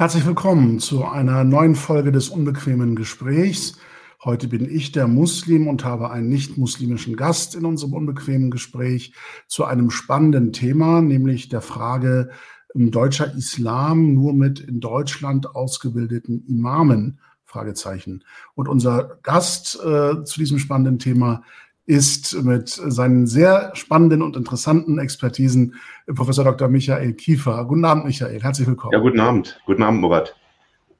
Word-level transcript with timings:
Herzlich 0.00 0.24
willkommen 0.24 0.78
zu 0.78 1.04
einer 1.04 1.44
neuen 1.44 1.74
Folge 1.74 2.10
des 2.10 2.30
unbequemen 2.30 2.96
Gesprächs. 2.96 3.76
Heute 4.24 4.48
bin 4.48 4.64
ich 4.64 4.92
der 4.92 5.06
Muslim 5.06 5.68
und 5.68 5.84
habe 5.84 6.10
einen 6.10 6.30
nicht-muslimischen 6.30 7.16
Gast 7.16 7.54
in 7.54 7.66
unserem 7.66 7.92
unbequemen 7.92 8.50
Gespräch 8.50 9.12
zu 9.46 9.66
einem 9.66 9.90
spannenden 9.90 10.54
Thema, 10.54 11.02
nämlich 11.02 11.50
der 11.50 11.60
Frage 11.60 12.30
deutscher 12.74 13.34
Islam 13.34 14.14
nur 14.14 14.32
mit 14.32 14.60
in 14.60 14.80
Deutschland 14.80 15.54
ausgebildeten 15.54 16.46
Imamen? 16.46 17.20
Fragezeichen. 17.44 18.24
Und 18.54 18.68
unser 18.68 19.18
Gast 19.22 19.78
äh, 19.84 20.24
zu 20.24 20.38
diesem 20.38 20.58
spannenden 20.58 20.98
Thema 20.98 21.42
ist 21.86 22.40
mit 22.42 22.68
seinen 22.68 23.26
sehr 23.26 23.70
spannenden 23.74 24.22
und 24.22 24.36
interessanten 24.36 24.98
Expertisen 24.98 25.74
Professor 26.06 26.44
Dr. 26.44 26.68
Michael 26.68 27.14
Kiefer. 27.14 27.64
Guten 27.64 27.84
Abend, 27.84 28.04
Michael. 28.04 28.42
Herzlich 28.42 28.68
willkommen. 28.68 28.92
Ja, 28.92 29.00
guten 29.00 29.20
Abend. 29.20 29.60
Guten 29.66 29.82
Abend, 29.82 30.00
Murat. 30.00 30.36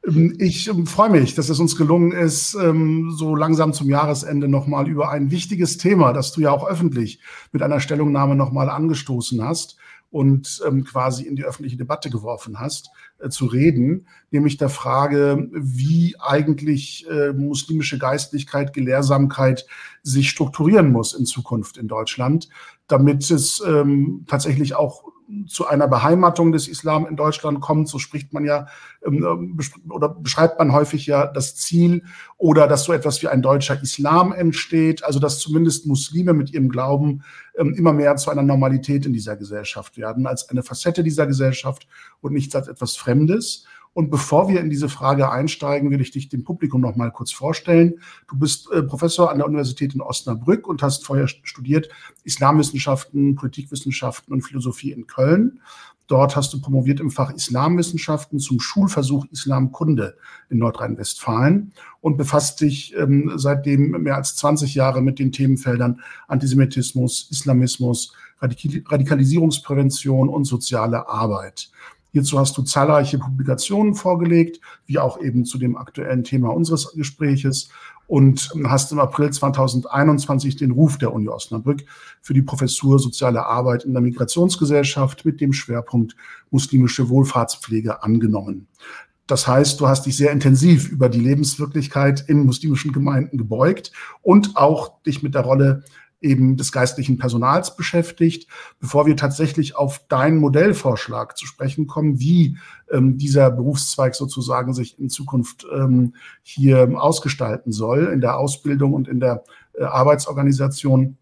Ähm, 0.07 0.37
ich 0.39 0.69
ähm, 0.69 0.87
freue 0.87 1.11
mich, 1.11 1.35
dass 1.35 1.49
es 1.49 1.61
uns 1.61 1.77
gelungen 1.77 2.13
ist, 2.13 2.55
ähm, 2.55 3.13
so 3.13 3.35
langsam 3.37 3.73
zum 3.73 3.89
Jahresende 3.89 4.49
nochmal 4.49 4.89
über 4.89 5.11
ein 5.11 5.31
wichtiges 5.31 5.79
Thema, 5.79 6.13
das 6.13 6.33
du 6.33 6.41
ja 6.41 6.51
auch 6.51 6.67
öffentlich 6.67 7.21
mit 7.53 7.63
einer 7.63 7.81
Stellungnahme 7.81 8.35
nochmal 8.35 8.71
angestoßen 8.71 9.43
hast, 9.45 9.77
und 10.11 10.61
ähm, 10.67 10.85
quasi 10.85 11.25
in 11.25 11.37
die 11.37 11.45
öffentliche 11.45 11.77
Debatte 11.77 12.11
geworfen 12.11 12.59
hast, 12.59 12.91
äh, 13.19 13.29
zu 13.29 13.47
reden, 13.47 14.07
nämlich 14.31 14.57
der 14.57 14.69
Frage, 14.69 15.49
wie 15.53 16.17
eigentlich 16.19 17.07
äh, 17.09 17.33
muslimische 17.33 17.99
Geistlichkeit, 17.99 18.73
Gelehrsamkeit 18.73 19.67
sich 20.03 20.31
strukturieren 20.31 20.91
muss 20.91 21.15
in 21.15 21.27
Zukunft 21.27 21.77
in 21.77 21.87
Deutschland, 21.87 22.49
damit 22.89 23.31
es 23.31 23.63
ähm, 23.65 24.25
tatsächlich 24.27 24.75
auch 24.75 25.05
zu 25.47 25.67
einer 25.67 25.89
Beheimatung 25.89 26.53
des 26.53 26.69
Islam 26.69 27.07
in 27.07 27.17
Deutschland 27.17 27.61
kommt, 27.61 27.89
so 27.89 27.99
spricht 27.99 28.33
man 28.33 28.45
ja 28.45 28.67
ähm, 29.05 29.59
oder 29.89 30.09
beschreibt 30.09 30.59
man 30.59 30.73
häufig 30.73 31.07
ja 31.07 31.27
das 31.27 31.57
Ziel 31.57 32.05
oder 32.37 32.67
dass 32.67 32.85
so 32.85 32.93
etwas 32.93 33.23
wie 33.23 33.29
ein 33.29 33.43
deutscher 33.43 33.81
Islam 33.81 34.33
entsteht, 34.33 35.05
also 35.05 35.19
dass 35.19 35.39
zumindest 35.39 35.87
Muslime 35.87 36.33
mit 36.33 36.53
ihrem 36.53 36.69
Glauben 36.69 37.23
ähm, 37.57 37.75
immer 37.75 37.93
mehr 37.93 38.17
zu 38.17 38.31
einer 38.31 38.43
Normalität 38.43 39.07
in 39.07 39.13
dieser 39.13 39.37
Gesellschaft 39.37 39.97
werden, 39.97 40.27
als 40.27 40.49
eine 40.49 40.63
Facette 40.63 41.03
dieser 41.03 41.27
Gesellschaft 41.27 41.87
und 42.21 42.33
nicht 42.33 42.55
als 42.57 42.69
etwas 42.69 42.97
Fremdes. 42.97 43.67
Und 43.93 44.11
bevor 44.11 44.49
wir 44.49 44.61
in 44.61 44.71
diese 44.71 44.89
Frage 44.89 45.31
einsteigen, 45.33 45.91
will 45.91 46.01
ich 46.01 46.13
dich 46.13 46.29
dem 46.29 46.45
Publikum 46.45 46.81
noch 46.81 46.95
mal 46.95 47.11
kurz 47.11 47.33
vorstellen. 47.33 47.95
Du 48.29 48.39
bist 48.39 48.71
äh, 48.71 48.83
Professor 48.83 49.31
an 49.31 49.39
der 49.39 49.47
Universität 49.49 49.95
in 49.95 50.01
Osnabrück 50.01 50.69
und 50.69 50.83
hast 50.83 51.05
vorher 51.05 51.27
studiert 51.27 51.89
Islamwissenschaften, 52.23 53.35
Politikwissenschaften 53.35 54.33
und 54.33 54.43
Philosophie 54.43 54.93
in 54.93 55.09
Köln. 55.09 55.61
Dort 56.07 56.35
hast 56.35 56.53
du 56.53 56.61
promoviert 56.61 56.99
im 56.99 57.11
Fach 57.11 57.33
Islamwissenschaften 57.33 58.39
zum 58.41 58.59
Schulversuch 58.59 59.27
Islamkunde 59.31 60.17
in 60.49 60.59
Nordrhein-Westfalen 60.59 61.73
und 62.01 62.17
befasst 62.17 62.61
dich 62.61 62.97
ähm, 62.97 63.33
seitdem 63.37 63.91
mehr 64.03 64.17
als 64.17 64.35
20 64.37 64.75
Jahre 64.75 65.03
mit 65.03 65.21
den 65.21 65.31
Themenfeldern 65.31 66.01
Antisemitismus, 66.27 67.29
Islamismus, 67.31 68.13
Radikalisierungsprävention 68.41 70.29
und 70.29 70.47
soziale 70.47 71.09
Arbeit. 71.09 71.71
Hierzu 72.13 72.39
hast 72.39 72.57
du 72.57 72.63
zahlreiche 72.63 73.19
Publikationen 73.19 73.95
vorgelegt, 73.95 74.61
wie 74.87 74.99
auch 74.99 75.21
eben 75.21 75.45
zu 75.45 75.59
dem 75.59 75.77
aktuellen 75.77 76.25
Thema 76.25 76.49
unseres 76.49 76.93
Gespräches 76.95 77.71
und 78.07 78.51
hast 78.65 78.91
im 78.91 78.99
April 78.99 79.31
2021 79.31 80.57
den 80.57 80.73
Ruf 80.73 80.99
der 80.99 81.15
Uni 81.15 81.29
Osnabrück 81.29 81.85
für 82.21 82.35
die 82.35 82.43
Professur 82.43 82.99
Soziale 82.99 83.47
Arbeit 83.47 83.85
in 83.85 83.93
der 83.93 84.03
Migrationsgesellschaft 84.03 85.25
mit 85.25 85.41
dem 85.41 85.53
Schwerpunkt 85.53 86.17
muslimische 86.51 87.09
Wohlfahrtspflege 87.09 88.03
angenommen. 88.03 88.67
Das 89.29 89.47
heißt, 89.47 89.81
du 89.81 89.87
hast 89.87 90.07
dich 90.07 90.17
sehr 90.17 90.33
intensiv 90.33 90.89
über 90.89 91.09
die 91.09 91.21
Lebenswirklichkeit 91.21 92.25
in 92.27 92.45
muslimischen 92.47 92.91
Gemeinden 92.91 93.39
gebeugt 93.39 93.93
und 94.23 94.57
auch 94.57 95.01
dich 95.05 95.23
mit 95.23 95.37
der 95.37 95.43
Rolle 95.43 95.85
eben 96.21 96.57
des 96.57 96.73
geistlichen 96.73 97.19
Personals 97.19 97.77
beschäftigt, 97.77 98.49
bevor 98.79 99.07
wir 99.07 99.17
tatsächlich 99.17 99.77
auf 99.77 100.07
deinen 100.09 100.39
Modellvorschlag 100.39 101.37
zu 101.37 101.47
sprechen 101.47 101.87
kommen, 101.87 102.21
wie 102.21 102.59
ähm, 102.91 103.19
dieser 103.19 103.51
Berufszweig 103.51 104.15
sozusagen 104.15 104.75
sich 104.75 104.99
in 104.99 105.09
Zukunft 105.09 105.67
ähm, 105.73 106.15
hier 106.43 106.91
ausgestalten 107.01 107.73
soll, 107.73 108.07
in 108.07 108.21
der 108.21 108.37
Ausbildung 108.39 108.93
und 108.93 109.09
in 109.09 109.21
der 109.21 109.45
äh, 109.73 109.85
Arbeitsorganisation. 109.85 111.17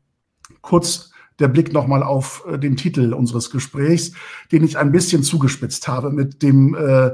Kurz 0.63 1.13
der 1.39 1.49
Blick 1.49 1.73
nochmal 1.73 2.03
auf 2.03 2.45
äh, 2.49 2.59
den 2.59 2.77
Titel 2.77 3.13
unseres 3.13 3.51
Gesprächs, 3.51 4.13
den 4.51 4.65
ich 4.65 4.79
ein 4.79 4.93
bisschen 4.93 5.23
zugespitzt 5.23 5.87
habe 5.87 6.11
mit 6.11 6.43
dem 6.43 6.75
äh, 6.75 7.13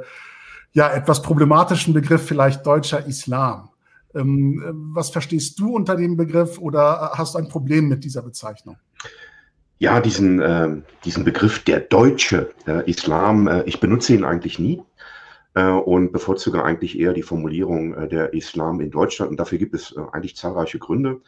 ja 0.73 0.91
etwas 0.91 1.23
problematischen 1.23 1.95
Begriff 1.95 2.27
vielleicht 2.27 2.67
deutscher 2.67 3.07
Islam. 3.07 3.69
Ähm, 4.15 4.93
was 4.95 5.11
verstehst 5.11 5.59
du 5.59 5.75
unter 5.75 5.97
dem 5.97 6.17
Begriff 6.17 6.59
oder 6.59 7.13
hast 7.15 7.35
du 7.35 7.39
ein 7.39 7.49
Problem 7.49 7.89
mit 7.89 8.05
dieser 8.05 8.23
Bezeichnung? 8.23 8.77
Ja, 9.79 10.01
diesen, 10.01 10.41
äh, 10.41 10.83
diesen 11.05 11.25
Begriff 11.25 11.65
der 11.65 11.81
deutsche 11.81 12.51
äh, 12.67 12.89
Islam, 12.89 13.49
äh, 13.49 13.65
ich 13.65 13.81
benutze 13.81 14.15
ihn 14.15 14.25
eigentlich 14.25 14.59
nie 14.59 14.83
äh, 15.55 15.69
und 15.69 16.13
bevorzuge 16.13 16.63
eigentlich 16.63 16.99
eher 16.99 17.13
die 17.13 17.23
Formulierung 17.23 17.95
äh, 17.95 18.09
der 18.09 18.33
Islam 18.35 18.81
in 18.81 18.91
Deutschland. 18.91 19.33
Und 19.33 19.41
dafür 19.41 19.59
gibt 19.59 19.75
es 19.75 19.93
äh, 19.93 20.01
eigentlich 20.13 20.37
zahlreiche 20.37 20.79
Gründe. 20.79 21.21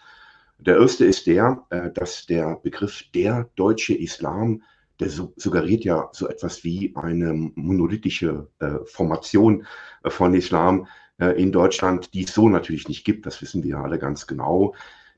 Der 0.59 0.79
erste 0.79 1.05
ist 1.05 1.27
der, 1.27 1.67
dass 1.93 2.25
der 2.25 2.59
Begriff 2.63 3.05
der 3.15 3.51
deutsche 3.57 3.93
Islam, 3.93 4.63
der 5.01 5.11
suggeriert 5.11 5.85
ja 5.85 6.09
so 6.13 6.29
etwas 6.29 6.65
wie 6.65 6.95
eine 6.97 7.35
monolithische 7.57 8.49
Formation 8.87 9.67
von 10.03 10.33
Islam, 10.33 10.85
äh, 10.85 10.87
in 11.19 11.51
Deutschland, 11.51 12.13
die 12.13 12.25
es 12.25 12.35
so 12.35 12.49
natürlich 12.49 12.89
nicht 12.89 13.05
gibt. 13.05 13.25
Das 13.25 13.41
wissen 13.41 13.63
wir 13.63 13.71
ja 13.71 13.83
alle 13.83 13.99
ganz 13.99 14.27
genau. 14.27 14.75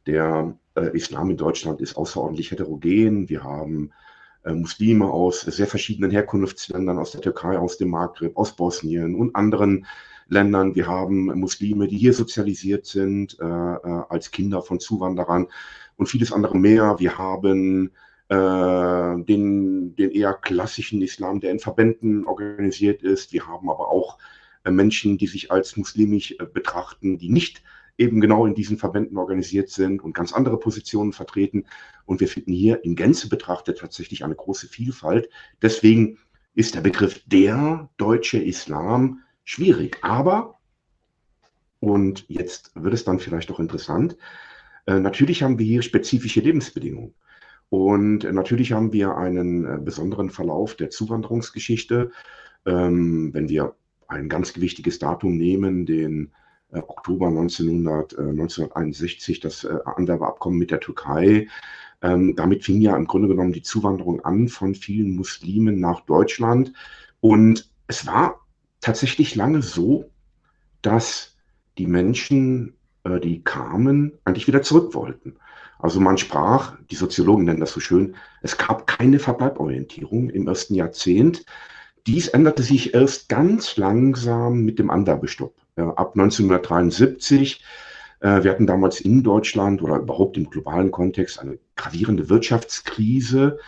Der 0.07 0.55
äh, 0.75 0.97
Islam 0.97 1.31
in 1.31 1.37
Deutschland 1.37 1.81
ist 1.81 1.97
außerordentlich 1.97 2.51
heterogen. 2.51 3.29
Wir 3.29 3.45
haben 3.45 3.93
äh, 4.45 4.53
Muslime 4.53 5.07
aus 5.07 5.43
sehr 5.43 5.67
verschiedenen 5.67 6.11
Herkunftsländern, 6.11 6.99
aus 6.99 7.13
der 7.13 7.21
Türkei, 7.21 7.59
aus 7.59 7.79
dem 7.79 7.91
Maghreb, 7.91 8.37
aus 8.37 8.57
Bosnien 8.57 9.15
und 9.15 9.37
anderen 9.37 9.87
Ländern. 10.29 10.75
Wir 10.75 10.87
haben 10.87 11.27
Muslime, 11.39 11.89
die 11.89 11.99
hier 11.99 12.13
sozialisiert 12.13 12.87
sind, 12.87 13.39
äh, 13.41 13.45
äh, 13.45 14.03
als 14.09 14.31
Kinder 14.31 14.63
von 14.63 14.81
Zuwanderern 14.81 15.49
und 15.97 16.09
vieles 16.09 16.33
andere 16.33 16.57
mehr. 16.57 16.97
Wir 16.99 17.19
haben 17.19 17.91
äh, 18.29 18.37
den, 19.25 19.97
den 19.97 20.11
eher 20.11 20.35
klassischen 20.35 21.03
Islam, 21.03 21.41
der 21.41 21.51
in 21.51 21.59
Verbänden 21.59 22.25
organisiert 22.27 23.03
ist. 23.03 23.33
Wir 23.33 23.47
haben 23.47 23.69
aber 23.69 23.89
auch 23.89 24.19
äh, 24.19 24.38
Menschen, 24.71 25.19
die 25.19 25.27
sich 25.27 25.51
als 25.51 25.77
muslimisch 25.77 26.33
äh, 26.33 26.47
betrachten, 26.47 27.19
die 27.19 27.29
nicht 27.31 27.63
eben 27.99 28.21
genau 28.21 28.47
in 28.47 28.55
diesen 28.55 28.79
Verbänden 28.79 29.19
organisiert 29.19 29.71
sind 29.71 30.03
und 30.03 30.15
ganz 30.15 30.33
andere 30.33 30.59
Positionen 30.59 31.13
vertreten. 31.13 31.67
Und 32.07 32.21
wir 32.21 32.29
finden 32.29 32.53
hier 32.53 32.85
in 32.85 32.95
Gänze 32.95 33.29
betrachtet 33.29 33.79
tatsächlich 33.79 34.25
eine 34.25 34.37
große 34.37 34.69
Vielfalt. 34.69 35.29
Deswegen 35.61 36.19
ist 36.55 36.75
der 36.75 36.81
Begriff 36.81 37.21
der 37.27 37.91
deutsche 37.97 38.39
Islam 38.39 39.21
schwierig. 39.45 39.99
Aber, 40.03 40.59
und 41.81 42.25
jetzt 42.29 42.71
wird 42.75 42.95
es 42.95 43.05
dann 43.05 43.19
vielleicht 43.19 43.51
auch 43.51 43.61
interessant, 43.61 44.17
äh, 44.87 45.01
natürlich 45.01 45.43
haben 45.43 45.59
wir 45.59 45.67
hier 45.67 45.83
spezifische 45.83 46.41
Lebensbedingungen. 46.41 47.15
Und 47.69 48.25
natürlich 48.33 48.73
haben 48.73 48.93
wir 48.93 49.17
einen 49.17 49.85
besonderen 49.85 50.31
Verlauf 50.31 50.75
der 50.75 50.89
Zuwanderungsgeschichte. 50.89 52.13
Ähm, 52.65 53.35
wenn 53.35 53.49
wir 53.49 53.75
ein 54.09 54.29
ganz 54.29 54.53
gewichtiges 54.53 54.99
Datum 54.99 55.37
nehmen, 55.37 55.87
den 55.87 56.33
äh, 56.73 56.79
Oktober 56.79 57.29
1900, 57.29 58.15
äh, 58.15 58.17
1961, 58.17 59.41
das 59.41 59.65
äh, 59.65 59.79
Anwerbeabkommen 59.85 60.59
mit 60.59 60.71
der 60.71 60.81
Türkei. 60.81 61.47
Ähm, 62.03 62.37
damit 62.37 62.65
fing 62.65 62.81
ja 62.81 62.97
im 62.97 63.07
Grunde 63.07 63.29
genommen 63.29 63.53
die 63.53 63.63
Zuwanderung 63.63 64.25
an 64.25 64.49
von 64.49 64.75
vielen 64.75 65.15
Muslimen 65.17 65.81
nach 65.81 66.01
Deutschland. 66.01 66.73
Und 67.21 67.71
es 67.87 68.07
war 68.07 68.41
tatsächlich 68.81 69.35
lange 69.35 69.63
so, 69.63 70.11
dass 70.83 71.37
die 71.77 71.87
Menschen, 71.87 72.75
äh, 73.05 73.21
die 73.21 73.43
kamen, 73.43 74.13
eigentlich 74.25 74.47
wieder 74.47 74.63
zurück 74.63 74.95
wollten. 74.95 75.37
Also 75.79 76.01
man 76.01 76.19
sprach, 76.19 76.77
die 76.91 76.97
Soziologen 76.97 77.45
nennen 77.45 77.61
das 77.61 77.73
so 77.73 77.81
schön, 77.81 78.17
es 78.43 78.59
gab 78.59 78.87
keine 78.87 79.19
Verbleiborientierung 79.19 80.31
im 80.31 80.49
ersten 80.49 80.75
Jahrzehnt. 80.75 81.45
Dies 82.09 82.27
änderte 82.27 82.65
sich 82.65 82.95
erst 82.95 83.29
ganz 83.29 83.77
langsam 83.77 84.63
mit 84.63 84.81
dem 84.81 84.91
Anwerbestopp. 84.91 85.55
ab 85.77 86.15
1973 86.17 87.63
äh, 88.21 88.43
wir 88.43 88.51
hatten 88.51 88.67
damals 88.67 89.01
in 89.01 89.23
Deutschland 89.23 89.83
oder 89.83 89.97
überhaupt 89.97 90.37
im 90.37 90.51
globalen 90.51 90.91
Kontext 90.91 91.41
eine 91.41 91.59
gravierende 91.77 92.29
Wirtschaftskrise. 92.29 93.59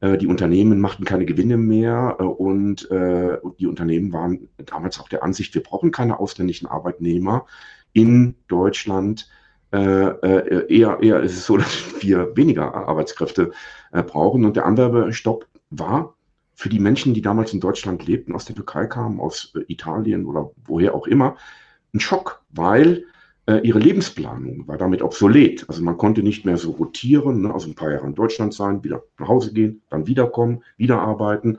Äh, 0.00 0.18
die 0.18 0.26
Unternehmen 0.26 0.80
machten 0.80 1.04
keine 1.04 1.24
Gewinne 1.24 1.56
mehr 1.56 2.16
äh, 2.18 2.22
und 2.22 2.88
die 2.90 3.66
Unternehmen 3.66 4.12
waren 4.12 4.48
damals 4.56 5.00
auch 5.00 5.08
der 5.08 5.22
Ansicht, 5.22 5.54
wir 5.54 5.62
brauchen 5.62 5.90
keine 5.90 6.18
ausländischen 6.18 6.66
Arbeitnehmer 6.66 7.46
in 7.92 8.34
Deutschland. 8.48 9.28
Eher, 9.72 10.18
eher 10.68 11.20
ist 11.20 11.32
es 11.32 11.46
so, 11.46 11.56
dass 11.58 11.94
wir 12.00 12.36
weniger 12.36 12.74
Arbeitskräfte 12.74 13.50
brauchen 13.90 14.44
und 14.44 14.54
der 14.54 14.66
Anwerbestopp 14.66 15.48
war 15.70 16.14
für 16.54 16.68
die 16.68 16.78
Menschen, 16.78 17.14
die 17.14 17.22
damals 17.22 17.52
in 17.52 17.60
Deutschland 17.60 18.06
lebten, 18.06 18.34
aus 18.34 18.44
der 18.44 18.56
Türkei 18.56 18.86
kamen, 18.86 19.20
aus 19.20 19.52
äh, 19.56 19.60
Italien 19.68 20.26
oder 20.26 20.50
woher 20.64 20.94
auch 20.94 21.06
immer, 21.06 21.36
ein 21.92 22.00
Schock, 22.00 22.42
weil 22.50 23.04
äh, 23.46 23.58
ihre 23.58 23.78
Lebensplanung 23.78 24.66
war 24.66 24.78
damit 24.78 25.02
obsolet. 25.02 25.64
Also 25.68 25.82
man 25.82 25.98
konnte 25.98 26.22
nicht 26.22 26.44
mehr 26.44 26.56
so 26.56 26.72
rotieren, 26.72 27.42
ne? 27.42 27.52
also 27.52 27.68
ein 27.68 27.74
paar 27.74 27.90
Jahre 27.90 28.06
in 28.06 28.14
Deutschland 28.14 28.54
sein, 28.54 28.82
wieder 28.82 29.02
nach 29.18 29.28
Hause 29.28 29.52
gehen, 29.52 29.82
dann 29.90 30.06
wiederkommen, 30.06 30.62
wieder 30.76 31.00
arbeiten. 31.00 31.58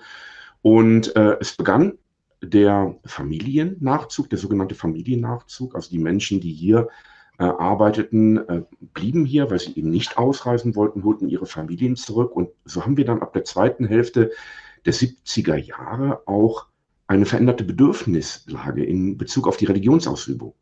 Und 0.61 1.15
äh, 1.15 1.37
es 1.39 1.55
begann 1.55 1.97
der 2.41 2.95
Familiennachzug, 3.05 4.29
der 4.29 4.39
sogenannte 4.39 4.75
Familiennachzug, 4.75 5.75
also 5.75 5.89
die 5.89 5.99
Menschen, 5.99 6.39
die 6.39 6.51
hier 6.51 6.89
äh, 7.37 7.43
arbeiteten, 7.43 8.37
äh, 8.49 8.63
blieben 8.93 9.25
hier, 9.25 9.49
weil 9.51 9.59
sie 9.59 9.77
eben 9.77 9.89
nicht 9.89 10.17
ausreisen 10.17 10.75
wollten, 10.75 11.03
holten 11.03 11.27
ihre 11.27 11.45
Familien 11.45 11.95
zurück. 11.95 12.35
Und 12.35 12.49
so 12.65 12.83
haben 12.83 12.97
wir 12.97 13.05
dann 13.05 13.21
ab 13.21 13.33
der 13.33 13.43
zweiten 13.43 13.85
Hälfte 13.85 14.31
der 14.85 14.93
70er 14.93 15.55
Jahre 15.55 16.27
auch 16.27 16.67
eine 17.07 17.25
veränderte 17.25 17.63
Bedürfnislage 17.63 18.83
in 18.83 19.17
Bezug 19.17 19.47
auf 19.47 19.57
die 19.57 19.65
Religionsausübung. 19.65 20.53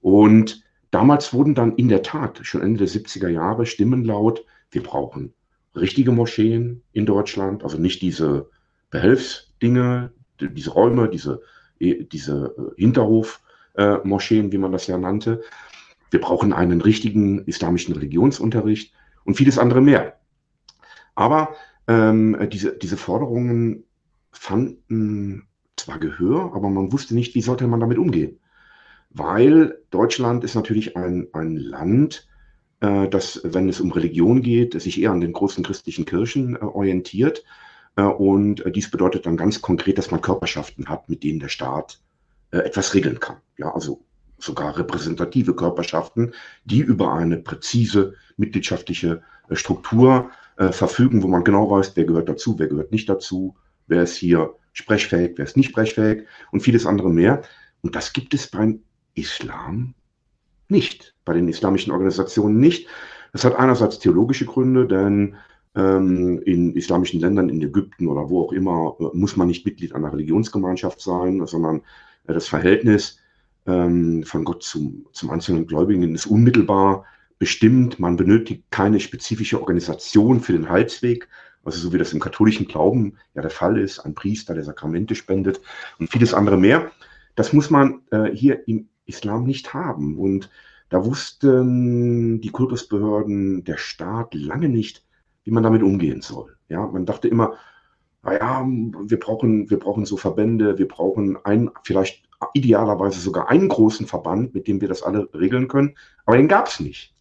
Und 0.00 0.62
damals 0.90 1.32
wurden 1.32 1.54
dann 1.54 1.76
in 1.76 1.88
der 1.88 2.02
Tat 2.02 2.40
schon 2.42 2.62
Ende 2.62 2.78
der 2.78 2.88
70er 2.88 3.28
Jahre 3.28 3.66
Stimmen 3.66 4.04
laut, 4.04 4.44
wir 4.70 4.82
brauchen 4.82 5.34
richtige 5.74 6.12
Moscheen 6.12 6.82
in 6.92 7.06
Deutschland, 7.06 7.62
also 7.62 7.78
nicht 7.78 8.02
diese 8.02 8.50
Behelfsdinge, 8.90 10.12
diese 10.40 10.70
Räume, 10.70 11.08
diese, 11.08 11.40
äh, 11.78 12.04
diese 12.04 12.54
äh, 12.58 12.80
Hinterhof-Moscheen, 12.80 14.52
wie 14.52 14.58
man 14.58 14.72
das 14.72 14.86
ja 14.86 14.98
nannte. 14.98 15.42
Wir 16.10 16.20
brauchen 16.20 16.52
einen 16.52 16.80
richtigen 16.80 17.44
islamischen 17.46 17.94
Religionsunterricht 17.94 18.92
und 19.24 19.36
vieles 19.36 19.58
andere 19.58 19.80
mehr. 19.80 20.18
Aber 21.14 21.54
ähm, 21.88 22.36
diese, 22.50 22.76
diese 22.76 22.96
Forderungen 22.96 23.84
fanden 24.32 25.48
zwar 25.76 25.98
Gehör, 25.98 26.52
aber 26.54 26.70
man 26.70 26.92
wusste 26.92 27.14
nicht, 27.14 27.34
wie 27.34 27.42
sollte 27.42 27.66
man 27.66 27.80
damit 27.80 27.98
umgehen. 27.98 28.38
Weil 29.10 29.78
Deutschland 29.90 30.44
ist 30.44 30.54
natürlich 30.54 30.96
ein, 30.96 31.28
ein 31.32 31.56
Land, 31.56 32.28
äh, 32.80 33.08
das, 33.08 33.40
wenn 33.44 33.68
es 33.68 33.80
um 33.80 33.92
Religion 33.92 34.42
geht, 34.42 34.80
sich 34.80 35.00
eher 35.00 35.10
an 35.10 35.20
den 35.20 35.32
großen 35.32 35.64
christlichen 35.64 36.04
Kirchen 36.04 36.56
äh, 36.56 36.60
orientiert 36.60 37.44
äh, 37.96 38.02
und 38.02 38.64
dies 38.74 38.90
bedeutet 38.90 39.26
dann 39.26 39.36
ganz 39.36 39.60
konkret, 39.60 39.98
dass 39.98 40.10
man 40.10 40.22
Körperschaften 40.22 40.88
hat, 40.88 41.08
mit 41.08 41.22
denen 41.22 41.40
der 41.40 41.48
Staat 41.48 42.00
äh, 42.52 42.58
etwas 42.58 42.94
regeln 42.94 43.20
kann. 43.20 43.36
Ja, 43.58 43.74
also 43.74 44.04
sogar 44.38 44.76
repräsentative 44.76 45.54
Körperschaften, 45.54 46.32
die 46.64 46.80
über 46.80 47.12
eine 47.12 47.38
präzise 47.38 48.14
mitgliedschaftliche 48.36 49.22
äh, 50.62 50.72
verfügen, 50.72 51.22
wo 51.22 51.28
man 51.28 51.42
genau 51.42 51.70
weiß, 51.70 51.96
wer 51.96 52.04
gehört 52.04 52.28
dazu, 52.28 52.58
wer 52.58 52.68
gehört 52.68 52.92
nicht 52.92 53.08
dazu, 53.08 53.56
wer 53.88 54.04
ist 54.04 54.16
hier 54.16 54.54
sprechfähig, 54.72 55.32
wer 55.36 55.44
ist 55.44 55.56
nicht 55.56 55.70
sprechfähig 55.70 56.24
und 56.52 56.60
vieles 56.60 56.86
andere 56.86 57.10
mehr. 57.10 57.42
Und 57.82 57.96
das 57.96 58.12
gibt 58.12 58.32
es 58.32 58.46
beim 58.46 58.80
Islam 59.14 59.94
nicht, 60.68 61.14
bei 61.24 61.32
den 61.32 61.48
islamischen 61.48 61.92
Organisationen 61.92 62.60
nicht. 62.60 62.86
Das 63.32 63.44
hat 63.44 63.56
einerseits 63.56 63.98
theologische 63.98 64.46
Gründe, 64.46 64.86
denn 64.86 65.34
ähm, 65.74 66.40
in 66.44 66.76
islamischen 66.76 67.20
Ländern, 67.20 67.48
in 67.48 67.60
Ägypten 67.60 68.06
oder 68.06 68.30
wo 68.30 68.42
auch 68.42 68.52
immer, 68.52 68.96
äh, 69.00 69.16
muss 69.16 69.36
man 69.36 69.48
nicht 69.48 69.66
Mitglied 69.66 69.94
einer 69.94 70.12
Religionsgemeinschaft 70.12 71.00
sein, 71.00 71.44
sondern 71.46 71.78
äh, 72.28 72.34
das 72.34 72.46
Verhältnis 72.46 73.18
ähm, 73.66 74.22
von 74.22 74.44
Gott 74.44 74.62
zum, 74.62 75.06
zum 75.12 75.30
einzelnen 75.30 75.66
Gläubigen 75.66 76.14
ist 76.14 76.26
unmittelbar 76.26 77.04
bestimmt. 77.42 77.98
Man 77.98 78.14
benötigt 78.14 78.62
keine 78.70 79.00
spezifische 79.00 79.58
Organisation 79.58 80.38
für 80.38 80.52
den 80.52 80.70
Heilsweg, 80.70 81.26
also 81.64 81.76
so 81.76 81.92
wie 81.92 81.98
das 81.98 82.12
im 82.12 82.20
katholischen 82.20 82.68
Glauben 82.68 83.16
ja 83.34 83.42
der 83.42 83.50
Fall 83.50 83.78
ist, 83.78 83.98
ein 83.98 84.14
Priester, 84.14 84.54
der 84.54 84.62
Sakramente 84.62 85.16
spendet 85.16 85.60
und 85.98 86.08
vieles 86.08 86.34
andere 86.34 86.56
mehr. 86.56 86.92
Das 87.34 87.52
muss 87.52 87.68
man 87.68 88.02
äh, 88.12 88.30
hier 88.30 88.68
im 88.68 88.88
Islam 89.06 89.42
nicht 89.42 89.74
haben. 89.74 90.20
Und 90.20 90.50
da 90.88 91.04
wussten 91.04 92.40
die 92.40 92.50
Kultusbehörden, 92.50 93.64
der 93.64 93.76
Staat 93.76 94.34
lange 94.34 94.68
nicht, 94.68 95.04
wie 95.42 95.50
man 95.50 95.64
damit 95.64 95.82
umgehen 95.82 96.22
soll. 96.22 96.56
Ja, 96.68 96.86
man 96.86 97.06
dachte 97.06 97.26
immer, 97.26 97.54
naja, 98.22 98.64
wir 98.64 99.18
brauchen, 99.18 99.68
wir 99.68 99.80
brauchen 99.80 100.06
so 100.06 100.16
Verbände, 100.16 100.78
wir 100.78 100.86
brauchen 100.86 101.36
ein, 101.44 101.72
vielleicht 101.82 102.22
idealerweise 102.54 103.18
sogar 103.18 103.50
einen 103.50 103.68
großen 103.68 104.06
Verband, 104.06 104.54
mit 104.54 104.68
dem 104.68 104.80
wir 104.80 104.86
das 104.86 105.02
alle 105.02 105.28
regeln 105.34 105.66
können. 105.66 105.96
Aber 106.24 106.36
den 106.36 106.46
gab 106.46 106.68
es 106.68 106.78
nicht. 106.78 107.12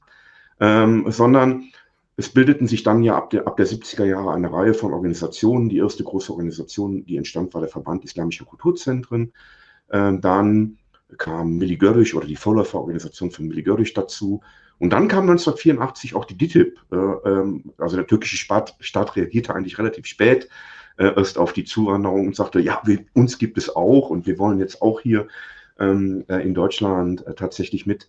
Ähm, 0.62 1.12
sondern 1.12 1.72
es 2.18 2.30
bildeten 2.30 2.68
sich 2.68 2.84
dann 2.84 3.02
ja 3.02 3.18
ab 3.18 3.32
der, 3.32 3.48
ab 3.48 3.58
der 3.58 3.66
70er 3.66 4.06
Jahre 4.06 4.32
eine 4.32 4.54
Reihe 4.54 4.76
von 4.76 4.94
Organisationen. 4.94 5.70
Die 5.70 5.80
erste 5.80 6.04
große 6.04 6.32
Organisation, 6.32 7.04
die 7.04 7.18
entstand, 7.18 7.54
war 7.54 7.62
der 7.62 7.70
Verband 7.70 8.04
Islamischer 8.06 8.46
Kulturzentren. 8.46 9.34
Ähm, 9.92 10.22
dann 10.22 10.78
kam 11.18 11.58
Milli 11.58 11.78
Görrisch 11.78 12.14
oder 12.14 12.28
die 12.28 12.36
Vorläuferorganisation 12.36 13.32
von 13.32 13.48
Milli 13.48 13.64
Görrisch 13.64 13.94
dazu. 13.94 14.42
Und 14.78 14.92
dann 14.92 15.08
kam 15.08 15.30
1984 15.30 16.16
auch 16.16 16.26
die 16.26 16.38
DITIB. 16.38 16.80
Äh, 16.92 16.96
ähm, 16.96 17.74
also 17.80 17.96
der 17.96 18.06
türkische 18.06 18.38
Staat, 18.38 18.76
Staat 18.80 19.16
reagierte 19.16 19.56
eigentlich 19.56 19.80
relativ 19.80 20.06
spät 20.06 20.48
äh, 20.98 21.14
erst 21.16 21.40
auf 21.40 21.54
die 21.54 21.64
Zuwanderung 21.64 22.28
und 22.28 22.36
sagte, 22.36 22.60
ja, 22.60 22.82
wir, 22.86 23.00
uns 23.14 23.40
gibt 23.40 23.58
es 23.58 23.76
auch 23.76 24.10
und 24.10 24.28
wir 24.28 24.38
wollen 24.38 24.60
jetzt 24.60 24.82
auch 24.82 25.02
hier 25.02 25.28
ähm, 25.80 26.24
äh, 26.30 26.44
in 26.44 26.54
Deutschland 26.54 27.26
äh, 27.26 27.34
tatsächlich 27.34 27.88
mit, 27.88 28.08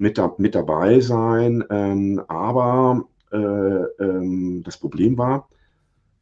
mit, 0.00 0.18
da, 0.18 0.34
mit 0.38 0.54
dabei 0.54 1.00
sein. 1.00 1.64
Ähm, 1.70 2.22
aber 2.28 3.04
äh, 3.32 3.36
ähm, 3.36 4.62
das 4.64 4.76
Problem 4.78 5.18
war, 5.18 5.48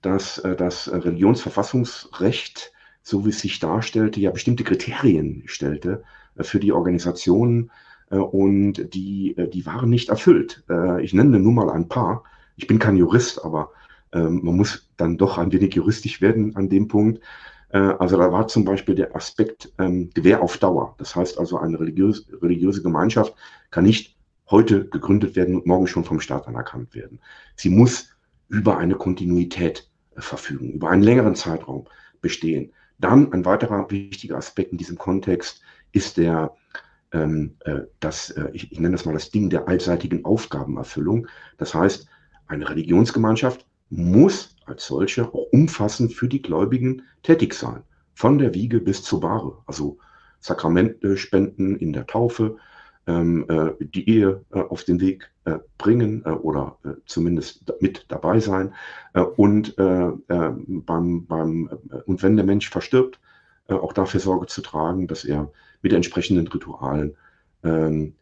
dass 0.02 0.38
äh, 0.38 0.56
das 0.56 0.92
Religionsverfassungsrecht, 0.92 2.72
so 3.02 3.24
wie 3.24 3.30
es 3.30 3.40
sich 3.40 3.58
darstellte, 3.58 4.20
ja 4.20 4.30
bestimmte 4.30 4.64
Kriterien 4.64 5.42
stellte 5.46 6.02
für 6.40 6.60
die 6.60 6.72
Organisationen, 6.72 7.70
äh, 8.10 8.16
und 8.16 8.94
die, 8.94 9.36
äh, 9.36 9.48
die 9.48 9.66
waren 9.66 9.90
nicht 9.90 10.08
erfüllt. 10.08 10.64
Äh, 10.68 11.02
ich 11.02 11.12
nenne 11.12 11.38
nur 11.38 11.52
mal 11.52 11.70
ein 11.70 11.88
paar. 11.88 12.24
Ich 12.56 12.66
bin 12.66 12.78
kein 12.78 12.96
Jurist, 12.96 13.44
aber 13.44 13.70
ähm, 14.12 14.40
man 14.42 14.56
muss 14.56 14.88
dann 14.96 15.18
doch 15.18 15.38
ein 15.38 15.52
wenig 15.52 15.74
juristisch 15.74 16.20
werden 16.20 16.56
an 16.56 16.68
dem 16.68 16.88
Punkt. 16.88 17.20
Also 17.70 18.16
da 18.16 18.32
war 18.32 18.48
zum 18.48 18.64
Beispiel 18.64 18.94
der 18.94 19.14
Aspekt 19.14 19.70
ähm, 19.78 20.08
Gewähr 20.14 20.42
auf 20.42 20.56
Dauer. 20.56 20.94
Das 20.96 21.14
heißt 21.14 21.38
also, 21.38 21.58
eine 21.58 21.78
religiös, 21.78 22.26
religiöse 22.40 22.82
Gemeinschaft 22.82 23.34
kann 23.70 23.84
nicht 23.84 24.16
heute 24.50 24.88
gegründet 24.88 25.36
werden 25.36 25.56
und 25.56 25.66
morgen 25.66 25.86
schon 25.86 26.04
vom 26.04 26.20
Staat 26.20 26.46
anerkannt 26.46 26.94
werden. 26.94 27.20
Sie 27.56 27.68
muss 27.68 28.08
über 28.48 28.78
eine 28.78 28.94
Kontinuität 28.94 29.88
verfügen, 30.16 30.72
über 30.72 30.88
einen 30.88 31.02
längeren 31.02 31.34
Zeitraum 31.34 31.86
bestehen. 32.22 32.72
Dann 32.98 33.32
ein 33.32 33.44
weiterer 33.44 33.90
wichtiger 33.90 34.38
Aspekt 34.38 34.72
in 34.72 34.78
diesem 34.78 34.96
Kontext 34.96 35.60
ist 35.92 36.16
der 36.16 36.54
ähm, 37.12 37.56
äh, 37.60 37.80
das, 38.00 38.30
äh, 38.30 38.50
ich, 38.52 38.70
ich 38.72 38.80
nenne 38.80 38.96
das 38.96 39.04
mal 39.04 39.12
das 39.12 39.30
Ding 39.30 39.50
der 39.50 39.68
allseitigen 39.68 40.24
Aufgabenerfüllung. 40.24 41.26
Das 41.56 41.74
heißt, 41.74 42.06
eine 42.46 42.68
Religionsgemeinschaft 42.68 43.66
muss 43.90 44.56
als 44.68 44.86
solche 44.86 45.26
auch 45.26 45.46
umfassend 45.52 46.12
für 46.12 46.28
die 46.28 46.42
Gläubigen 46.42 47.02
tätig 47.22 47.54
sein. 47.54 47.82
Von 48.14 48.38
der 48.38 48.54
Wiege 48.54 48.80
bis 48.80 49.02
zur 49.02 49.20
Bahre. 49.20 49.58
Also 49.66 49.98
Sakramente 50.40 51.16
spenden 51.16 51.76
in 51.76 51.92
der 51.92 52.06
Taufe, 52.06 52.56
ähm, 53.06 53.46
äh, 53.48 53.72
die 53.80 54.08
Ehe 54.08 54.44
äh, 54.52 54.60
auf 54.60 54.84
den 54.84 55.00
Weg 55.00 55.30
äh, 55.44 55.58
bringen 55.78 56.22
oder 56.22 56.78
zumindest 57.06 57.72
mit 57.80 58.04
dabei 58.08 58.40
sein. 58.40 58.74
Und, 59.36 59.74
beim, 59.76 61.26
beim, 61.26 61.70
und 62.06 62.22
wenn 62.22 62.36
der 62.36 62.44
Mensch 62.44 62.68
verstirbt, 62.68 63.18
auch 63.68 63.92
dafür 63.92 64.20
Sorge 64.20 64.46
zu 64.46 64.60
tragen, 64.60 65.06
dass 65.06 65.24
er 65.24 65.50
mit 65.82 65.92
entsprechenden 65.92 66.46
Ritualen 66.46 67.16
ähm, 67.64 68.14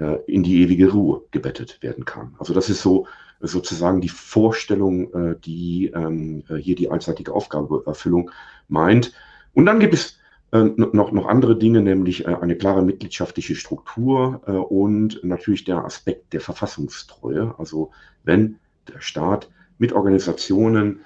äh, 0.00 0.18
in 0.26 0.42
die 0.42 0.62
ewige 0.62 0.90
Ruhe 0.90 1.22
gebettet 1.30 1.82
werden 1.82 2.04
kann. 2.04 2.34
Also 2.38 2.54
das 2.54 2.70
ist 2.70 2.80
so 2.80 3.06
sozusagen 3.40 4.00
die 4.00 4.08
Vorstellung, 4.08 5.12
äh, 5.14 5.36
die 5.38 5.90
ähm, 5.94 6.44
äh, 6.48 6.56
hier 6.56 6.74
die 6.74 6.90
allseitige 6.90 7.32
Aufgabeerfüllung 7.32 8.30
meint. 8.68 9.12
Und 9.54 9.66
dann 9.66 9.80
gibt 9.80 9.94
es 9.94 10.18
äh, 10.52 10.64
noch, 10.76 11.12
noch 11.12 11.26
andere 11.26 11.56
Dinge, 11.56 11.80
nämlich 11.80 12.26
äh, 12.26 12.34
eine 12.34 12.56
klare 12.56 12.82
mitgliedschaftliche 12.82 13.54
Struktur 13.54 14.42
äh, 14.46 14.52
und 14.52 15.22
natürlich 15.22 15.64
der 15.64 15.84
Aspekt 15.84 16.32
der 16.32 16.40
Verfassungstreue. 16.40 17.54
Also 17.58 17.92
wenn 18.24 18.58
der 18.92 19.00
Staat 19.00 19.48
mit 19.78 19.92
Organisationen 19.92 21.00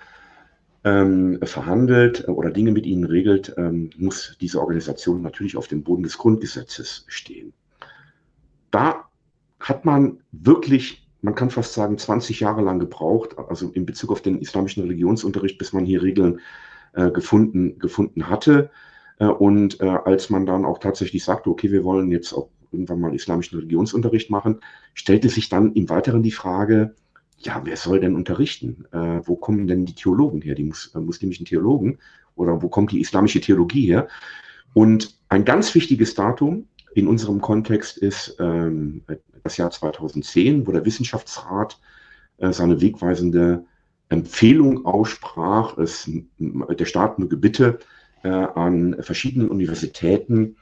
ähm, 0.83 1.39
verhandelt 1.43 2.29
oder 2.29 2.51
Dinge 2.51 2.73
mit 2.73 2.87
ihnen 2.87 3.05
regelt, 3.05 3.55
ähm, 3.57 3.91
muss 3.97 4.37
diese 4.41 4.61
Organisation 4.61 5.23
natürlich 5.23 5.57
auf 5.57 5.69
dem 5.69 5.83
Boden 5.83 6.03
des 6.03 6.19
Grundgesetzes 6.19 7.05
stehen. 7.09 7.53
Da 8.71 9.09
hat 9.61 9.85
man 9.85 10.21
wirklich, 10.33 11.04
man 11.25 11.35
kann 11.35 11.49
fast 11.49 11.73
sagen, 11.73 11.97
20 11.97 12.41
Jahre 12.41 12.61
lang 12.61 12.79
gebraucht, 12.79 13.39
also 13.39 13.71
in 13.71 13.87
Bezug 13.87 14.13
auf 14.13 14.21
den 14.21 14.41
islamischen 14.41 14.83
Religionsunterricht, 14.83 15.57
bis 15.57 15.73
man 15.73 15.87
hier 15.87 16.03
Regeln 16.03 16.41
äh, 16.93 17.11
gefunden, 17.11 17.79
gefunden 17.79 18.29
hatte. 18.29 18.71
Äh, 19.19 19.29
und 19.29 19.81
äh, 19.81 19.87
als 19.87 20.29
man 20.29 20.45
dann 20.45 20.67
auch 20.67 20.79
tatsächlich 20.79 21.25
sagte, 21.25 21.49
okay, 21.49 21.73
wir 21.73 21.83
wollen 21.83 22.11
jetzt 22.11 22.35
auch 22.35 22.51
irgendwann 22.71 23.01
mal 23.01 23.15
islamischen 23.15 23.59
Religionsunterricht 23.59 24.29
machen, 24.29 24.61
stellte 24.93 25.31
sich 25.31 25.49
dann 25.49 25.73
im 25.73 25.89
Weiteren 25.89 26.23
die 26.23 26.31
Frage, 26.31 26.95
ja, 27.39 27.63
wer 27.65 27.79
soll 27.79 28.01
denn 28.01 28.17
unterrichten? 28.17 28.85
Äh, 28.93 29.21
wo 29.25 29.37
kommen 29.37 29.67
denn 29.67 29.87
die 29.87 29.95
Theologen 29.95 30.43
her, 30.43 30.55
die 30.55 30.65
mus 30.65 30.93
äh, 30.95 30.99
muslimischen 30.99 31.47
Theologen? 31.47 32.01
Oder 32.37 32.61
wo 32.61 32.69
kommt 32.69 32.93
die 32.93 33.01
islamische 33.01 33.41
Theologie 33.41 33.87
her? 33.87 34.09
Und 34.75 35.19
ein 35.31 35.47
ganz 35.47 35.75
wichtiges 35.75 36.15
Datum 36.15 36.69
in 36.95 37.07
unserem 37.07 37.41
Kontext 37.41 37.97
ist 37.97 38.37
ähm, 38.41 39.05
das 39.45 39.57
Jahr 39.59 39.71
2010, 39.71 40.67
wo 40.67 40.73
der 40.73 40.85
Wissenschaftsrat 40.85 41.79
äh, 42.39 42.53
seine 42.53 42.81
wegweisende 42.81 43.65
Empfehlung 44.09 44.85
aussprach, 44.85 45.79
es 45.79 46.11
der 46.39 46.85
Staat 46.85 47.19
möge 47.19 47.37
bitte 47.37 47.79
äh, 48.23 48.29
an 48.29 48.97
verschiedenen 49.01 49.51
Universitäten 49.51 50.57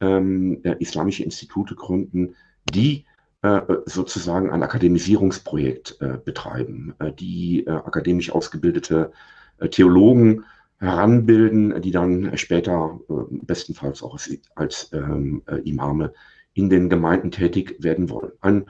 ähm, 0.00 0.60
äh, 0.64 0.76
islamische 0.78 1.24
Institute 1.24 1.74
gründen, 1.74 2.34
die 2.72 3.04
äh, 3.42 3.60
sozusagen 3.86 4.50
ein 4.50 4.62
Akademisierungsprojekt 4.62 5.96
äh, 6.00 6.18
betreiben, 6.22 6.94
äh, 6.98 7.12
die 7.12 7.66
akademisch 7.66 8.30
ausgebildete 8.30 9.12
Theologen 9.70 10.44
heranbilden, 10.78 11.82
die 11.82 11.90
dann 11.90 12.36
später 12.38 12.98
bestenfalls 13.30 14.02
auch 14.02 14.14
als, 14.14 14.30
als 14.54 14.90
ähm, 14.94 15.42
Imame 15.64 16.14
in 16.60 16.68
den 16.68 16.90
Gemeinden 16.90 17.30
tätig 17.30 17.76
werden 17.80 18.10
wollen. 18.10 18.32
Ein 18.40 18.66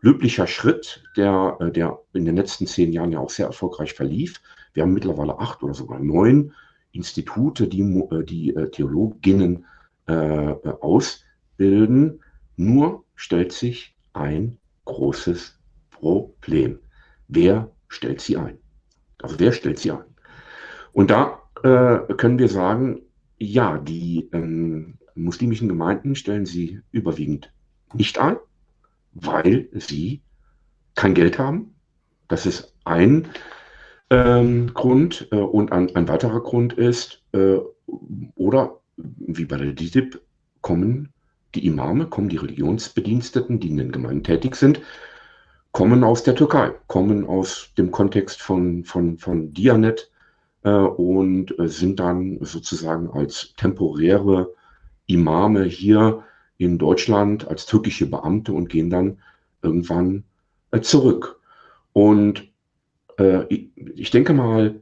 löblicher 0.00 0.46
Schritt, 0.46 1.02
der, 1.16 1.58
der 1.74 1.98
in 2.14 2.24
den 2.24 2.36
letzten 2.36 2.66
zehn 2.66 2.92
Jahren 2.92 3.12
ja 3.12 3.18
auch 3.20 3.30
sehr 3.30 3.46
erfolgreich 3.46 3.92
verlief. 3.92 4.40
Wir 4.72 4.82
haben 4.82 4.94
mittlerweile 4.94 5.38
acht 5.38 5.62
oder 5.62 5.74
sogar 5.74 5.98
neun 5.98 6.52
Institute, 6.92 7.68
die, 7.68 8.02
die 8.24 8.54
Theologinnen 8.72 9.66
äh, 10.06 10.54
ausbilden. 10.80 12.20
Nur 12.56 13.04
stellt 13.14 13.52
sich 13.52 13.94
ein 14.14 14.56
großes 14.86 15.58
Problem. 15.90 16.78
Wer 17.28 17.70
stellt 17.88 18.22
sie 18.22 18.38
ein? 18.38 18.58
Also 19.20 19.38
wer 19.38 19.52
stellt 19.52 19.78
sie 19.78 19.92
ein? 19.92 20.04
Und 20.92 21.10
da 21.10 21.42
äh, 21.62 22.14
können 22.14 22.38
wir 22.38 22.48
sagen, 22.48 23.02
ja, 23.36 23.78
die 23.78 24.30
ähm, 24.32 24.98
muslimischen 25.22 25.68
Gemeinden 25.68 26.14
stellen 26.14 26.46
sie 26.46 26.80
überwiegend 26.92 27.52
nicht 27.94 28.18
ein, 28.18 28.36
weil 29.12 29.68
sie 29.72 30.22
kein 30.94 31.14
Geld 31.14 31.38
haben. 31.38 31.74
Das 32.28 32.46
ist 32.46 32.74
ein 32.84 33.28
ähm, 34.10 34.72
Grund. 34.74 35.28
Äh, 35.30 35.36
und 35.36 35.72
ein, 35.72 35.94
ein, 35.96 36.08
weiterer 36.08 36.40
Grund 36.40 36.72
ist, 36.74 37.22
äh, 37.32 37.58
oder 38.34 38.80
wie 38.96 39.44
bei 39.44 39.56
der 39.56 39.72
DITIB, 39.72 40.20
kommen 40.60 41.12
die 41.54 41.66
Imame, 41.66 42.06
kommen 42.06 42.28
die 42.28 42.36
Religionsbediensteten, 42.36 43.60
die 43.60 43.68
in 43.68 43.78
den 43.78 43.92
Gemeinden 43.92 44.24
tätig 44.24 44.56
sind, 44.56 44.80
kommen 45.72 46.04
aus 46.04 46.22
der 46.22 46.34
Türkei, 46.34 46.72
kommen 46.88 47.26
aus 47.26 47.72
dem 47.78 47.90
Kontext 47.90 48.42
von, 48.42 48.84
von, 48.84 49.18
von 49.18 49.52
Dianet 49.52 50.10
äh, 50.64 50.70
und 50.70 51.58
äh, 51.58 51.68
sind 51.68 52.00
dann 52.00 52.38
sozusagen 52.40 53.10
als 53.10 53.54
temporäre 53.56 54.52
Imame 55.08 55.64
hier 55.64 56.22
in 56.58 56.78
Deutschland 56.78 57.48
als 57.48 57.66
türkische 57.66 58.06
Beamte 58.06 58.52
und 58.52 58.68
gehen 58.68 58.90
dann 58.90 59.18
irgendwann 59.62 60.24
äh, 60.70 60.80
zurück. 60.80 61.40
Und 61.92 62.52
äh, 63.18 63.44
ich, 63.48 64.10
denke 64.10 64.34
mal, 64.34 64.80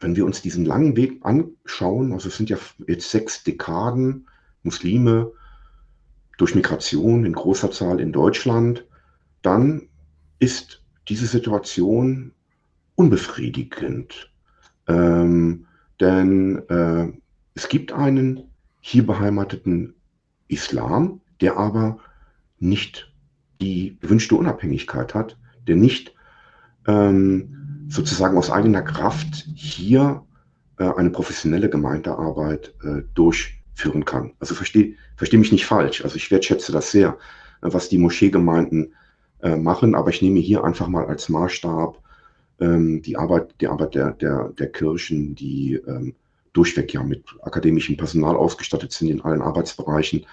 wenn 0.00 0.16
wir 0.16 0.26
uns 0.26 0.42
diesen 0.42 0.64
langen 0.64 0.96
Weg 0.96 1.20
anschauen, 1.22 2.12
also 2.12 2.28
es 2.28 2.36
sind 2.36 2.50
ja 2.50 2.58
jetzt 2.86 3.10
sechs 3.10 3.44
Dekaden, 3.44 4.28
Muslime 4.62 5.32
durch 6.36 6.54
Migration 6.54 7.24
in 7.24 7.32
großer 7.32 7.70
Zahl 7.70 8.00
in 8.00 8.12
Deutschland, 8.12 8.84
dann 9.42 9.88
ist 10.38 10.82
diese 11.08 11.26
Situation 11.26 12.32
unbefriedigend. 12.94 14.32
Ähm, 14.88 15.66
denn 16.00 16.62
äh, 16.68 17.12
es 17.54 17.68
gibt 17.68 17.92
einen 17.92 18.50
hier 18.80 19.06
beheimateten 19.06 19.94
Islam, 20.48 21.20
der 21.40 21.56
aber 21.56 21.98
nicht 22.58 23.12
die 23.60 23.98
gewünschte 24.00 24.34
Unabhängigkeit 24.34 25.14
hat, 25.14 25.36
der 25.66 25.76
nicht 25.76 26.14
ähm, 26.86 27.86
sozusagen 27.88 28.36
aus 28.38 28.50
eigener 28.50 28.82
Kraft 28.82 29.46
hier 29.54 30.24
äh, 30.78 30.90
eine 30.96 31.10
professionelle 31.10 31.68
Gemeindearbeit 31.68 32.74
äh, 32.82 33.02
durch 33.14 33.58
führen 33.74 34.04
kann. 34.04 34.32
Also 34.40 34.54
verstehe 34.54 34.94
versteh 35.16 35.36
mich 35.36 35.52
nicht 35.52 35.66
falsch. 35.66 36.02
Also 36.04 36.16
ich 36.16 36.30
wertschätze 36.30 36.72
das 36.72 36.90
sehr, 36.90 37.18
äh, 37.62 37.72
was 37.72 37.88
die 37.88 37.98
Moscheegemeinden 37.98 38.94
äh, 39.42 39.56
machen, 39.56 39.94
aber 39.94 40.10
ich 40.10 40.22
nehme 40.22 40.40
hier 40.40 40.64
einfach 40.64 40.88
mal 40.88 41.06
als 41.06 41.28
Maßstab 41.28 42.00
ähm, 42.60 43.02
die 43.02 43.16
Arbeit, 43.16 43.54
die 43.60 43.68
Arbeit 43.68 43.94
der, 43.94 44.12
der, 44.12 44.50
der 44.58 44.70
Kirchen, 44.70 45.34
die 45.34 45.74
ähm, 45.74 46.14
durchweg 46.58 46.92
ja 46.92 47.02
mit 47.04 47.24
akademischem 47.42 47.96
Personal 47.96 48.36
ausgestattet 48.36 48.92
sind 48.92 49.08
in 49.10 49.20
allen 49.20 49.42
Arbeitsbereichen 49.42 50.26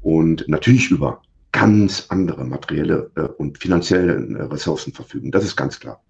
und 0.00 0.48
natürlich 0.48 0.90
über 0.90 1.20
ganz 1.52 2.06
andere 2.08 2.44
materielle 2.44 3.10
äh, 3.16 3.22
und 3.22 3.58
finanzielle 3.58 4.14
äh, 4.14 4.42
Ressourcen 4.44 4.92
verfügen. 4.92 5.30
Das 5.30 5.44
ist 5.44 5.54
ganz 5.54 5.78
klar. 5.78 6.02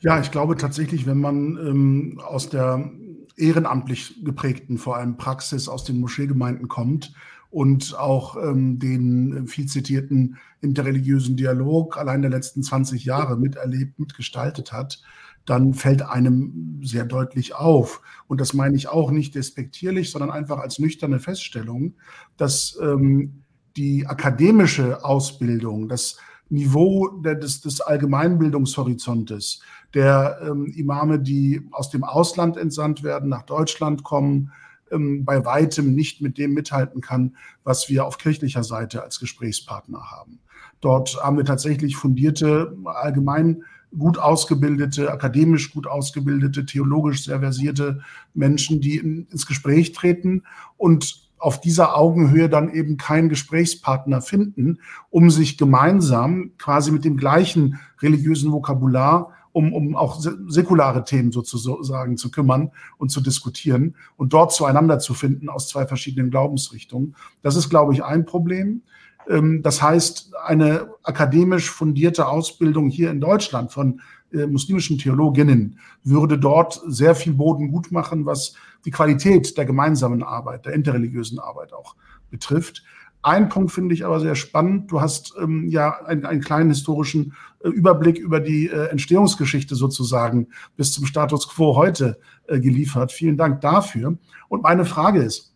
Ja, 0.00 0.20
ich 0.20 0.30
glaube 0.30 0.56
tatsächlich, 0.56 1.06
wenn 1.06 1.20
man 1.20 1.56
ähm, 1.56 2.20
aus 2.24 2.48
der 2.48 2.90
ehrenamtlich 3.36 4.24
geprägten, 4.24 4.78
vor 4.78 4.96
allem 4.96 5.16
Praxis 5.16 5.68
aus 5.68 5.84
den 5.84 6.00
Moscheegemeinden 6.00 6.68
kommt 6.68 7.12
und 7.50 7.96
auch 7.98 8.36
ähm, 8.36 8.78
den 8.78 9.46
viel 9.46 9.66
zitierten 9.66 10.38
interreligiösen 10.60 11.36
Dialog 11.36 11.96
allein 11.96 12.22
der 12.22 12.30
letzten 12.30 12.62
20 12.62 13.04
Jahre 13.04 13.36
miterlebt, 13.36 13.98
mitgestaltet 13.98 14.72
hat, 14.72 15.02
dann 15.44 15.74
fällt 15.74 16.02
einem 16.02 16.80
sehr 16.82 17.04
deutlich 17.04 17.54
auf. 17.54 18.00
Und 18.28 18.40
das 18.40 18.54
meine 18.54 18.76
ich 18.76 18.88
auch 18.88 19.10
nicht 19.10 19.34
despektierlich, 19.34 20.10
sondern 20.10 20.30
einfach 20.30 20.58
als 20.58 20.78
nüchterne 20.78 21.18
Feststellung, 21.18 21.94
dass 22.36 22.78
ähm, 22.80 23.42
die 23.76 24.06
akademische 24.06 25.04
Ausbildung, 25.04 25.88
das 25.88 26.18
Niveau 26.48 27.08
des, 27.08 27.62
des 27.62 27.80
Allgemeinbildungshorizontes 27.80 29.62
der 29.94 30.40
ähm, 30.42 30.66
Imame, 30.66 31.18
die 31.18 31.66
aus 31.70 31.90
dem 31.90 32.04
Ausland 32.04 32.56
entsandt 32.56 33.02
werden, 33.02 33.28
nach 33.28 33.42
Deutschland 33.42 34.04
kommen, 34.04 34.52
ähm, 34.90 35.24
bei 35.24 35.44
weitem 35.44 35.94
nicht 35.94 36.20
mit 36.20 36.38
dem 36.38 36.52
mithalten 36.52 37.00
kann, 37.00 37.36
was 37.64 37.88
wir 37.88 38.04
auf 38.06 38.18
kirchlicher 38.18 38.64
Seite 38.64 39.02
als 39.02 39.18
Gesprächspartner 39.18 40.10
haben. 40.10 40.40
Dort 40.80 41.22
haben 41.22 41.36
wir 41.36 41.44
tatsächlich 41.44 41.96
fundierte, 41.96 42.76
allgemein 42.84 43.64
gut 43.96 44.18
ausgebildete, 44.18 45.10
akademisch 45.10 45.72
gut 45.72 45.86
ausgebildete, 45.86 46.64
theologisch 46.66 47.24
sehr 47.24 47.40
versierte 47.40 48.00
Menschen, 48.34 48.80
die 48.80 48.96
in, 48.96 49.26
ins 49.30 49.46
Gespräch 49.46 49.92
treten 49.92 50.42
und 50.76 51.30
auf 51.38 51.60
dieser 51.60 51.96
Augenhöhe 51.96 52.48
dann 52.48 52.72
eben 52.72 52.96
keinen 52.96 53.28
Gesprächspartner 53.28 54.22
finden, 54.22 54.78
um 55.10 55.28
sich 55.28 55.58
gemeinsam 55.58 56.52
quasi 56.56 56.92
mit 56.92 57.04
dem 57.04 57.16
gleichen 57.16 57.80
religiösen 58.00 58.52
Vokabular 58.52 59.32
um, 59.52 59.72
um 59.72 59.96
auch 59.96 60.20
säkulare 60.20 61.04
Themen 61.04 61.30
sozusagen 61.30 62.16
zu 62.16 62.30
kümmern 62.30 62.70
und 62.98 63.10
zu 63.10 63.20
diskutieren 63.20 63.96
und 64.16 64.32
dort 64.32 64.52
zueinander 64.52 64.98
zu 64.98 65.14
finden 65.14 65.48
aus 65.48 65.68
zwei 65.68 65.86
verschiedenen 65.86 66.30
Glaubensrichtungen. 66.30 67.14
Das 67.42 67.56
ist, 67.56 67.68
glaube 67.68 67.92
ich, 67.92 68.02
ein 68.02 68.24
Problem. 68.24 68.82
Ähm, 69.28 69.62
das 69.62 69.82
heißt, 69.82 70.34
eine 70.44 70.88
akademisch 71.02 71.70
fundierte 71.70 72.26
Ausbildung 72.26 72.88
hier 72.88 73.10
in 73.10 73.20
Deutschland 73.20 73.72
von 73.72 74.00
äh, 74.32 74.46
muslimischen 74.46 74.98
Theologinnen 74.98 75.78
würde 76.04 76.38
dort 76.38 76.80
sehr 76.86 77.14
viel 77.14 77.34
Boden 77.34 77.70
gut 77.70 77.92
machen, 77.92 78.26
was 78.26 78.54
die 78.84 78.90
Qualität 78.90 79.56
der 79.56 79.64
gemeinsamen 79.64 80.22
Arbeit, 80.22 80.66
der 80.66 80.72
interreligiösen 80.72 81.38
Arbeit 81.38 81.72
auch 81.72 81.94
betrifft. 82.30 82.82
Ein 83.24 83.48
Punkt 83.48 83.70
finde 83.70 83.94
ich 83.94 84.04
aber 84.04 84.18
sehr 84.18 84.34
spannend. 84.34 84.90
Du 84.90 85.00
hast 85.00 85.34
ähm, 85.40 85.68
ja 85.68 86.04
einen, 86.04 86.26
einen, 86.26 86.40
kleinen 86.40 86.70
historischen 86.70 87.34
äh, 87.60 87.68
Überblick 87.68 88.18
über 88.18 88.40
die 88.40 88.66
äh, 88.68 88.88
Entstehungsgeschichte 88.88 89.76
sozusagen 89.76 90.48
bis 90.76 90.92
zum 90.92 91.06
Status 91.06 91.48
quo 91.48 91.76
heute 91.76 92.18
äh, 92.48 92.58
geliefert. 92.58 93.12
Vielen 93.12 93.36
Dank 93.36 93.60
dafür. 93.60 94.18
Und 94.48 94.64
meine 94.64 94.84
Frage 94.84 95.22
ist, 95.22 95.54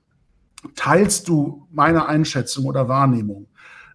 teilst 0.76 1.28
du 1.28 1.66
meine 1.72 2.06
Einschätzung 2.06 2.66
oder 2.66 2.88
Wahrnehmung 2.88 3.48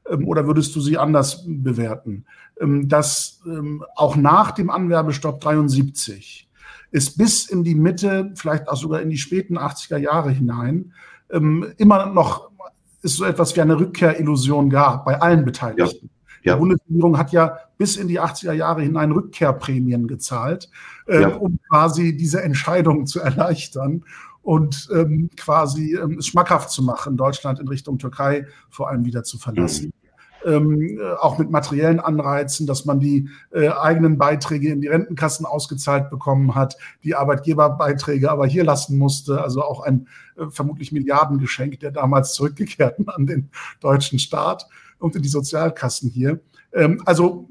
oder 0.06 0.48
würdest 0.48 0.76
du 0.76 0.82
sie 0.82 0.98
anders 0.98 1.44
bewerten, 1.46 2.26
ähm, 2.60 2.88
dass 2.88 3.42
ähm, 3.46 3.84
auch 3.96 4.16
nach 4.16 4.52
dem 4.52 4.70
Anwerbestopp 4.70 5.42
73 5.42 6.50
ist 6.92 7.18
bis 7.18 7.50
in 7.50 7.64
die 7.64 7.76
Mitte, 7.76 8.32
vielleicht 8.36 8.68
auch 8.68 8.76
sogar 8.76 9.02
in 9.02 9.10
die 9.10 9.18
späten 9.18 9.58
80er 9.58 9.98
Jahre 9.98 10.32
hinein, 10.32 10.94
ähm, 11.32 11.74
immer 11.78 12.08
noch 12.08 12.52
ist 13.02 13.18
so 13.18 13.26
etwas 13.26 13.56
wie 13.56 13.62
eine 13.62 13.80
Rückkehrillusion 13.80 14.70
gab 14.70 15.06
bei 15.06 15.20
allen 15.20 15.44
Beteiligten. 15.44 16.08
Ja. 16.08 16.22
Ja. 16.44 16.54
Die 16.56 16.60
Bundesregierung 16.60 17.18
hat 17.18 17.32
ja 17.32 17.58
bis 17.78 17.98
in 17.98 18.08
die 18.08 18.20
80er 18.20 18.54
Jahre 18.54 18.82
hinein 18.82 19.12
Rückkehrprämien 19.12 20.08
gezahlt, 20.08 20.70
äh, 21.08 21.22
ja. 21.22 21.28
um 21.30 21.60
quasi 21.70 22.18
diese 22.18 22.42
Entscheidung 22.42 23.06
zu 23.06 23.20
erleichtern 23.20 24.04
und 24.44 24.90
ähm, 24.94 25.30
quasi 25.38 25.96
ähm, 25.96 26.18
es 26.20 26.28
schmackhaft 26.28 26.70
zu 26.70 26.84
machen, 26.84 27.18
Deutschland 27.18 27.60
in 27.60 27.68
Richtung 27.68 28.00
Türkei 28.00 28.46
vor 28.70 28.90
allem 28.90 29.06
wieder 29.06 29.24
zu 29.24 29.38
verlassen. 29.38 29.94
Mhm. 30.44 30.54
ähm, 30.54 31.00
auch 31.20 31.38
mit 31.38 31.52
materiellen 31.52 32.00
Anreizen, 32.00 32.66
dass 32.66 32.86
man 32.86 33.00
die 33.00 33.30
äh, 33.52 33.70
eigenen 33.70 34.18
Beiträge 34.18 34.70
in 34.70 34.82
die 34.82 34.88
Rentenkassen 34.88 35.46
ausgezahlt 35.46 36.10
bekommen 36.10 36.56
hat, 36.56 36.78
die 37.04 37.16
Arbeitgeberbeiträge 37.16 38.32
aber 38.32 38.48
hier 38.48 38.64
lassen 38.64 38.98
musste. 38.98 39.42
Also 39.42 39.64
auch 39.64 39.82
ein 39.82 40.08
äh, 40.38 40.46
vermutlich 40.50 40.92
Milliardengeschenk 40.92 41.80
der 41.80 41.92
damals 41.92 42.34
zurückgekehrten 42.34 43.10
an 43.10 43.28
den 43.28 43.50
deutschen 43.80 44.18
Staat 44.20 44.68
und 44.98 45.16
in 45.16 45.22
die 45.22 45.30
Sozialkassen 45.30 46.10
hier. 46.10 46.40
Ähm, 46.74 47.02
also 47.06 47.48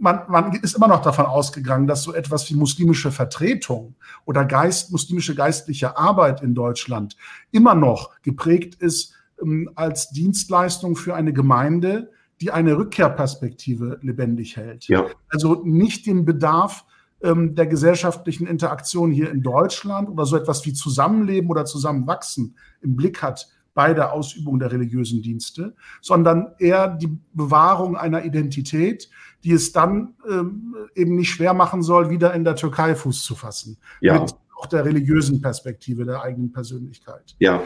man, 0.00 0.22
man 0.28 0.52
ist 0.54 0.76
immer 0.76 0.88
noch 0.88 1.02
davon 1.02 1.26
ausgegangen, 1.26 1.86
dass 1.86 2.02
so 2.02 2.14
etwas 2.14 2.48
wie 2.50 2.54
muslimische 2.54 3.10
Vertretung 3.10 3.94
oder 4.24 4.44
Geist, 4.44 4.92
muslimische 4.92 5.34
geistliche 5.34 5.96
Arbeit 5.96 6.42
in 6.42 6.54
Deutschland 6.54 7.16
immer 7.50 7.74
noch 7.74 8.10
geprägt 8.22 8.76
ist 8.76 9.14
ähm, 9.42 9.70
als 9.74 10.10
Dienstleistung 10.10 10.96
für 10.96 11.14
eine 11.14 11.32
Gemeinde, 11.32 12.10
die 12.40 12.50
eine 12.50 12.76
Rückkehrperspektive 12.76 13.98
lebendig 14.02 14.56
hält. 14.56 14.88
Ja. 14.88 15.06
Also 15.28 15.62
nicht 15.64 16.06
den 16.06 16.24
Bedarf 16.24 16.84
ähm, 17.22 17.54
der 17.54 17.66
gesellschaftlichen 17.66 18.46
Interaktion 18.46 19.10
hier 19.10 19.30
in 19.30 19.42
Deutschland 19.42 20.08
oder 20.08 20.24
so 20.24 20.36
etwas 20.36 20.64
wie 20.66 20.72
Zusammenleben 20.72 21.50
oder 21.50 21.64
Zusammenwachsen 21.64 22.56
im 22.80 22.94
Blick 22.96 23.22
hat, 23.22 23.48
bei 23.78 23.94
der 23.94 24.12
Ausübung 24.12 24.58
der 24.58 24.72
religiösen 24.72 25.22
Dienste, 25.22 25.72
sondern 26.00 26.48
eher 26.58 26.88
die 26.88 27.16
Bewahrung 27.32 27.96
einer 27.96 28.24
Identität, 28.24 29.08
die 29.44 29.52
es 29.52 29.70
dann 29.70 30.16
ähm, 30.28 30.74
eben 30.96 31.14
nicht 31.14 31.30
schwer 31.30 31.54
machen 31.54 31.84
soll, 31.84 32.10
wieder 32.10 32.34
in 32.34 32.42
der 32.42 32.56
Türkei 32.56 32.96
Fuß 32.96 33.22
zu 33.22 33.36
fassen. 33.36 33.78
Ja. 34.00 34.18
Mit 34.18 34.34
auch 34.56 34.66
der 34.66 34.84
religiösen 34.84 35.40
Perspektive 35.40 36.04
der 36.04 36.22
eigenen 36.22 36.50
Persönlichkeit. 36.50 37.36
Ja. 37.38 37.62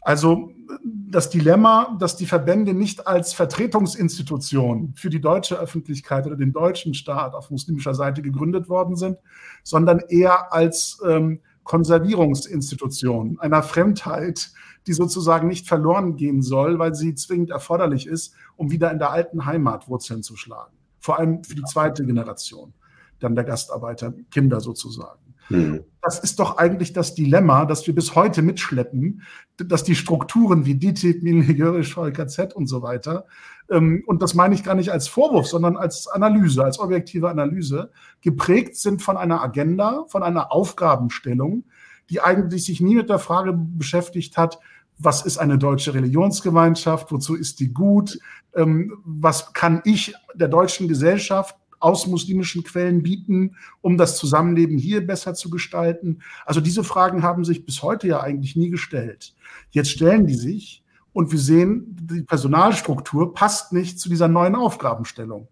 Also 0.00 0.52
das 0.84 1.28
Dilemma, 1.28 1.96
dass 1.98 2.16
die 2.16 2.26
Verbände 2.26 2.72
nicht 2.72 3.08
als 3.08 3.32
Vertretungsinstitution 3.32 4.94
für 4.94 5.10
die 5.10 5.20
deutsche 5.20 5.58
Öffentlichkeit 5.58 6.24
oder 6.28 6.36
den 6.36 6.52
deutschen 6.52 6.94
Staat 6.94 7.34
auf 7.34 7.50
muslimischer 7.50 7.94
Seite 7.94 8.22
gegründet 8.22 8.68
worden 8.68 8.94
sind, 8.94 9.18
sondern 9.64 9.98
eher 10.08 10.52
als 10.52 11.00
ähm, 11.04 11.40
Konservierungsinstitution 11.64 13.40
einer 13.40 13.64
Fremdheit, 13.64 14.52
die 14.88 14.92
sozusagen 14.94 15.46
nicht 15.46 15.68
verloren 15.68 16.16
gehen 16.16 16.42
soll, 16.42 16.78
weil 16.78 16.94
sie 16.94 17.14
zwingend 17.14 17.50
erforderlich 17.50 18.06
ist, 18.06 18.34
um 18.56 18.70
wieder 18.70 18.90
in 18.90 18.98
der 18.98 19.10
alten 19.10 19.46
Heimat 19.46 19.88
Wurzeln 19.88 20.22
zu 20.22 20.36
schlagen. 20.36 20.76
Vor 20.98 21.18
allem 21.18 21.44
für 21.44 21.54
die 21.54 21.64
zweite 21.64 22.04
Generation, 22.04 22.72
dann 23.20 23.34
der 23.34 23.44
Gastarbeiter, 23.44 24.12
Kinder 24.30 24.60
sozusagen. 24.60 25.20
Mhm. 25.48 25.84
Das 26.02 26.18
ist 26.18 26.38
doch 26.38 26.58
eigentlich 26.58 26.92
das 26.92 27.14
Dilemma, 27.14 27.64
das 27.64 27.86
wir 27.86 27.94
bis 27.94 28.14
heute 28.14 28.42
mitschleppen, 28.42 29.22
dass 29.56 29.84
die 29.84 29.94
Strukturen 29.94 30.66
wie 30.66 30.74
DITIB, 30.74 31.22
Militarisch, 31.22 31.94
VKZ 31.94 32.54
und 32.54 32.66
so 32.66 32.82
weiter, 32.82 33.26
ähm, 33.70 34.02
und 34.06 34.22
das 34.22 34.34
meine 34.34 34.54
ich 34.54 34.64
gar 34.64 34.74
nicht 34.74 34.90
als 34.90 35.08
Vorwurf, 35.08 35.46
sondern 35.46 35.76
als 35.76 36.08
Analyse, 36.08 36.64
als 36.64 36.78
objektive 36.78 37.28
Analyse, 37.28 37.90
geprägt 38.22 38.76
sind 38.76 39.02
von 39.02 39.16
einer 39.16 39.42
Agenda, 39.42 40.04
von 40.08 40.22
einer 40.22 40.52
Aufgabenstellung, 40.52 41.64
die 42.10 42.20
eigentlich 42.20 42.64
sich 42.64 42.80
nie 42.80 42.94
mit 42.94 43.10
der 43.10 43.18
Frage 43.18 43.52
beschäftigt 43.54 44.36
hat, 44.36 44.58
was 44.98 45.24
ist 45.24 45.38
eine 45.38 45.58
deutsche 45.58 45.94
Religionsgemeinschaft, 45.94 47.12
wozu 47.12 47.34
ist 47.34 47.60
die 47.60 47.72
gut, 47.72 48.18
ähm, 48.54 48.98
was 49.04 49.52
kann 49.52 49.80
ich 49.84 50.14
der 50.34 50.48
deutschen 50.48 50.88
Gesellschaft 50.88 51.56
aus 51.80 52.08
muslimischen 52.08 52.64
Quellen 52.64 53.02
bieten, 53.02 53.56
um 53.80 53.96
das 53.96 54.16
Zusammenleben 54.16 54.78
hier 54.78 55.06
besser 55.06 55.34
zu 55.34 55.50
gestalten? 55.50 56.20
Also 56.44 56.60
diese 56.60 56.82
Fragen 56.82 57.22
haben 57.22 57.44
sich 57.44 57.64
bis 57.64 57.82
heute 57.82 58.08
ja 58.08 58.20
eigentlich 58.20 58.56
nie 58.56 58.70
gestellt. 58.70 59.34
Jetzt 59.70 59.90
stellen 59.90 60.26
die 60.26 60.34
sich 60.34 60.82
und 61.12 61.30
wir 61.30 61.38
sehen, 61.38 61.96
die 62.00 62.22
Personalstruktur 62.22 63.32
passt 63.34 63.72
nicht 63.72 64.00
zu 64.00 64.08
dieser 64.08 64.28
neuen 64.28 64.56
Aufgabenstellung. 64.56 65.48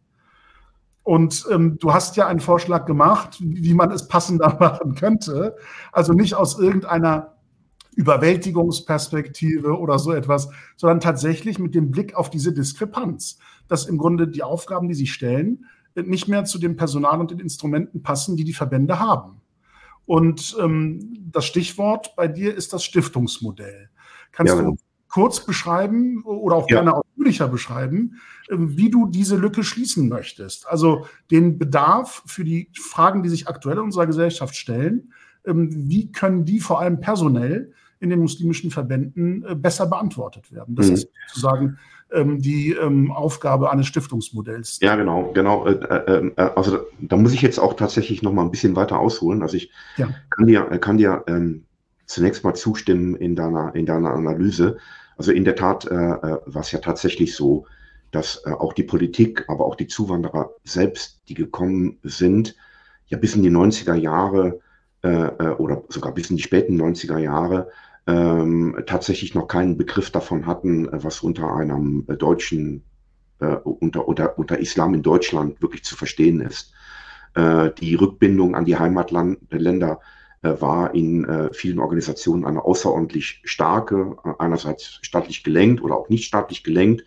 Und 1.05 1.47
ähm, 1.53 1.79
du 1.79 1.95
hast 1.95 2.17
ja 2.17 2.27
einen 2.27 2.41
Vorschlag 2.41 2.85
gemacht, 2.85 3.37
wie 3.39 3.75
man 3.75 3.93
es 3.93 4.09
passender 4.09 4.57
machen 4.61 4.97
könnte. 4.97 5.55
Also 5.93 6.13
nicht 6.13 6.35
aus 6.35 6.59
irgendeiner 6.59 7.36
Überwältigungsperspektive 7.97 9.77
oder 9.77 9.99
so 9.99 10.13
etwas, 10.13 10.49
sondern 10.77 11.01
tatsächlich 11.01 11.59
mit 11.59 11.75
dem 11.75 11.91
Blick 11.91 12.15
auf 12.15 12.31
diese 12.31 12.53
Diskrepanz, 12.53 13.39
dass 13.69 13.87
im 13.87 13.99
Grunde 13.99 14.29
die 14.29 14.43
Aufgaben, 14.43 14.87
die 14.87 14.95
sie 14.95 15.07
stellen, 15.07 15.65
nicht 15.95 16.29
mehr 16.29 16.45
zu 16.45 16.59
dem 16.59 16.77
Personal 16.77 17.19
und 17.19 17.31
den 17.31 17.41
Instrumenten 17.41 18.03
passen, 18.03 18.37
die 18.37 18.45
die 18.45 18.53
Verbände 18.53 19.01
haben. 19.01 19.41
Und 20.05 20.57
ähm, 20.61 21.31
das 21.33 21.47
Stichwort 21.47 22.15
bei 22.17 22.29
dir 22.29 22.55
ist 22.55 22.73
das 22.73 22.85
Stiftungsmodell. 22.85 23.89
Kannst 24.31 24.55
ja, 24.55 24.63
du 24.63 24.77
kurz 25.09 25.45
beschreiben 25.45 26.23
oder 26.25 26.57
auch 26.57 26.69
ja. 26.69 26.77
gerne 26.77 26.95
ausführlicher 26.95 27.49
beschreiben, 27.49 28.21
ähm, 28.51 28.77
wie 28.77 28.91
du 28.91 29.07
diese 29.07 29.37
Lücke 29.37 29.65
schließen 29.65 30.09
möchtest? 30.09 30.69
Also 30.69 31.07
den 31.31 31.59
Bedarf 31.59 32.23
für 32.27 32.45
die 32.45 32.71
Fragen, 32.79 33.23
die 33.23 33.31
sich 33.31 33.49
aktuell 33.49 33.79
in 33.79 33.85
unserer 33.85 34.07
Gesellschaft 34.07 34.55
stellen, 34.55 35.13
ähm, 35.47 35.71
wie 35.73 36.13
können 36.13 36.45
die 36.45 36.61
vor 36.61 36.81
allem 36.81 37.01
personell 37.01 37.73
in 38.01 38.11
den 38.11 38.21
muslimischen 38.21 38.71
Verbänden 38.71 39.45
äh, 39.45 39.55
besser 39.55 39.87
beantwortet 39.87 40.53
werden? 40.53 40.75
Das 40.75 40.89
mhm. 40.89 40.95
ist 40.95 41.09
sozusagen 41.29 41.79
ähm, 42.13 42.41
die 42.41 42.73
ähm, 42.73 43.11
Aufgabe 43.11 43.71
eines 43.71 43.87
Stiftungsmodells. 43.87 44.79
Ja, 44.81 44.97
genau, 44.97 45.33
genau. 45.33 45.67
Äh, 45.67 45.73
äh, 45.73 46.33
äh, 46.37 46.51
also 46.55 46.81
da 47.01 47.17
muss 47.17 47.33
ich 47.33 47.43
jetzt 47.43 47.59
auch 47.59 47.75
tatsächlich 47.75 48.23
noch 48.23 48.33
mal 48.33 48.43
ein 48.43 48.51
bisschen 48.51 48.77
weiter 48.77 48.99
ausholen. 48.99 49.43
Also 49.43 49.57
ich 49.57 49.71
ja. 49.97 50.09
kann 50.31 50.47
dir, 50.47 50.63
kann 50.79 50.99
dir 50.99 51.25
ähm, 51.27 51.65
zunächst 52.07 52.45
mal 52.45 52.55
zustimmen 52.55 53.17
in 53.17 53.35
deiner, 53.35 53.75
in 53.75 53.87
deiner 53.87 54.13
Analyse. 54.13 54.77
Also 55.17 55.33
in 55.33 55.45
der 55.45 55.57
Tat 55.57 55.87
äh 55.87 55.91
war 55.91 56.61
es 56.61 56.73
ja 56.73 56.79
tatsächlich 56.79 57.35
so, 57.35 57.67
dass 58.13 58.43
äh, 58.45 58.51
auch 58.51 58.73
die 58.73 58.83
Politik, 58.83 59.45
aber 59.49 59.65
auch 59.65 59.75
die 59.75 59.87
Zuwanderer 59.87 60.51
selbst, 60.65 61.21
die 61.29 61.35
gekommen 61.35 61.99
sind, 62.03 62.55
ja 63.09 63.19
bis 63.19 63.35
in 63.35 63.43
die 63.43 63.51
90er 63.51 63.95
Jahre 63.95 64.61
oder 65.07 65.85
sogar 65.88 66.12
bis 66.12 66.31
in 66.31 66.37
die 66.37 66.42
späten 66.42 66.81
90er 66.81 67.19
Jahre 67.19 67.69
ähm, 68.07 68.77
tatsächlich 68.87 69.35
noch 69.35 69.49
keinen 69.49 69.77
Begriff 69.77 70.11
davon 70.11 70.47
hatten, 70.47 70.88
äh, 70.88 71.03
was 71.03 71.21
unter 71.21 71.55
einem 71.55 72.05
äh, 72.09 72.16
deutschen, 72.16 72.85
äh, 73.40 73.47
unter, 73.47 74.07
unter, 74.07 74.38
unter 74.38 74.59
Islam 74.59 74.95
in 74.95 75.03
Deutschland 75.03 75.61
wirklich 75.61 75.85
zu 75.85 75.97
verstehen 75.97 76.40
ist. 76.40 76.73
Äh, 77.35 77.71
die 77.81 77.97
Rückbindung 77.97 78.55
an 78.55 78.64
die 78.64 78.77
Heimatländer 78.79 80.01
äh, 80.42 80.53
war 80.61 80.95
in 80.95 81.25
äh, 81.25 81.53
vielen 81.53 81.81
Organisationen 81.81 82.45
eine 82.45 82.64
außerordentlich 82.64 83.42
starke, 83.45 84.16
einerseits 84.38 85.01
staatlich 85.03 85.42
gelenkt 85.42 85.83
oder 85.83 85.97
auch 85.97 86.09
nicht 86.09 86.27
staatlich 86.27 86.62
gelenkt, 86.62 87.05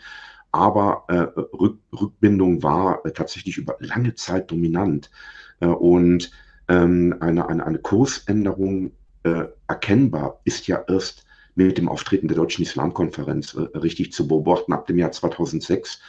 aber 0.51 1.05
Rück, 1.53 1.77
Rückbindung 1.93 2.63
war 2.63 3.03
tatsächlich 3.13 3.59
über 3.59 3.75
lange 3.81 4.15
Zeit 4.15 4.49
dominant. 4.49 5.11
und 5.59 6.31
ähm, 6.69 7.17
eine, 7.19 7.49
eine, 7.49 7.65
eine 7.65 7.79
Kursänderung 7.79 8.91
äh, 9.23 9.45
erkennbar 9.67 10.39
ist 10.45 10.67
ja 10.67 10.83
erst 10.87 11.25
mit 11.55 11.77
dem 11.77 11.89
Auftreten 11.89 12.27
der 12.27 12.37
Deutschen 12.37 12.63
Islamkonferenz 12.63 13.55
äh, 13.55 13.77
richtig 13.77 14.13
zu 14.13 14.27
beobachten 14.27 14.71
ab 14.71 14.87
dem 14.87 14.97
Jahr 14.97 15.11
2006, 15.11 15.99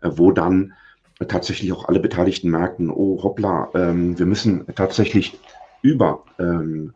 äh, 0.00 0.10
wo 0.12 0.32
dann 0.32 0.72
tatsächlich 1.28 1.72
auch 1.72 1.88
alle 1.88 2.00
Beteiligten 2.00 2.50
merkten, 2.50 2.90
oh 2.90 3.22
hoppla, 3.22 3.70
ähm, 3.74 4.18
wir 4.18 4.26
müssen 4.26 4.64
tatsächlich 4.74 5.38
über 5.82 6.24
ähm, 6.38 6.94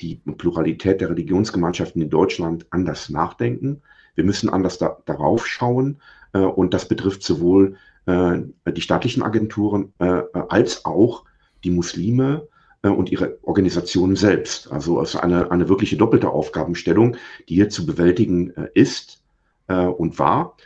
die 0.00 0.16
Pluralität 0.16 1.00
der 1.00 1.10
Religionsgemeinschaften 1.10 2.00
in 2.00 2.10
Deutschland 2.10 2.66
anders 2.70 3.10
nachdenken. 3.10 3.82
Wir 4.14 4.24
müssen 4.24 4.48
anders 4.48 4.78
da, 4.78 4.98
darauf 5.04 5.46
schauen. 5.46 6.00
Äh, 6.32 6.38
und 6.38 6.74
das 6.74 6.88
betrifft 6.88 7.22
sowohl 7.22 7.76
äh, 8.06 8.38
die 8.66 8.80
staatlichen 8.80 9.22
Agenturen 9.22 9.92
äh, 9.98 10.22
als 10.48 10.84
auch 10.84 11.24
die 11.64 11.70
Muslime 11.70 12.48
und 12.88 13.12
ihre 13.12 13.38
Organisation 13.42 14.16
selbst. 14.16 14.72
Also 14.72 15.00
es 15.02 15.14
ist 15.14 15.20
eine, 15.20 15.50
eine 15.50 15.68
wirkliche 15.68 15.96
doppelte 15.96 16.30
Aufgabenstellung, 16.30 17.16
die 17.48 17.56
hier 17.56 17.68
zu 17.68 17.84
bewältigen 17.84 18.56
äh, 18.56 18.68
ist 18.74 19.22
äh, 19.68 19.84
und 19.84 20.18
war. 20.18 20.56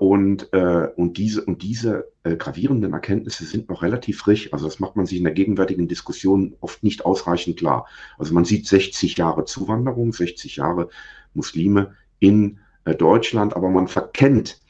Und, 0.00 0.52
und 0.52 1.18
diese, 1.18 1.44
und 1.44 1.62
diese 1.62 2.08
gravierenden 2.24 2.94
Erkenntnisse 2.94 3.44
sind 3.44 3.68
noch 3.68 3.82
relativ 3.82 4.18
frisch. 4.18 4.52
Also 4.52 4.64
das 4.64 4.80
macht 4.80 4.96
man 4.96 5.06
sich 5.06 5.18
in 5.18 5.22
der 5.22 5.34
gegenwärtigen 5.34 5.86
Diskussion 5.86 6.56
oft 6.60 6.82
nicht 6.82 7.04
ausreichend 7.04 7.58
klar. 7.58 7.86
Also 8.18 8.34
man 8.34 8.44
sieht 8.44 8.66
60 8.66 9.16
Jahre 9.16 9.44
Zuwanderung, 9.44 10.12
60 10.12 10.56
Jahre 10.56 10.88
Muslime 11.32 11.94
in 12.18 12.58
Deutschland, 12.98 13.54
aber 13.54 13.68
man 13.70 13.86
verkennt 13.86 14.60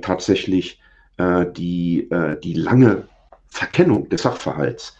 tatsächlich 0.00 0.80
die, 1.20 2.08
die 2.42 2.54
lange 2.54 3.08
Verkennung 3.48 4.08
des 4.08 4.22
Sachverhalts. 4.22 4.96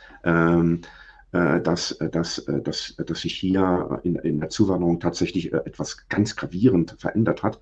Äh, 1.36 1.60
dass, 1.60 1.92
äh, 1.92 2.08
dass, 2.08 2.38
äh, 2.38 2.62
dass, 2.62 2.94
dass 2.96 3.20
sich 3.20 3.34
hier 3.34 4.00
in, 4.04 4.16
in 4.16 4.40
der 4.40 4.48
Zuwanderung 4.48 5.00
tatsächlich 5.00 5.52
etwas 5.52 6.08
ganz 6.08 6.34
gravierend 6.34 6.96
verändert 6.98 7.42
hat. 7.42 7.60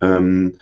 Ähm, 0.00 0.58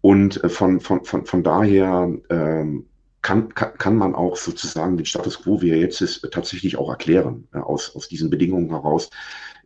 und 0.00 0.40
von, 0.50 0.80
von, 0.80 1.04
von, 1.04 1.24
von 1.26 1.44
daher 1.44 2.12
ähm, 2.30 2.86
kann, 3.22 3.54
kann, 3.54 3.74
kann 3.78 3.96
man 3.96 4.14
auch 4.16 4.36
sozusagen 4.36 4.96
den 4.96 5.06
Status 5.06 5.42
quo, 5.42 5.62
wie 5.62 5.70
er 5.70 5.76
jetzt 5.76 6.00
ist, 6.00 6.26
tatsächlich 6.32 6.78
auch 6.78 6.88
erklären, 6.88 7.46
aus, 7.52 7.94
aus 7.94 8.08
diesen 8.08 8.30
Bedingungen 8.30 8.70
heraus, 8.70 9.10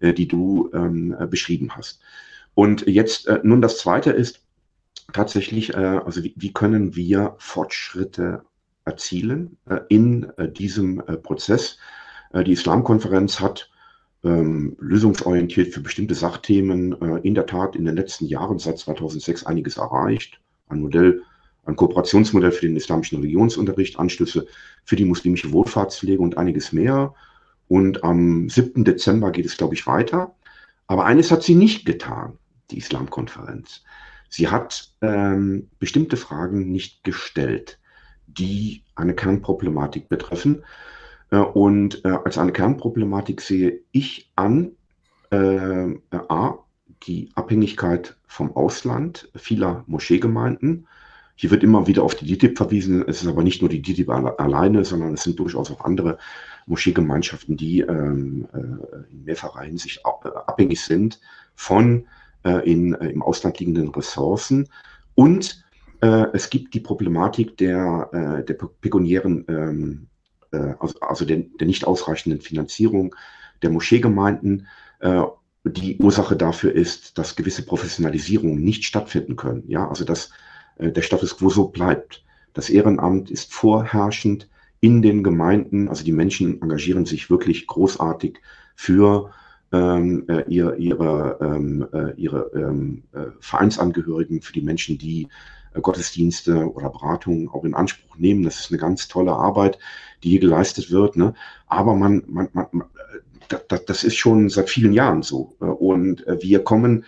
die 0.02 0.26
du 0.26 0.70
ähm, 0.74 1.16
beschrieben 1.30 1.70
hast. 1.76 2.00
Und 2.54 2.84
jetzt 2.88 3.30
nun 3.44 3.62
das 3.62 3.78
Zweite 3.78 4.10
ist, 4.10 4.42
tatsächlich, 5.12 5.76
also 5.76 6.24
wie, 6.24 6.34
wie, 6.36 6.52
können 6.52 6.96
wir 6.96 7.36
Fortschritte 7.38 8.42
erzielen 8.84 9.56
in 9.88 10.32
diesem 10.56 11.00
Prozess? 11.22 11.78
Äh, 12.34 12.44
die 12.44 12.52
Islamkonferenz 12.52 13.40
hat 13.40 13.70
ähm, 14.24 14.76
lösungsorientiert 14.80 15.72
für 15.72 15.80
bestimmte 15.80 16.14
Sachthemen 16.14 17.00
äh, 17.00 17.20
in 17.20 17.34
der 17.34 17.46
Tat 17.46 17.76
in 17.76 17.84
den 17.84 17.96
letzten 17.96 18.26
Jahren 18.26 18.58
seit 18.58 18.78
2006 18.78 19.46
einiges 19.46 19.76
erreicht. 19.76 20.40
Ein 20.68 20.80
Modell, 20.80 21.22
ein 21.64 21.76
Kooperationsmodell 21.76 22.52
für 22.52 22.66
den 22.66 22.76
islamischen 22.76 23.18
Religionsunterricht, 23.18 23.98
Anschlüsse 23.98 24.46
für 24.84 24.96
die 24.96 25.04
muslimische 25.04 25.52
Wohlfahrtspflege 25.52 26.20
und 26.20 26.36
einiges 26.36 26.72
mehr. 26.72 27.14
Und 27.68 28.04
am 28.04 28.48
7. 28.48 28.84
Dezember 28.84 29.30
geht 29.30 29.46
es, 29.46 29.56
glaube 29.56 29.74
ich, 29.74 29.86
weiter. 29.86 30.34
Aber 30.86 31.06
eines 31.06 31.30
hat 31.30 31.42
sie 31.42 31.54
nicht 31.54 31.86
getan, 31.86 32.38
die 32.70 32.78
Islamkonferenz. 32.78 33.82
Sie 34.28 34.48
hat 34.48 34.90
ähm, 35.00 35.70
bestimmte 35.78 36.16
Fragen 36.16 36.72
nicht 36.72 37.04
gestellt, 37.04 37.78
die 38.26 38.82
eine 38.96 39.14
Kernproblematik 39.14 40.08
betreffen. 40.08 40.64
Äh, 41.34 41.38
und 41.38 42.04
äh, 42.04 42.08
als 42.08 42.38
eine 42.38 42.52
Kernproblematik 42.52 43.40
sehe 43.40 43.80
ich 43.90 44.30
an, 44.36 44.72
äh, 45.30 45.96
a, 46.12 46.58
die 47.02 47.30
Abhängigkeit 47.34 48.16
vom 48.26 48.54
Ausland 48.56 49.28
vieler 49.34 49.84
Moscheegemeinden. 49.86 50.86
Hier 51.36 51.50
wird 51.50 51.64
immer 51.64 51.88
wieder 51.88 52.04
auf 52.04 52.14
die 52.14 52.26
DITIB 52.26 52.56
verwiesen. 52.56 53.04
Es 53.08 53.22
ist 53.22 53.28
aber 53.28 53.42
nicht 53.42 53.60
nur 53.60 53.68
die 53.68 53.82
DITIB 53.82 54.08
alleine, 54.08 54.84
sondern 54.84 55.14
es 55.14 55.24
sind 55.24 55.38
durchaus 55.40 55.70
auch 55.72 55.84
andere 55.84 56.18
Moscheegemeinschaften, 56.66 57.56
die 57.56 57.80
ähm, 57.80 58.46
äh, 58.54 59.12
in 59.12 59.24
mehrfacher 59.24 59.62
Hinsicht 59.62 60.00
abhängig 60.06 60.80
sind 60.80 61.20
von 61.56 62.06
äh, 62.44 62.70
in, 62.70 62.94
äh, 62.94 63.08
im 63.08 63.22
Ausland 63.22 63.58
liegenden 63.58 63.88
Ressourcen. 63.88 64.68
Und 65.14 65.62
es 66.34 66.50
gibt 66.50 66.74
die 66.74 66.80
Problematik 66.80 67.56
der, 67.56 68.42
der 68.46 68.54
pekuniären, 68.82 69.42
ähm, 69.48 70.08
äh, 70.54 70.74
also, 70.78 71.00
also 71.00 71.24
der, 71.24 71.44
nicht 71.60 71.86
ausreichenden 71.86 72.40
Finanzierung 72.40 73.14
der 73.62 73.70
Moscheegemeinden. 73.70 74.66
Äh, 75.00 75.22
die 75.64 75.96
Ursache 75.98 76.36
dafür 76.36 76.72
ist, 76.74 77.16
dass 77.16 77.36
gewisse 77.36 77.64
Professionalisierungen 77.64 78.62
nicht 78.62 78.84
stattfinden 78.84 79.36
können. 79.36 79.64
Ja, 79.66 79.88
also 79.88 80.04
dass 80.04 80.30
der 80.78 81.00
Status 81.00 81.38
quo 81.38 81.48
so 81.48 81.68
bleibt. 81.68 82.22
Das 82.52 82.68
Ehrenamt 82.68 83.30
ist 83.30 83.54
vorherrschend 83.54 84.48
in 84.80 85.00
den 85.00 85.22
Gemeinden. 85.22 85.88
Also 85.88 86.04
die 86.04 86.12
Menschen 86.12 86.60
engagieren 86.60 87.06
sich 87.06 87.30
wirklich 87.30 87.66
großartig 87.66 88.40
für 88.74 89.30
ähm, 89.74 90.24
äh, 90.28 90.44
ihr, 90.48 90.76
ihre, 90.76 91.38
ähm, 91.40 91.86
äh, 91.92 92.12
ihre 92.14 92.50
ähm, 92.54 93.02
äh, 93.12 93.26
Vereinsangehörigen, 93.40 94.40
für 94.40 94.52
die 94.52 94.60
Menschen, 94.60 94.98
die 94.98 95.28
äh, 95.74 95.80
Gottesdienste 95.80 96.72
oder 96.72 96.90
Beratungen 96.90 97.48
auch 97.48 97.64
in 97.64 97.74
Anspruch 97.74 98.16
nehmen. 98.16 98.44
Das 98.44 98.60
ist 98.60 98.70
eine 98.70 98.78
ganz 98.78 99.08
tolle 99.08 99.32
Arbeit, 99.32 99.78
die 100.22 100.30
hier 100.30 100.40
geleistet 100.40 100.92
wird. 100.92 101.16
Ne? 101.16 101.34
Aber 101.66 101.94
man, 101.94 102.22
man, 102.28 102.48
man, 102.52 102.84
das, 103.48 103.84
das 103.84 104.04
ist 104.04 104.16
schon 104.16 104.48
seit 104.48 104.70
vielen 104.70 104.92
Jahren 104.92 105.22
so. 105.22 105.56
Äh, 105.60 105.64
und 105.64 106.26
äh, 106.26 106.40
wir 106.42 106.62
kommen 106.62 107.04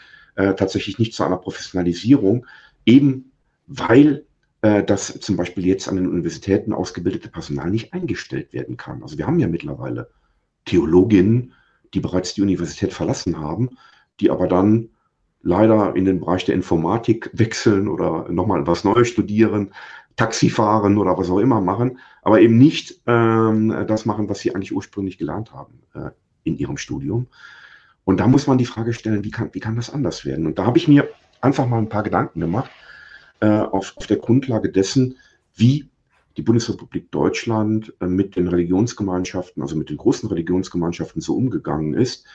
tatsächlich 0.59 0.99
nicht 0.99 1.15
zu 1.15 1.25
einer 1.25 1.39
Professionalisierung, 1.39 2.45
eben 2.85 3.33
weil 3.67 4.27
dass 4.61 5.19
zum 5.21 5.37
Beispiel 5.39 5.65
jetzt 5.65 5.89
an 5.89 5.97
den 5.97 6.09
Universitäten 6.09 6.75
ausgebildete 6.75 7.31
Personal 7.31 7.71
nicht 7.71 7.95
eingestellt 7.95 8.53
werden 8.53 8.77
kann. 8.77 9.03
Also 9.03 9.17
wir 9.17 9.27
haben 9.27 9.39
ja 9.39 9.49
mittlerweile 9.49 10.11
Theologinnen, 10.67 11.55
die 11.97 12.01
bereits 12.01 12.35
die 12.35 12.43
Universität 12.43 12.93
verlassen 12.93 13.41
haben, 13.41 13.71
die 14.21 14.31
aber 14.31 14.47
dann 14.47 14.91
leider 15.43 15.97
in 15.97 16.05
den 16.05 16.21
Bereich 16.21 16.45
der 16.45 16.55
Informatik 16.55 17.31
wechseln 17.33 17.89
oder 17.89 18.29
nochmal 18.31 18.67
was 18.67 18.85
Neues 18.85 19.09
studieren, 19.09 19.73
Taxi 20.17 20.51
fahren 20.51 20.99
oder 20.99 21.17
was 21.17 21.31
auch 21.31 21.39
immer 21.39 21.63
machen, 21.63 21.99
aber 22.23 22.41
eben 22.41 22.59
nicht 22.59 23.01
ähm, 23.07 23.87
das 23.87 24.05
machen, 24.05 24.29
was 24.29 24.41
sie 24.41 24.55
eigentlich 24.55 24.75
ursprünglich 24.75 25.17
gelernt 25.17 25.55
haben 25.55 25.81
äh, 25.95 26.11
in 26.45 26.59
ihrem 26.59 26.77
Studium. 26.77 27.29
Und 28.05 28.21
da 28.21 28.27
muss 28.27 28.47
man 28.47 28.59
die 28.59 28.67
Frage 28.67 28.93
stellen, 28.93 29.25
wie 29.25 29.31
kann, 29.31 29.49
wie 29.53 29.61
kann 29.61 29.77
das 29.77 29.89
anders 29.89 30.27
werden? 30.27 30.47
Und 30.47 30.59
da 30.59 30.67
habe 30.67 30.77
ich 30.77 30.89
mir 30.89 31.09
einfach 31.41 31.67
mal 31.67 31.79
ein 31.79 31.89
paar 31.89 32.03
Gedanken 32.03 32.41
gemacht 32.41 32.71
äh, 33.41 33.47
auf, 33.47 33.95
auf 33.97 34.07
der 34.07 34.19
Grundlage 34.19 34.71
dessen, 34.71 35.17
wie 35.55 35.89
die 36.37 36.43
Bundesrepublik 36.43 37.11
Deutschland 37.11 37.95
äh, 38.01 38.07
mit 38.07 38.37
den 38.37 38.49
Religionsgemeinschaften, 38.49 39.63
also 39.63 39.77
mit 39.77 39.91
den 39.91 39.97
großen 39.97 40.29
Religionsgemeinschaften 40.29 41.21
so 41.21 41.37
umgegangen 41.37 41.95
ist. 41.95 42.27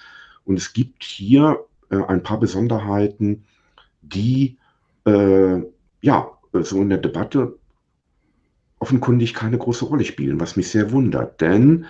Und 0.45 0.57
es 0.57 0.73
gibt 0.73 1.03
hier 1.03 1.63
äh, 1.89 2.01
ein 2.03 2.23
paar 2.23 2.39
Besonderheiten, 2.39 3.45
die 4.01 4.57
äh, 5.05 5.61
ja 6.01 6.31
so 6.53 6.81
in 6.81 6.89
der 6.89 6.97
Debatte 6.97 7.57
offenkundig 8.79 9.33
keine 9.33 9.57
große 9.57 9.85
Rolle 9.85 10.03
spielen, 10.03 10.39
was 10.39 10.55
mich 10.55 10.69
sehr 10.69 10.91
wundert. 10.91 11.39
Denn 11.39 11.85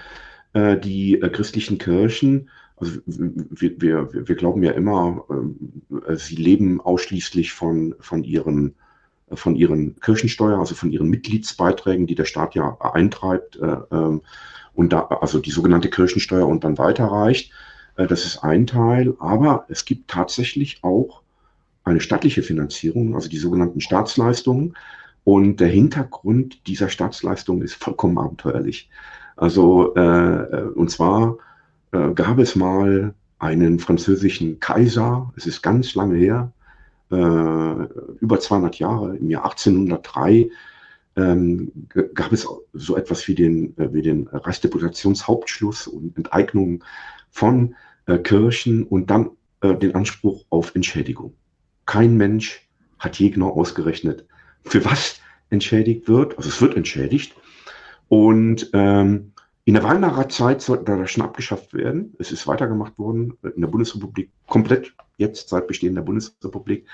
äh, 0.54 0.78
die 0.78 1.22
äh, 1.22 1.30
christlichen 1.30 1.78
Kirchen, 1.78 2.50
also 2.76 3.00
wir, 3.06 3.82
wir, 3.82 4.28
wir 4.28 4.36
glauben 4.36 4.64
ja 4.64 4.72
immer, 4.72 5.26
äh, 6.08 6.16
sie 6.16 6.36
leben 6.36 6.82
ausschließlich 6.82 7.54
von, 7.54 7.96
von 8.00 8.24
ihren 8.24 8.76
von 9.34 9.56
ihren 9.56 10.00
Kirchensteuer, 10.00 10.60
also 10.60 10.76
von 10.76 10.92
ihren 10.92 11.10
Mitgliedsbeiträgen, 11.10 12.08
die 12.08 12.16
der 12.16 12.26
Staat 12.26 12.56
ja 12.56 12.78
eintreibt 12.80 13.58
äh, 13.58 13.78
ähm, 13.92 14.22
und 14.74 14.94
da, 14.94 15.08
also 15.22 15.40
die 15.40 15.52
sogenannte 15.52 15.90
Kirchensteuer 15.90 16.48
und 16.48 16.64
dann 16.64 16.78
weiterreicht. 16.78 17.52
Äh, 17.96 18.08
das 18.08 18.26
ist 18.26 18.44
ein 18.44 18.68
Teil, 18.68 19.16
aber 19.20 19.66
es 19.70 19.86
gibt 19.86 20.10
tatsächlich 20.10 20.80
auch 20.84 21.22
eine 21.84 22.00
staatliche 22.00 22.44
Finanzierung, 22.44 23.16
also 23.16 23.30
die 23.30 23.38
sogenannten 23.38 23.82
Staatsleistungen. 23.82 24.76
Und 25.24 25.60
der 25.60 25.68
Hintergrund 25.68 26.68
dieser 26.68 26.90
Staatsleistungen 26.90 27.62
ist 27.62 27.76
vollkommen 27.76 28.18
abenteuerlich. 28.18 28.90
Also, 29.36 29.96
äh, 29.96 30.64
und 30.76 30.90
zwar 30.90 31.38
äh, 31.92 32.12
gab 32.12 32.40
es 32.40 32.56
mal 32.56 33.14
einen 33.40 33.80
französischen 33.80 34.60
Kaiser, 34.60 35.32
es 35.36 35.46
ist 35.46 35.62
ganz 35.62 35.96
lange 35.96 36.16
her, 36.16 36.52
über 37.12 38.40
200 38.40 38.80
Jahre, 38.80 39.18
im 39.18 39.30
Jahr 39.30 39.44
1803, 39.44 40.50
ähm, 41.16 41.72
gab 42.14 42.32
es 42.32 42.48
so 42.74 42.96
etwas 42.96 43.28
wie 43.28 43.36
den, 43.36 43.78
äh, 43.78 43.94
wie 43.94 44.02
den 44.02 44.28
Reichsdeputationshauptschluss 44.28 45.88
und 45.88 46.16
Enteignung 46.18 46.84
von 47.30 47.76
äh, 48.06 48.18
Kirchen 48.18 48.84
und 48.84 49.10
dann 49.10 49.32
äh, 49.62 49.76
den 49.76 49.96
Anspruch 49.96 50.46
auf 50.50 50.74
Entschädigung. 50.76 51.34
Kein 51.86 52.16
Mensch 52.16 52.68
hat 53.00 53.20
je 53.20 53.30
genau 53.30 53.50
ausgerechnet, 53.50 54.26
für 54.64 54.86
was 54.86 55.20
entschädigt 55.50 56.08
wird. 56.08 56.38
Also 56.38 56.50
es 56.50 56.62
wird 56.62 56.78
entschädigt. 56.78 57.36
Und 58.08 58.70
ähm, 58.74 59.34
in 59.66 59.76
der 59.76 59.84
Weimarer 59.84 60.28
Zeit 60.30 60.62
sollte 60.62 60.86
das 60.86 61.12
schon 61.12 61.24
abgeschafft 61.24 61.74
werden. 61.74 62.16
Es 62.18 62.32
ist 62.32 62.48
weitergemacht 62.48 62.98
worden 62.98 63.38
in 63.44 63.62
der 63.62 63.68
Bundesrepublik 63.68 64.32
komplett 64.48 64.94
jetzt 65.18 65.50
seit 65.50 65.68
Bestehen 65.68 65.96
der 65.96 66.02
Bundesrepublik. 66.02 66.88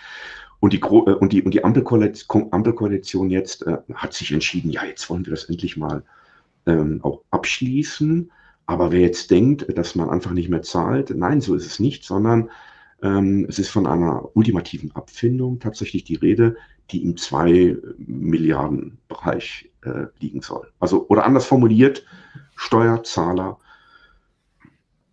Und 0.60 0.74
die, 0.74 0.80
äh, 0.80 1.14
und 1.14 1.32
die, 1.34 1.42
und 1.42 1.54
die 1.54 1.64
Ampelkoalition, 1.64 2.52
Ampelkoalition 2.52 3.30
jetzt 3.30 3.66
äh, 3.66 3.78
hat 3.94 4.14
sich 4.14 4.32
entschieden, 4.32 4.70
ja, 4.70 4.84
jetzt 4.84 5.10
wollen 5.10 5.26
wir 5.26 5.32
das 5.32 5.46
endlich 5.46 5.78
mal 5.78 6.04
ähm, 6.66 7.00
auch 7.04 7.22
abschließen. 7.32 8.32
Aber 8.66 8.92
wer 8.92 9.00
jetzt 9.00 9.32
denkt, 9.32 9.66
dass 9.78 9.96
man 9.96 10.10
einfach 10.10 10.32
nicht 10.32 10.50
mehr 10.50 10.62
zahlt, 10.62 11.12
nein, 11.16 11.40
so 11.40 11.56
ist 11.56 11.66
es 11.66 11.80
nicht, 11.80 12.04
sondern 12.04 12.50
ähm, 13.02 13.46
es 13.48 13.60
ist 13.60 13.70
von 13.70 13.88
einer 13.88 14.36
ultimativen 14.36 14.94
Abfindung 14.94 15.60
tatsächlich 15.60 16.04
die 16.04 16.16
Rede, 16.16 16.58
die 16.92 17.04
im 17.04 17.18
2 17.18 17.78
Milliarden 17.98 18.98
Bereich 19.08 19.70
äh, 19.82 20.06
liegen 20.20 20.42
soll. 20.42 20.72
Also, 20.80 21.08
oder 21.08 21.26
anders 21.26 21.46
formuliert, 21.46 22.06
Steuerzahler 22.56 23.60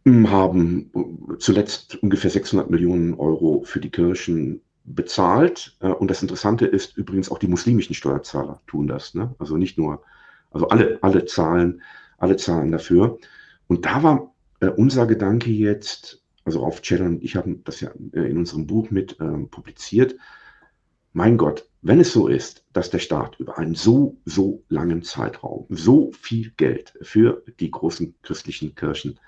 hm, 0.04 0.30
haben 0.30 0.90
zuletzt 1.38 1.96
ungefähr 2.02 2.30
600 2.30 2.70
Millionen 2.70 3.14
Euro 3.14 3.62
für 3.64 3.80
die 3.80 3.90
Kirchen 3.90 4.60
bezahlt. 4.84 5.76
Äh, 5.80 5.88
und 5.88 6.10
das 6.10 6.22
Interessante 6.22 6.66
ist 6.66 6.96
übrigens 6.96 7.30
auch 7.30 7.38
die 7.38 7.48
muslimischen 7.48 7.94
Steuerzahler 7.94 8.60
tun 8.66 8.86
das. 8.86 9.14
Ne? 9.14 9.34
Also 9.38 9.56
nicht 9.56 9.78
nur, 9.78 10.02
also 10.50 10.68
alle, 10.68 10.98
alle 11.02 11.24
zahlen, 11.24 11.82
alle 12.18 12.36
zahlen 12.36 12.70
dafür. 12.70 13.18
Und 13.66 13.86
da 13.86 14.02
war 14.02 14.34
äh, 14.60 14.68
unser 14.68 15.06
Gedanke 15.06 15.50
jetzt, 15.50 16.22
also 16.44 16.62
auf 16.64 16.82
und 17.00 17.24
ich 17.24 17.36
haben 17.36 17.64
das 17.64 17.80
ja 17.80 17.90
äh, 18.12 18.30
in 18.30 18.36
unserem 18.36 18.66
Buch 18.66 18.90
mit 18.90 19.16
ähm, 19.20 19.48
publiziert. 19.48 20.16
Mein 21.16 21.38
Gott, 21.38 21.68
wenn 21.80 22.00
es 22.00 22.12
so 22.12 22.26
ist, 22.26 22.64
dass 22.72 22.90
der 22.90 22.98
Staat 22.98 23.38
über 23.38 23.56
einen 23.56 23.76
so, 23.76 24.16
so 24.24 24.64
langen 24.68 25.04
Zeitraum 25.04 25.66
so 25.68 26.10
viel 26.10 26.50
Geld 26.56 26.92
für 27.02 27.44
die 27.60 27.70
großen 27.70 28.16
christlichen 28.22 28.74
Kirchen 28.74 29.20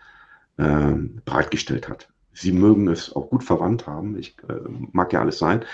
äh, 0.57 0.95
bereitgestellt 1.25 1.89
hat, 1.89 2.09
sie 2.33 2.51
mögen 2.51 2.89
es 2.89 3.15
auch 3.15 3.31
gut 3.31 3.45
verwandt 3.45 3.87
haben, 3.87 4.19
ich 4.19 4.37
äh, 4.49 4.55
mag 4.91 5.13
ja 5.13 5.21
alles 5.21 5.39
sein, 5.39 5.65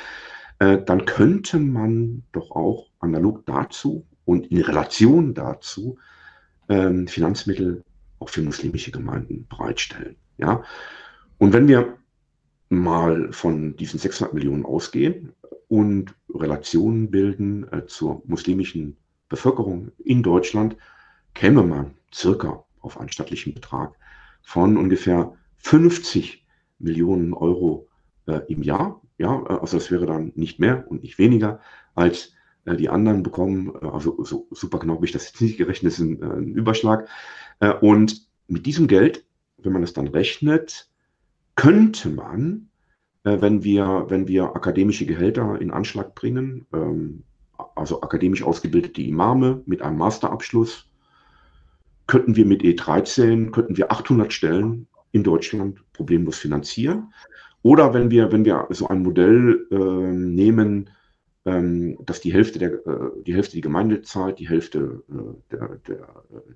äh, 0.58 0.82
dann 0.82 1.06
könnte 1.06 1.58
man 1.58 2.24
doch 2.32 2.50
auch 2.50 2.90
analog 3.00 3.46
dazu 3.46 4.04
und 4.26 4.48
in 4.48 4.60
Relation 4.60 5.32
dazu 5.32 5.96
ähm, 6.68 7.08
Finanzmittel 7.08 7.84
auch 8.18 8.28
für 8.28 8.42
muslimische 8.42 8.90
Gemeinden 8.90 9.46
bereitstellen. 9.48 10.16
Ja? 10.36 10.62
Und 11.38 11.54
wenn 11.54 11.68
wir 11.68 11.96
mal 12.68 13.32
von 13.32 13.76
diesen 13.76 13.98
600 13.98 14.34
Millionen 14.34 14.66
ausgehen, 14.66 15.32
und 15.72 16.14
Relationen 16.28 17.10
bilden 17.10 17.66
äh, 17.72 17.86
zur 17.86 18.22
muslimischen 18.26 18.98
Bevölkerung 19.30 19.90
in 20.04 20.22
Deutschland, 20.22 20.76
käme 21.32 21.62
man 21.62 21.94
circa 22.12 22.66
auf 22.80 23.00
einen 23.00 23.08
stattlichen 23.08 23.54
Betrag 23.54 23.94
von 24.42 24.76
ungefähr 24.76 25.32
50 25.56 26.46
Millionen 26.78 27.32
Euro 27.32 27.88
äh, 28.26 28.40
im 28.48 28.62
Jahr. 28.62 29.00
Ja, 29.16 29.42
äh, 29.48 29.60
also 29.60 29.78
das 29.78 29.90
wäre 29.90 30.04
dann 30.04 30.32
nicht 30.34 30.58
mehr 30.58 30.84
und 30.88 31.04
nicht 31.04 31.16
weniger 31.16 31.60
als 31.94 32.34
äh, 32.66 32.76
die 32.76 32.90
anderen 32.90 33.22
bekommen. 33.22 33.72
Äh, 33.80 33.86
also 33.86 34.22
so 34.24 34.48
super 34.50 34.78
genau 34.78 34.96
habe 34.96 35.06
ich 35.06 35.12
das 35.12 35.24
jetzt 35.24 35.40
nicht 35.40 35.56
gerechnet, 35.56 35.94
ist 35.94 36.00
ein, 36.00 36.20
äh, 36.20 36.26
ein 36.26 36.52
Überschlag. 36.54 37.08
und 37.80 38.28
mit 38.46 38.66
diesem 38.66 38.88
Geld, 38.88 39.24
wenn 39.56 39.72
man 39.72 39.84
es 39.84 39.94
dann 39.94 40.08
rechnet, 40.08 40.90
könnte 41.56 42.10
man, 42.10 42.68
wenn 43.24 43.62
wir, 43.62 44.06
wenn 44.08 44.26
wir 44.26 44.56
akademische 44.56 45.06
Gehälter 45.06 45.60
in 45.60 45.70
Anschlag 45.70 46.14
bringen, 46.14 46.66
ähm, 46.72 47.22
also 47.76 48.02
akademisch 48.02 48.42
ausgebildete 48.42 49.02
Imame 49.02 49.62
mit 49.66 49.82
einem 49.82 49.98
Masterabschluss, 49.98 50.88
könnten 52.06 52.36
wir 52.36 52.46
mit 52.46 52.62
E13, 52.62 53.50
könnten 53.50 53.76
wir 53.76 53.92
800 53.92 54.32
Stellen 54.32 54.86
in 55.12 55.22
Deutschland 55.22 55.82
problemlos 55.92 56.38
finanzieren. 56.38 57.12
Oder 57.62 57.94
wenn 57.94 58.10
wir, 58.10 58.32
wenn 58.32 58.44
wir 58.44 58.66
so 58.70 58.88
ein 58.88 59.02
Modell 59.02 59.66
äh, 59.70 59.76
nehmen, 59.76 60.90
ähm, 61.44 61.96
dass 62.04 62.20
die 62.20 62.32
Hälfte 62.32 62.58
der, 62.58 62.72
äh, 62.86 63.10
die 63.24 63.34
Hälfte 63.34 63.54
die 63.54 63.60
Gemeinde 63.60 64.02
zahlt, 64.02 64.38
die 64.38 64.48
Hälfte 64.48 65.02
äh, 65.08 65.52
der, 65.52 65.68
der 65.86 66.00
äh, 66.00 66.54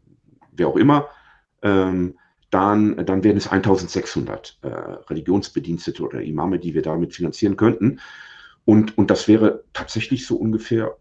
wer 0.52 0.68
auch 0.68 0.76
immer, 0.76 1.08
ähm, 1.62 2.18
dann, 2.56 3.04
dann 3.04 3.22
wären 3.22 3.36
es 3.36 3.48
1600 3.48 4.58
äh, 4.62 4.68
Religionsbedienstete 4.68 6.02
oder 6.02 6.22
Imame, 6.22 6.58
die 6.58 6.72
wir 6.72 6.80
damit 6.80 7.14
finanzieren 7.14 7.58
könnten. 7.58 8.00
Und, 8.64 8.96
und 8.96 9.10
das 9.10 9.28
wäre 9.28 9.64
tatsächlich 9.74 10.26
so 10.26 10.36
ungefähr, 10.36 10.96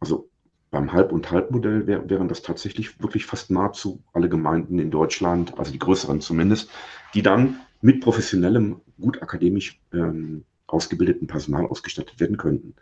also 0.00 0.28
beim 0.72 0.92
Halb- 0.92 1.12
und 1.12 1.30
Halbmodell 1.30 1.86
wär, 1.86 2.10
wären 2.10 2.26
das 2.26 2.42
tatsächlich 2.42 3.00
wirklich 3.00 3.24
fast 3.24 3.52
nahezu 3.52 4.02
alle 4.12 4.28
Gemeinden 4.28 4.80
in 4.80 4.90
Deutschland, 4.90 5.56
also 5.60 5.70
die 5.70 5.78
größeren 5.78 6.20
zumindest, 6.20 6.70
die 7.14 7.22
dann 7.22 7.60
mit 7.82 8.00
professionellem, 8.00 8.80
gut 9.00 9.22
akademisch 9.22 9.80
ähm, 9.94 10.44
ausgebildeten 10.66 11.28
Personal 11.28 11.66
ausgestattet 11.66 12.18
werden 12.18 12.36
könnten. 12.36 12.74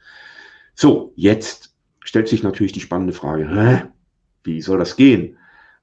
So, 0.75 1.13
jetzt 1.15 1.75
stellt 2.01 2.29
sich 2.29 2.43
natürlich 2.43 2.73
die 2.73 2.81
spannende 2.81 3.13
Frage, 3.13 3.51
hä? 3.51 3.83
wie 4.45 4.63
soll 4.63 4.79
das 4.79 4.97
gehen? 4.97 5.37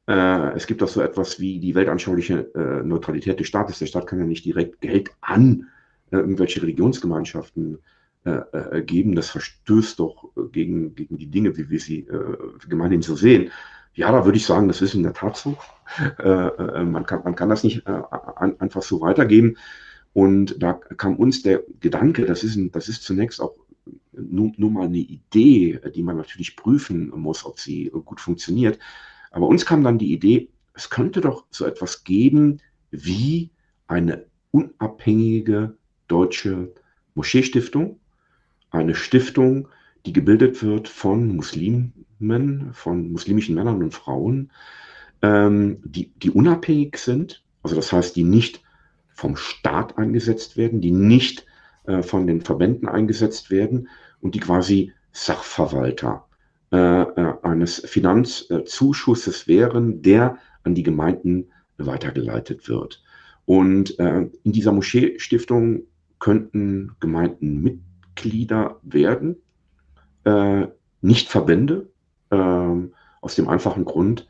Äh, 0.08 0.54
es 0.56 0.68
gibt 0.68 0.84
auch 0.84 0.88
so 0.88 1.02
etwas 1.02 1.40
wie 1.40 1.60
die 1.60 1.74
weltanschauliche 1.74 2.52
äh, 2.54 2.84
Neutralität 2.84 3.40
des 3.40 3.48
Staates. 3.48 3.80
Der 3.80 3.88
Staat 3.88 4.08
kann 4.08 4.20
ja 4.20 4.26
nicht 4.26 4.46
direkt 4.46 4.82
Geld 4.82 5.12
an 5.22 5.68
äh, 6.12 6.18
irgendwelche 6.18 6.62
Religionsgemeinschaften 6.62 7.80
geben. 8.88 9.14
Das 9.14 9.30
verstößt 9.30 10.00
doch 10.00 10.32
gegen, 10.52 10.96
gegen 10.96 11.16
die 11.20 11.28
Dinge, 11.28 11.56
wie 11.58 11.70
wir 11.70 11.80
sie 11.80 12.08
gemeinhin 12.68 13.04
so 13.04 13.16
sehen. 13.16 13.52
Ja, 13.94 14.12
da 14.12 14.26
würde 14.26 14.40
ich 14.40 14.48
sagen, 14.48 14.68
das 14.68 14.82
ist 14.82 14.96
in 14.96 15.04
der 15.04 15.14
Tat 15.14 15.38
so. 15.38 15.56
Man, 16.18 17.06
kann, 17.06 17.22
man 17.24 17.36
kann 17.36 17.50
das 17.50 17.64
nicht 17.64 17.86
einfach 17.86 18.82
so 18.82 19.00
weitergeben. 19.02 19.58
Und 20.14 20.60
da 20.60 20.74
kam 20.74 21.18
uns 21.18 21.44
der 21.44 21.62
Gedanke, 21.80 22.26
das 22.26 22.44
ist, 22.44 22.56
ein, 22.56 22.72
das 22.72 22.90
ist 22.90 23.04
zunächst 23.04 23.40
auch 23.40 23.54
nur, 24.12 24.54
nur 24.58 24.72
mal 24.72 24.88
eine 24.88 24.98
Idee, 24.98 25.80
die 25.94 26.02
man 26.02 26.18
natürlich 26.18 26.56
prüfen 26.56 27.10
muss, 27.10 27.46
ob 27.46 27.60
sie 27.60 27.92
gut 28.06 28.20
funktioniert. 28.20 28.80
Aber 29.36 29.48
uns 29.48 29.66
kam 29.66 29.84
dann 29.84 29.98
die 29.98 30.14
Idee, 30.14 30.48
es 30.76 30.90
könnte 30.90 31.20
doch 31.20 31.44
so 31.52 31.66
etwas 31.66 32.06
geben 32.06 32.62
wie 32.90 33.50
eine 33.86 34.28
unabhängige 34.52 35.76
deutsche 36.08 36.72
Moscheestiftung, 37.16 38.00
eine 38.72 38.96
Stiftung, 38.96 39.68
die 40.06 40.14
gebildet 40.14 40.64
wird 40.64 40.88
von 40.88 41.36
Muslimen, 41.36 41.92
von 42.72 43.12
muslimischen 43.12 43.56
Männern 43.56 43.84
und 43.84 43.94
Frauen, 43.94 44.52
ähm, 45.22 45.80
die, 45.84 46.14
die 46.16 46.32
unabhängig 46.32 46.98
sind, 46.98 47.44
also 47.62 47.76
das 47.76 47.92
heißt, 47.92 48.16
die 48.16 48.24
nicht 48.24 48.64
vom 49.14 49.36
Staat 49.36 49.98
eingesetzt 49.98 50.56
werden, 50.56 50.80
die 50.80 50.92
nicht 50.92 51.46
äh, 51.88 52.04
von 52.04 52.26
den 52.26 52.40
Verbänden 52.40 52.88
eingesetzt 52.88 53.52
werden 53.52 53.90
und 54.22 54.34
die 54.34 54.40
quasi 54.40 54.94
Sachverwalter 55.12 56.25
eines 56.76 57.80
Finanzzuschusses 57.86 59.48
wären, 59.48 60.02
der 60.02 60.38
an 60.64 60.76
die 60.76 60.84
Gemeinden 60.84 61.48
weitergeleitet 61.78 62.68
wird. 62.68 63.04
Und 63.46 64.00
äh, 64.00 64.28
in 64.44 64.52
dieser 64.52 64.72
Moscheestiftung 64.72 65.84
könnten 66.20 66.96
Gemeinden 67.00 67.62
mit 67.62 67.80
Mitglieder 68.16 68.80
werden, 68.82 69.36
äh, 70.24 70.68
nicht 71.02 71.28
Verbände, 71.28 71.90
äh, 72.30 72.36
aus 72.36 73.36
dem 73.36 73.50
einfachen 73.50 73.86
Grund, 73.86 74.28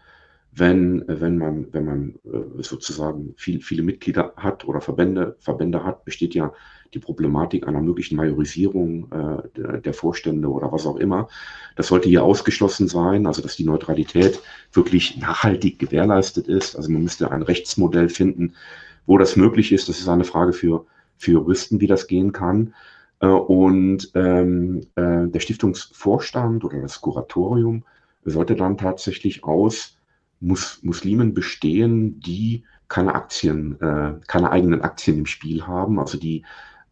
wenn, 0.58 1.04
wenn 1.08 1.38
man, 1.38 1.68
wenn 1.74 1.86
man 1.86 2.16
äh, 2.24 2.64
sozusagen 2.64 3.34
viel, 3.36 3.62
viele 3.62 3.84
Mitglieder 3.84 4.34
hat 4.38 4.66
oder 4.66 4.80
Verbände, 4.80 5.36
Verbände 5.40 5.84
hat, 5.84 6.06
besteht 6.06 6.34
ja 6.34 6.54
die 6.94 7.00
Problematik 7.00 7.68
einer 7.68 7.82
möglichen 7.82 8.16
Majorisierung 8.16 9.12
äh, 9.12 9.82
der, 9.82 9.94
Vorstände 9.94 10.48
oder 10.48 10.72
was 10.72 10.86
auch 10.86 10.96
immer. 10.96 11.28
Das 11.76 11.88
sollte 11.88 12.08
hier 12.08 12.24
ausgeschlossen 12.24 12.88
sein, 12.88 13.28
also 13.28 13.42
dass 13.42 13.58
die 13.58 13.66
Neutralität 13.66 14.40
wirklich 14.72 15.18
nachhaltig 15.18 15.78
gewährleistet 15.78 16.48
ist. 16.48 16.78
Also 16.78 16.90
man 16.90 17.04
müsste 17.04 17.32
ein 17.32 17.42
Rechtsmodell 17.42 18.08
finden, 18.08 18.54
wo 19.06 19.18
das 19.18 19.36
möglich 19.36 19.74
ist. 19.74 19.90
Das 19.90 20.00
ist 20.00 20.08
eine 20.08 20.24
Frage 20.24 20.54
für, 20.54 20.86
für 21.18 21.32
Juristen, 21.32 21.82
wie 21.82 21.88
das 21.88 22.08
gehen 22.08 22.32
kann. 22.32 22.74
Äh, 23.20 23.28
und 23.28 24.10
ähm, 24.16 24.88
äh, 24.96 25.28
der 25.28 25.40
Stiftungsvorstand 25.42 26.64
oder 26.64 26.80
das 26.80 27.02
Kuratorium 27.02 27.84
sollte 28.24 28.56
dann 28.56 28.78
tatsächlich 28.78 29.44
aus 29.44 29.95
Mus 30.40 30.80
Muslimen 30.84 31.34
bestehen, 31.34 32.20
die 32.20 32.64
keine 32.88 33.16
Aktien, 33.16 33.80
äh, 33.82 34.14
keine 34.28 34.52
eigenen 34.52 34.82
Aktien 34.82 35.20
im 35.20 35.26
Spiel 35.26 35.66
haben, 35.66 36.00
also 36.00 36.18
die 36.18 36.44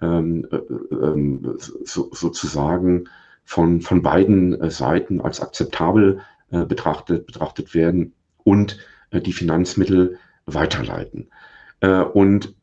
ähm, 0.01 0.47
äh, 0.51 0.57
ähm, 0.93 1.57
so, 1.85 2.09
sozusagen 2.11 3.05
von, 3.45 3.81
von 3.81 4.01
beiden 4.01 4.59
äh, 4.59 4.69
Seiten 4.69 5.21
als 5.21 5.39
akzeptabel 5.39 6.21
äh, 6.51 6.65
betrachtet, 6.65 7.25
betrachtet 7.25 7.73
werden 7.73 8.13
und 8.43 8.77
die 9.13 9.31
Finanzmittel 9.31 10.17
weiterleiten. 10.47 11.29
und 12.13 12.55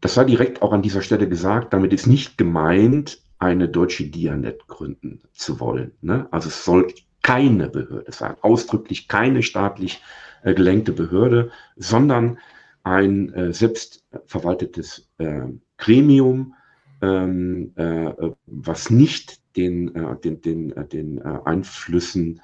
das 0.00 0.14
sei 0.14 0.24
direkt 0.24 0.62
auch 0.62 0.72
an 0.72 0.82
dieser 0.82 1.00
Stelle 1.00 1.28
gesagt, 1.28 1.72
damit 1.72 1.92
ist 1.92 2.08
nicht 2.08 2.36
gemeint, 2.36 3.22
eine 3.38 3.68
deutsche 3.68 4.08
Dianet 4.08 4.66
gründen 4.66 5.20
zu 5.32 5.60
wollen. 5.60 5.92
Ne? 6.00 6.26
Also 6.32 6.48
es 6.48 6.64
soll 6.64 6.88
keine 7.26 7.68
Behörde 7.68 8.12
sein, 8.12 8.36
ausdrücklich 8.40 9.08
keine 9.08 9.42
staatlich 9.42 10.00
äh, 10.44 10.54
gelenkte 10.54 10.92
Behörde, 10.92 11.50
sondern 11.74 12.38
ein 12.84 13.34
äh, 13.34 13.52
selbstverwaltetes 13.52 15.08
äh, 15.18 15.40
Gremium, 15.76 16.54
ähm, 17.02 17.72
äh, 17.74 18.12
was 18.46 18.90
nicht 18.90 19.40
den, 19.56 19.92
äh, 19.96 20.16
den, 20.20 20.40
den, 20.40 20.70
äh, 20.76 20.86
den 20.86 21.20
Einflüssen 21.20 22.40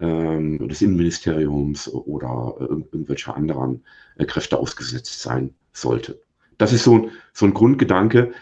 ähm, 0.00 0.66
des 0.66 0.82
Innenministeriums 0.82 1.86
oder 1.88 2.56
irgendwelcher 2.58 3.36
anderen 3.36 3.84
Kräfte 4.18 4.58
ausgesetzt 4.58 5.22
sein 5.22 5.54
sollte. 5.72 6.20
Das 6.58 6.72
ist 6.72 6.82
so, 6.82 7.08
so 7.32 7.46
ein 7.46 7.54
Grundgedanke, 7.54 8.32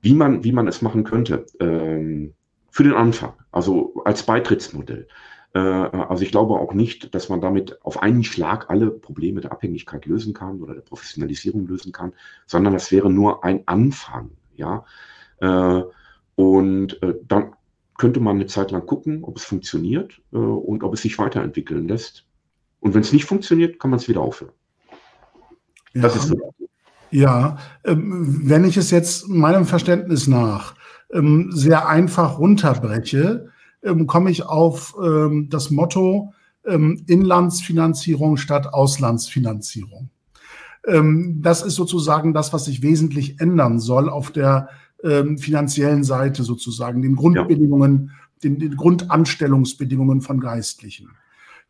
wie 0.00 0.14
man, 0.14 0.44
wie 0.44 0.52
man 0.52 0.66
es 0.66 0.80
machen 0.80 1.04
könnte. 1.04 1.44
Ähm, 1.60 2.32
für 2.70 2.84
den 2.84 2.94
Anfang, 2.94 3.34
also 3.50 4.02
als 4.06 4.22
Beitrittsmodell. 4.22 5.06
Äh, 5.54 5.58
also 5.58 6.22
ich 6.22 6.30
glaube 6.30 6.54
auch 6.54 6.74
nicht, 6.74 7.14
dass 7.14 7.28
man 7.28 7.40
damit 7.40 7.78
auf 7.84 8.02
einen 8.02 8.24
Schlag 8.24 8.70
alle 8.70 8.90
Probleme 8.90 9.40
der 9.40 9.52
Abhängigkeit 9.52 10.06
lösen 10.06 10.34
kann 10.34 10.60
oder 10.60 10.74
der 10.74 10.82
Professionalisierung 10.82 11.66
lösen 11.66 11.92
kann, 11.92 12.12
sondern 12.46 12.72
das 12.72 12.90
wäre 12.90 13.10
nur 13.10 13.44
ein 13.44 13.62
Anfang. 13.66 14.30
Ja? 14.54 14.84
Äh, 15.40 15.82
und 16.36 17.02
äh, 17.02 17.14
dann 17.26 17.54
könnte 17.98 18.20
man 18.20 18.36
eine 18.36 18.46
Zeit 18.46 18.70
lang 18.70 18.86
gucken, 18.86 19.22
ob 19.22 19.36
es 19.36 19.44
funktioniert 19.44 20.20
und 20.30 20.82
ob 20.82 20.94
es 20.94 21.02
sich 21.02 21.18
weiterentwickeln 21.18 21.86
lässt. 21.86 22.24
Und 22.80 22.94
wenn 22.94 23.02
es 23.02 23.12
nicht 23.12 23.26
funktioniert, 23.26 23.78
kann 23.78 23.90
man 23.90 24.00
es 24.00 24.08
wieder 24.08 24.22
aufhören. 24.22 24.54
Ja. 25.92 26.02
Das 26.02 26.16
ist 26.16 26.28
so. 26.28 26.52
Ja, 27.10 27.58
ähm, 27.84 28.40
wenn 28.48 28.64
ich 28.64 28.76
es 28.78 28.90
jetzt 28.90 29.28
meinem 29.28 29.66
Verständnis 29.66 30.26
nach 30.26 30.74
ähm, 31.12 31.52
sehr 31.52 31.86
einfach 31.86 32.38
runterbreche, 32.38 33.51
ähm, 33.82 34.06
komme 34.06 34.30
ich 34.30 34.44
auf 34.44 34.94
das 35.48 35.70
Motto 35.70 36.32
Inlandsfinanzierung 36.64 38.36
statt 38.36 38.72
Auslandsfinanzierung. 38.72 40.10
Das 40.84 41.62
ist 41.62 41.74
sozusagen 41.74 42.32
das, 42.32 42.52
was 42.52 42.66
sich 42.66 42.82
wesentlich 42.82 43.40
ändern 43.40 43.80
soll 43.80 44.08
auf 44.08 44.30
der 44.30 44.68
finanziellen 45.02 46.04
Seite 46.04 46.44
sozusagen, 46.44 47.02
den 47.02 47.16
Grundbedingungen, 47.16 48.12
den, 48.44 48.60
den 48.60 48.76
Grundanstellungsbedingungen 48.76 50.20
von 50.20 50.38
Geistlichen. 50.38 51.10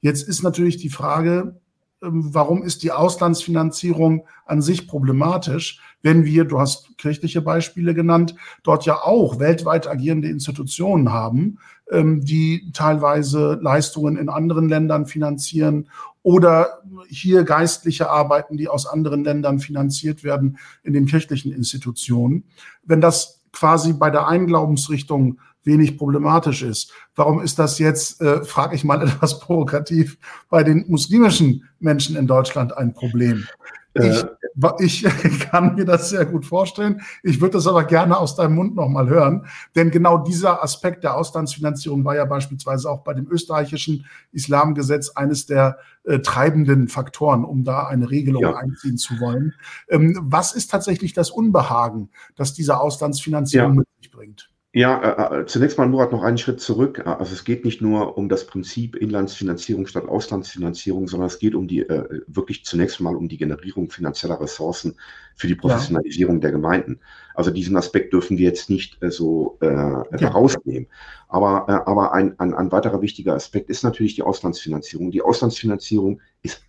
Jetzt 0.03 0.29
ist 0.29 0.43
natürlich 0.43 0.77
die 0.77 0.91
Frage, 0.91 1.55
ähm, 1.55 1.61
warum 2.03 2.63
ist 2.63 2.83
die 2.83 2.91
Auslandsfinanzierung 2.91 4.27
an 4.45 4.61
sich 4.61 4.89
problematisch, 4.89 5.81
wenn 6.03 6.25
wir, 6.25 6.45
du 6.45 6.59
hast 6.59 6.99
kirchliche 6.99 7.41
Beispiele 7.41 7.95
genannt, 7.95 8.35
dort 8.65 8.85
ja 8.85 8.97
auch 8.97 9.39
weltweit 9.39 9.87
agierende 9.87 10.29
Institutionen 10.29 11.13
haben, 11.13 11.59
ähm, 11.91 12.25
die 12.25 12.73
teilweise 12.73 13.59
Leistungen 13.63 14.17
in 14.17 14.29
anderen 14.29 14.69
Ländern 14.69 15.07
finanzieren 15.07 15.89
oder 16.25 16.83
hier 17.09 17.45
geistliche 17.45 18.11
Arbeiten, 18.11 18.57
die 18.57 18.69
aus 18.69 18.87
anderen 18.87 19.23
Ländern 19.23 19.61
finanziert 19.61 20.25
werden 20.25 20.59
in 20.83 20.93
den 20.93 21.07
kirchlichen 21.07 21.53
Institutionen. 21.53 22.45
Wenn 22.83 23.01
das 23.01 23.43
quasi 23.53 23.93
bei 23.93 24.11
der 24.11 24.27
einen 24.27 24.47
Glaubensrichtung 24.47 25.39
wenig 25.65 25.99
problematisch 25.99 26.63
ist. 26.63 26.93
Warum 27.15 27.41
ist 27.41 27.59
das 27.59 27.79
jetzt, 27.79 28.21
äh, 28.21 28.45
frage 28.45 28.75
ich 28.75 28.85
mal 28.85 29.03
etwas 29.07 29.39
provokativ, 29.39 30.19
bei 30.49 30.63
den 30.63 30.85
muslimischen 30.89 31.69
Menschen 31.79 32.17
in 32.17 32.27
Deutschland 32.27 32.77
ein 32.77 32.95
Problem? 32.95 33.47
Ich, 33.95 35.05
ich 35.05 35.41
kann 35.51 35.75
mir 35.75 35.85
das 35.85 36.11
sehr 36.11 36.25
gut 36.25 36.47
vorstellen. 36.47 37.03
Ich 37.23 37.41
würde 37.41 37.55
das 37.55 37.67
aber 37.67 37.85
gerne 37.85 38.17
aus 38.17 38.37
deinem 38.37 38.55
Mund 38.55 38.75
nochmal 38.75 39.09
hören. 39.09 39.47
Denn 39.75 39.91
genau 39.91 40.19
dieser 40.19 40.63
Aspekt 40.63 41.05
der 41.05 41.17
Auslandsfinanzierung 41.17 42.05
war 42.05 42.17
ja 42.17 42.25
beispielsweise 42.25 42.91
auch 42.91 43.05
bei 43.05 43.13
dem 43.13 43.29
österreichischen 43.31 44.07
Islamgesetz 44.33 45.11
eines 45.11 45.47
der 45.47 45.79
äh, 46.05 46.21
treibenden 46.21 46.89
Faktoren, 46.89 47.45
um 47.45 47.65
da 47.65 47.87
eine 47.87 48.11
Regelung 48.11 48.43
ja. 48.43 48.57
einziehen 48.57 48.97
zu 48.97 49.21
wollen. 49.21 49.55
Ähm, 49.89 50.19
was 50.23 50.53
ist 50.53 50.71
tatsächlich 50.71 51.13
das 51.13 51.31
Unbehagen, 51.31 52.11
das 52.35 52.55
diese 52.55 52.81
Auslandsfinanzierung 52.81 53.75
ja. 53.75 53.79
mit 53.81 53.89
sich 54.01 54.11
bringt? 54.11 54.52
Ja, 54.75 55.35
äh, 55.35 55.41
äh, 55.41 55.47
zunächst 55.47 55.77
mal, 55.77 55.87
Murat, 55.87 56.13
noch 56.13 56.23
einen 56.23 56.39
Schritt 56.39 56.59
zurück. 56.59 57.03
Äh, 57.05 57.11
also 57.11 57.35
es 57.35 57.45
geht 57.45 57.67
nicht 57.67 57.83
nur 57.83 58.17
um 58.17 58.31
das 58.31 58.47
Prinzip 58.47 58.97
Inlandsfinanzierung 58.97 59.87
statt 59.87 60.09
Auslandsfinanzierung, 60.09 61.09
sondern 61.09 61.27
es 61.27 61.39
geht 61.39 61.55
um 61.55 61.69
die 61.69 61.81
äh, 61.81 62.23
wirklich 62.27 62.65
zunächst 62.65 62.99
mal 62.99 63.15
um 63.15 63.29
die 63.29 63.37
Generierung 63.37 63.91
finanzieller 63.91 64.41
Ressourcen 64.41 64.97
für 65.35 65.47
die 65.47 65.57
Professionalisierung 65.57 66.37
ja. 66.37 66.41
der 66.41 66.53
Gemeinden. 66.53 67.01
Also 67.35 67.51
diesen 67.51 67.77
Aspekt 67.77 68.15
dürfen 68.15 68.39
wir 68.39 68.47
jetzt 68.47 68.71
nicht 68.71 69.03
äh, 69.03 69.11
so 69.11 69.59
äh, 69.61 69.67
ja. 69.67 70.07
herausnehmen. 70.19 70.89
Aber, 71.29 71.67
äh, 71.69 71.91
aber 71.91 72.15
ein, 72.15 72.41
ein, 72.41 72.55
ein 72.55 72.73
weiterer 72.73 73.03
wichtiger 73.03 73.35
Aspekt 73.35 73.69
ist 73.69 73.85
natürlich 73.85 74.15
die 74.15 74.23
Auslandsfinanzierung. 74.23 75.11
Die 75.11 75.21
Auslandsfinanzierung 75.21 76.23
ist 76.41 76.65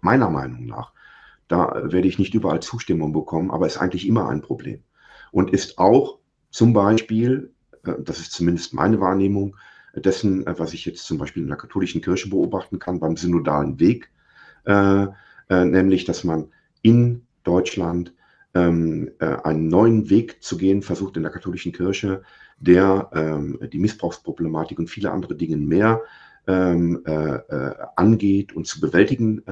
meiner 0.00 0.30
Meinung 0.30 0.64
nach, 0.64 0.94
da 1.48 1.82
werde 1.84 2.08
ich 2.08 2.18
nicht 2.18 2.32
überall 2.32 2.60
Zustimmung 2.60 3.12
bekommen, 3.12 3.50
aber 3.50 3.66
ist 3.66 3.76
eigentlich 3.76 4.06
immer 4.06 4.30
ein 4.30 4.40
Problem 4.40 4.82
und 5.32 5.50
ist 5.50 5.78
auch 5.78 6.19
zum 6.50 6.72
Beispiel, 6.72 7.52
äh, 7.84 7.94
das 8.00 8.20
ist 8.20 8.32
zumindest 8.32 8.74
meine 8.74 9.00
Wahrnehmung, 9.00 9.56
dessen, 9.94 10.46
äh, 10.46 10.58
was 10.58 10.74
ich 10.74 10.84
jetzt 10.84 11.04
zum 11.04 11.18
Beispiel 11.18 11.42
in 11.42 11.48
der 11.48 11.58
katholischen 11.58 12.02
Kirche 12.02 12.28
beobachten 12.28 12.78
kann, 12.78 13.00
beim 13.00 13.16
synodalen 13.16 13.78
Weg, 13.80 14.10
äh, 14.64 15.06
äh, 15.48 15.64
nämlich, 15.64 16.04
dass 16.04 16.24
man 16.24 16.48
in 16.82 17.26
Deutschland 17.44 18.14
ähm, 18.54 19.10
äh, 19.20 19.26
einen 19.26 19.68
neuen 19.68 20.10
Weg 20.10 20.42
zu 20.42 20.56
gehen 20.56 20.82
versucht 20.82 21.16
in 21.16 21.22
der 21.22 21.32
katholischen 21.32 21.72
Kirche, 21.72 22.22
der 22.58 23.10
ähm, 23.14 23.58
die 23.72 23.78
Missbrauchsproblematik 23.78 24.78
und 24.78 24.90
viele 24.90 25.10
andere 25.10 25.34
Dinge 25.34 25.56
mehr 25.56 26.02
ähm, 26.46 27.02
äh, 27.04 27.38
angeht 27.96 28.52
und 28.52 28.66
zu 28.66 28.80
bewältigen 28.80 29.42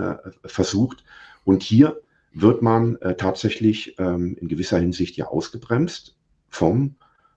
versucht. 0.45 1.05
Und 1.45 1.63
hier 1.63 2.01
wird 2.33 2.63
man 2.63 2.99
tatsächlich 3.17 3.95
ähm, 3.99 4.37
in 4.41 4.49
gewisser 4.49 4.79
Hinsicht 4.79 5.17
ja 5.17 5.27
ausgebremst 5.27 6.18
vom, 6.49 6.97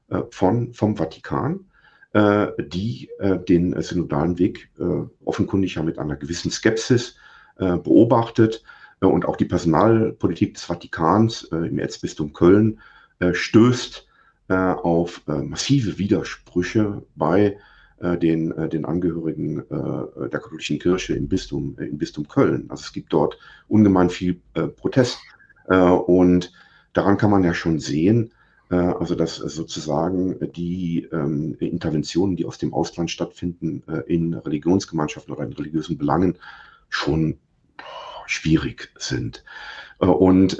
äh, 0.09 0.21
von, 0.29 0.73
vom 0.73 0.95
Vatikan, 0.97 1.65
äh, 2.13 2.47
die 2.59 3.09
äh, 3.19 3.39
den 3.39 3.79
synodalen 3.81 4.37
Weg 4.37 4.69
äh, 4.79 4.83
offenkundig 5.23 5.75
ja 5.75 5.83
mit 5.83 5.97
einer 5.97 6.15
gewissen 6.15 6.51
Skepsis 6.51 7.15
äh, 7.57 7.77
beobachtet 7.77 8.63
äh, 9.01 9.05
und 9.05 9.25
auch 9.25 9.37
die 9.37 9.45
Personalpolitik 9.45 10.55
des 10.55 10.63
Vatikans 10.63 11.43
im 11.43 11.79
Erzbistum 11.79 12.33
Köln 12.33 12.79
stößt 13.33 14.07
auf 14.47 15.21
massive 15.27 15.99
Widersprüche 15.99 17.03
bei 17.15 17.57
den, 17.99 18.69
den 18.69 18.83
Angehörigen 18.83 19.63
der 19.69 20.39
katholischen 20.39 20.79
Kirche 20.79 21.13
im 21.13 21.27
Bistum, 21.27 21.77
im 21.77 21.99
Bistum 21.99 22.27
Köln. 22.27 22.65
Also 22.69 22.81
es 22.85 22.93
gibt 22.93 23.13
dort 23.13 23.37
ungemein 23.67 24.09
viel 24.09 24.41
Protest. 24.75 25.19
und 25.67 26.51
daran 26.93 27.17
kann 27.17 27.29
man 27.29 27.43
ja 27.43 27.53
schon 27.53 27.77
sehen, 27.77 28.31
äh, 28.31 28.40
also 28.75 29.15
dass 29.15 29.35
sozusagen 29.35 30.37
die 30.53 31.07
ähm, 31.11 31.55
Interventionen, 31.59 32.37
die 32.37 32.45
aus 32.45 32.57
dem 32.57 32.73
Ausland 32.73 33.11
stattfinden, 33.11 33.83
äh, 33.87 33.99
in 34.13 34.33
Religionsgemeinschaften 34.33 35.33
oder 35.33 35.43
in 35.43 35.53
religiösen 35.53 35.97
Belangen 35.97 36.37
schon 36.87 37.37
schwierig 38.27 38.91
sind. 38.97 39.43
Äh, 39.99 40.05
und 40.05 40.57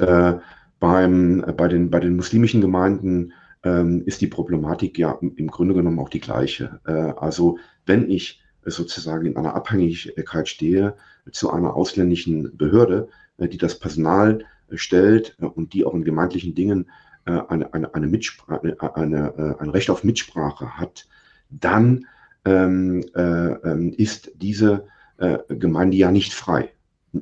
beim, 0.79 1.45
bei, 1.55 1.67
den, 1.67 1.91
bei 1.91 1.99
den 1.99 2.15
muslimischen 2.15 2.59
Gemeinden 2.59 3.33
ähm, 3.63 4.01
ist 4.05 4.19
die 4.19 4.27
Problematik 4.27 4.97
ja 4.97 5.11
im 5.21 5.47
Grunde 5.47 5.75
genommen 5.75 5.99
auch 5.99 6.09
die 6.09 6.19
gleiche. 6.19 6.79
also 7.17 7.59
wenn 7.85 8.09
ich 8.09 8.41
sozusagen 8.65 9.27
in 9.27 9.37
einer 9.37 9.53
Abhängigkeit 9.53 10.49
stehe 10.49 10.95
zu 11.31 11.51
einer 11.51 11.75
ausländischen 11.75 12.57
Behörde, 12.57 13.09
die 13.37 13.59
das 13.59 13.77
Personal 13.77 14.43
stellt 14.73 15.37
und 15.39 15.73
die 15.73 15.85
auch 15.85 15.93
in 15.93 16.03
gemeindlichen 16.03 16.55
Dingen 16.55 16.85
äh, 16.85 17.10
eine, 17.25 17.73
eine, 17.73 17.93
eine, 17.93 18.07
Mitsprache, 18.07 18.95
eine, 18.95 19.33
äh, 19.37 19.61
ein 19.61 19.69
Recht 19.69 19.89
auf 19.89 20.03
Mitsprache 20.03 20.77
hat, 20.77 21.07
dann 21.49 22.07
ähm, 22.45 23.05
äh, 23.15 23.21
ähm, 23.21 23.93
ist 23.95 24.31
diese 24.35 24.87
äh, 25.17 25.37
Gemeinde 25.49 25.97
ja 25.97 26.11
nicht 26.11 26.33
frei. 26.33 26.69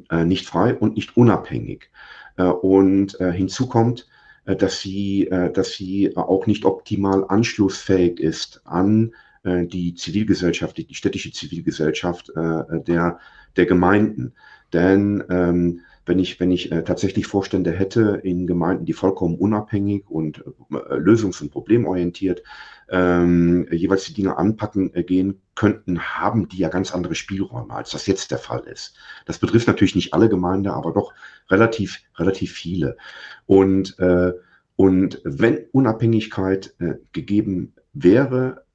Äh, 0.09 0.25
nicht 0.25 0.45
frei 0.45 0.75
und 0.75 0.95
nicht 0.95 1.17
unabhängig. 1.17 1.89
Äh, 2.37 2.43
und 2.43 3.19
äh, 3.19 3.31
hinzu 3.31 3.67
kommt, 3.67 4.07
äh, 4.45 4.55
dass, 4.55 4.79
sie, 4.79 5.27
äh, 5.27 5.51
dass 5.51 5.73
sie 5.73 6.15
auch 6.15 6.47
nicht 6.47 6.63
optimal 6.65 7.25
anschlussfähig 7.27 8.19
ist 8.19 8.61
an 8.65 9.13
äh, 9.43 9.65
die 9.65 9.95
Zivilgesellschaft, 9.95 10.77
die, 10.77 10.85
die 10.85 10.95
städtische 10.95 11.31
Zivilgesellschaft 11.31 12.29
äh, 12.29 12.81
der, 12.83 13.19
der 13.55 13.65
Gemeinden. 13.65 14.33
Denn 14.71 15.23
ähm, 15.29 15.81
wenn 16.09 16.19
ich, 16.19 16.39
wenn 16.39 16.51
ich 16.51 16.71
äh, 16.71 16.83
tatsächlich 16.83 17.27
Vorstände 17.27 17.71
hätte 17.71 18.19
in 18.23 18.47
Gemeinden, 18.47 18.85
die 18.85 18.93
vollkommen 18.93 19.35
unabhängig 19.35 20.09
und 20.09 20.43
äh, 20.71 20.95
lösungs- 20.95 21.41
und 21.41 21.51
problemorientiert 21.51 22.41
ähm, 22.89 23.67
jeweils 23.71 24.05
die 24.05 24.15
Dinge 24.15 24.35
anpacken 24.37 24.93
äh, 24.95 25.03
gehen 25.03 25.39
könnten, 25.53 25.99
haben 25.99 26.49
die 26.49 26.57
ja 26.57 26.69
ganz 26.69 26.93
andere 26.93 27.13
Spielräume, 27.13 27.73
als 27.73 27.91
das 27.91 28.07
jetzt 28.07 28.31
der 28.31 28.39
Fall 28.39 28.61
ist. 28.61 28.97
Das 29.25 29.37
betrifft 29.37 29.67
natürlich 29.67 29.95
nicht 29.95 30.13
alle 30.13 30.29
Gemeinden, 30.29 30.69
aber 30.69 30.91
doch 30.91 31.13
relativ, 31.49 32.01
relativ 32.17 32.53
viele. 32.53 32.97
Und, 33.45 33.97
äh, 33.99 34.33
und 34.75 35.21
wenn 35.23 35.65
Unabhängigkeit 35.71 36.73
äh, 36.79 36.95
gegeben 37.13 37.75
wäre, 37.93 38.65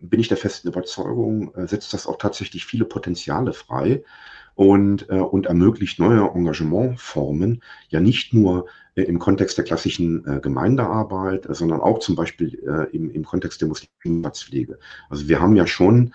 bin 0.00 0.20
ich 0.20 0.28
der 0.28 0.36
festen 0.36 0.68
Überzeugung, 0.68 1.52
äh, 1.54 1.66
setzt 1.66 1.92
das 1.92 2.06
auch 2.06 2.18
tatsächlich 2.18 2.64
viele 2.64 2.84
Potenziale 2.84 3.52
frei 3.52 4.04
und, 4.58 5.08
äh, 5.08 5.20
und 5.20 5.46
ermöglicht 5.46 6.00
neue 6.00 6.32
Engagementformen, 6.34 7.62
ja 7.90 8.00
nicht 8.00 8.34
nur 8.34 8.66
äh, 8.96 9.02
im 9.02 9.20
Kontext 9.20 9.56
der 9.56 9.64
klassischen 9.64 10.26
äh, 10.26 10.40
Gemeindearbeit, 10.40 11.46
sondern 11.48 11.80
auch 11.80 12.00
zum 12.00 12.16
Beispiel 12.16 12.58
äh, 12.66 12.92
im, 12.94 13.08
im 13.12 13.24
Kontext 13.24 13.60
der 13.60 13.68
Muslimpflege. 13.68 14.80
Also 15.10 15.28
wir 15.28 15.40
haben 15.40 15.54
ja 15.54 15.68
schon 15.68 16.12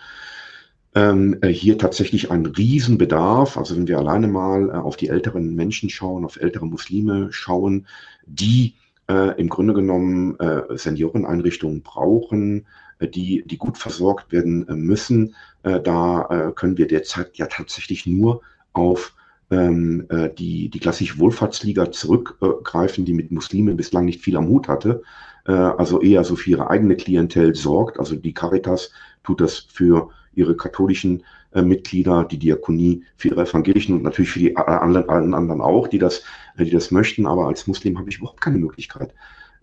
ähm, 0.93 1.37
äh, 1.39 1.47
hier 1.47 1.77
tatsächlich 1.77 2.31
einen 2.31 2.47
Riesenbedarf. 2.47 3.57
Also 3.57 3.77
wenn 3.77 3.87
wir 3.87 3.97
alleine 3.97 4.27
mal 4.27 4.67
äh, 4.67 4.73
auf 4.73 4.97
die 4.97 5.07
älteren 5.07 5.55
Menschen 5.55 5.89
schauen, 5.89 6.25
auf 6.25 6.35
ältere 6.35 6.67
Muslime 6.67 7.29
schauen, 7.31 7.87
die 8.25 8.73
äh, 9.09 9.39
im 9.39 9.47
Grunde 9.47 9.73
genommen 9.73 10.37
äh, 10.41 10.63
Senioreneinrichtungen 10.77 11.81
brauchen, 11.81 12.65
die, 13.07 13.43
die 13.45 13.57
gut 13.57 13.77
versorgt 13.77 14.31
werden 14.31 14.67
äh, 14.67 14.75
müssen. 14.75 15.35
Äh, 15.63 15.81
da 15.81 16.51
können 16.55 16.77
wir 16.77 16.87
derzeit 16.87 17.37
ja 17.37 17.47
tatsächlich 17.47 18.05
nur 18.05 18.41
auf 18.73 19.15
ähm, 19.51 20.07
die, 20.37 20.69
die 20.69 20.79
klassische 20.79 21.19
Wohlfahrtsliga 21.19 21.91
zurückgreifen, 21.91 23.05
die 23.05 23.13
mit 23.13 23.31
Muslimen 23.31 23.77
bislang 23.77 24.05
nicht 24.05 24.21
viel 24.21 24.35
am 24.35 24.47
Hut 24.47 24.67
hatte. 24.67 25.03
also 25.45 26.01
eher 26.01 26.23
so 26.23 26.35
für 26.35 26.51
ihre 26.51 26.69
eigene 26.69 26.95
Klientel 26.95 27.53
sorgt. 27.53 27.99
Also 27.99 28.15
die 28.15 28.33
Caritas 28.33 28.91
tut 29.23 29.41
das 29.41 29.67
für 29.71 30.09
ihre 30.35 30.55
katholischen 30.55 31.23
äh, 31.53 31.61
Mitglieder, 31.61 32.25
die 32.25 32.39
Diakonie 32.39 33.03
für 33.15 33.29
ihre 33.29 33.43
evangelischen 33.43 33.95
und 33.95 34.03
natürlich 34.03 34.31
für 34.31 34.39
die 34.39 34.57
anderen, 34.57 35.33
anderen 35.33 35.61
auch, 35.61 35.87
die 35.87 35.99
das, 35.99 36.23
die 36.57 36.71
das 36.71 36.91
möchten. 36.91 37.27
Aber 37.27 37.47
als 37.47 37.67
Muslim 37.67 37.97
habe 37.99 38.09
ich 38.09 38.17
überhaupt 38.17 38.41
keine 38.41 38.57
Möglichkeit, 38.57 39.13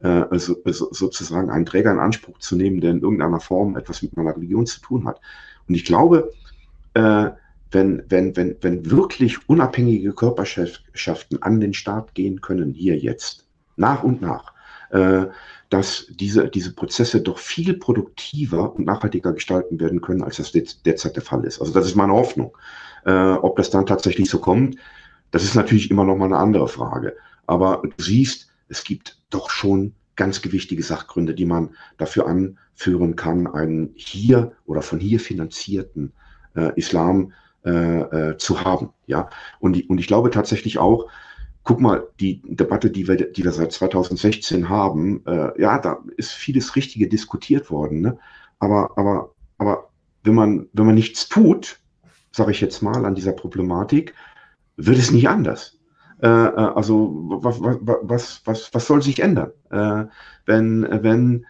äh, 0.02 0.08
also, 0.08 0.56
also 0.64 0.92
sozusagen 0.92 1.50
einen 1.50 1.66
Träger 1.66 1.92
in 1.92 1.98
Anspruch 1.98 2.38
zu 2.38 2.56
nehmen, 2.56 2.80
der 2.80 2.90
in 2.90 3.02
irgendeiner 3.02 3.40
Form 3.40 3.76
etwas 3.76 4.02
mit 4.02 4.16
meiner 4.16 4.36
Religion 4.36 4.66
zu 4.66 4.80
tun 4.80 5.06
hat. 5.06 5.20
Und 5.68 5.74
ich 5.74 5.84
glaube, 5.84 6.32
äh, 6.94 7.30
wenn, 7.70 8.02
wenn, 8.08 8.36
wenn, 8.36 8.56
wenn 8.60 8.90
wirklich 8.90 9.48
unabhängige 9.48 10.12
Körperschaften 10.12 11.42
an 11.42 11.60
den 11.60 11.72
Start 11.74 12.14
gehen 12.14 12.40
können, 12.40 12.72
hier 12.72 12.96
jetzt, 12.96 13.46
nach 13.76 14.02
und 14.02 14.20
nach, 14.20 14.52
äh, 14.90 15.26
dass 15.70 16.06
diese, 16.10 16.48
diese 16.48 16.74
Prozesse 16.74 17.20
doch 17.20 17.38
viel 17.38 17.74
produktiver 17.74 18.74
und 18.74 18.86
nachhaltiger 18.86 19.32
gestalten 19.32 19.78
werden 19.78 20.00
können, 20.00 20.22
als 20.22 20.38
das 20.38 20.52
derzeit 20.52 21.14
der 21.14 21.22
Fall 21.22 21.44
ist. 21.44 21.60
Also 21.60 21.72
das 21.72 21.86
ist 21.86 21.94
meine 21.94 22.12
Hoffnung. 22.12 22.56
Äh, 23.06 23.12
ob 23.12 23.56
das 23.56 23.70
dann 23.70 23.86
tatsächlich 23.86 24.28
so 24.28 24.40
kommt, 24.40 24.76
das 25.30 25.44
ist 25.44 25.54
natürlich 25.54 25.90
immer 25.90 26.04
noch 26.04 26.16
mal 26.16 26.26
eine 26.26 26.38
andere 26.38 26.66
Frage. 26.66 27.16
Aber 27.46 27.82
du 27.82 28.02
siehst, 28.02 28.49
es 28.70 28.84
gibt 28.84 29.20
doch 29.28 29.50
schon 29.50 29.94
ganz 30.16 30.42
gewichtige 30.42 30.82
Sachgründe, 30.82 31.34
die 31.34 31.46
man 31.46 31.70
dafür 31.98 32.26
anführen 32.26 33.16
kann, 33.16 33.46
einen 33.46 33.92
hier 33.94 34.52
oder 34.66 34.82
von 34.82 35.00
hier 35.00 35.20
finanzierten 35.20 36.12
äh, 36.54 36.72
Islam 36.76 37.32
äh, 37.64 37.70
äh, 38.30 38.36
zu 38.38 38.64
haben. 38.64 38.90
Ja, 39.06 39.28
und, 39.58 39.88
und 39.90 39.98
ich 39.98 40.06
glaube 40.06 40.30
tatsächlich 40.30 40.78
auch, 40.78 41.08
guck 41.62 41.80
mal, 41.80 42.06
die 42.20 42.42
Debatte, 42.44 42.90
die 42.90 43.06
wir, 43.06 43.16
die 43.16 43.44
wir 43.44 43.52
seit 43.52 43.72
2016 43.72 44.68
haben, 44.68 45.24
äh, 45.26 45.60
ja, 45.60 45.78
da 45.78 45.98
ist 46.16 46.32
vieles 46.32 46.74
Richtige 46.76 47.08
diskutiert 47.08 47.70
worden. 47.70 48.00
Ne? 48.00 48.18
Aber, 48.58 48.96
aber, 48.96 49.34
aber 49.58 49.90
wenn 50.22 50.34
man, 50.34 50.68
wenn 50.72 50.86
man 50.86 50.94
nichts 50.94 51.28
tut, 51.28 51.78
sage 52.32 52.52
ich 52.52 52.60
jetzt 52.60 52.82
mal, 52.82 53.04
an 53.04 53.14
dieser 53.14 53.32
Problematik, 53.32 54.14
wird 54.76 54.98
es 54.98 55.10
nicht 55.10 55.28
anders. 55.28 55.79
Äh, 56.22 56.26
äh 56.26 56.72
also 56.74 57.10
was, 57.42 57.60
was, 57.60 58.42
was, 58.44 58.74
was 58.74 58.86
soll 58.86 59.02
sich 59.02 59.20
ändern, 59.20 59.52
äh, 59.70 60.04
wenn, 60.46 60.86
wenn 61.02 61.46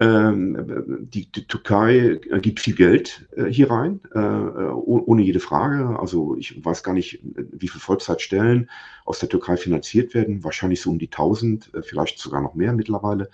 ähm, 0.00 1.08
die, 1.12 1.30
die, 1.30 1.46
Türkei 1.46 2.18
gibt 2.40 2.60
viel 2.60 2.74
Geld 2.74 3.24
hier 3.50 3.70
rein, 3.70 4.00
ohne 4.14 5.22
jede 5.22 5.38
Frage. 5.38 5.96
Also 6.00 6.34
ich 6.36 6.64
weiß 6.64 6.82
gar 6.82 6.92
nicht, 6.92 7.20
wie 7.22 7.68
viele 7.68 7.80
Vollzeitstellen 7.80 8.68
aus 9.04 9.20
der 9.20 9.28
Türkei 9.28 9.56
finanziert 9.56 10.12
werden. 10.14 10.42
Wahrscheinlich 10.42 10.80
so 10.80 10.90
um 10.90 10.98
die 10.98 11.06
1000, 11.06 11.70
vielleicht 11.82 12.18
sogar 12.18 12.40
noch 12.42 12.54
mehr 12.54 12.72
mittlerweile. 12.72 13.30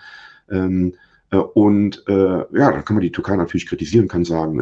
Ähm, 0.51 0.95
und 1.31 2.05
ja, 2.07 2.45
dann 2.51 2.85
kann 2.85 2.97
man 2.97 3.03
die 3.03 3.13
Türkei 3.13 3.37
natürlich 3.37 3.67
kritisieren, 3.67 4.09
kann 4.09 4.27
sagen, 4.27 4.59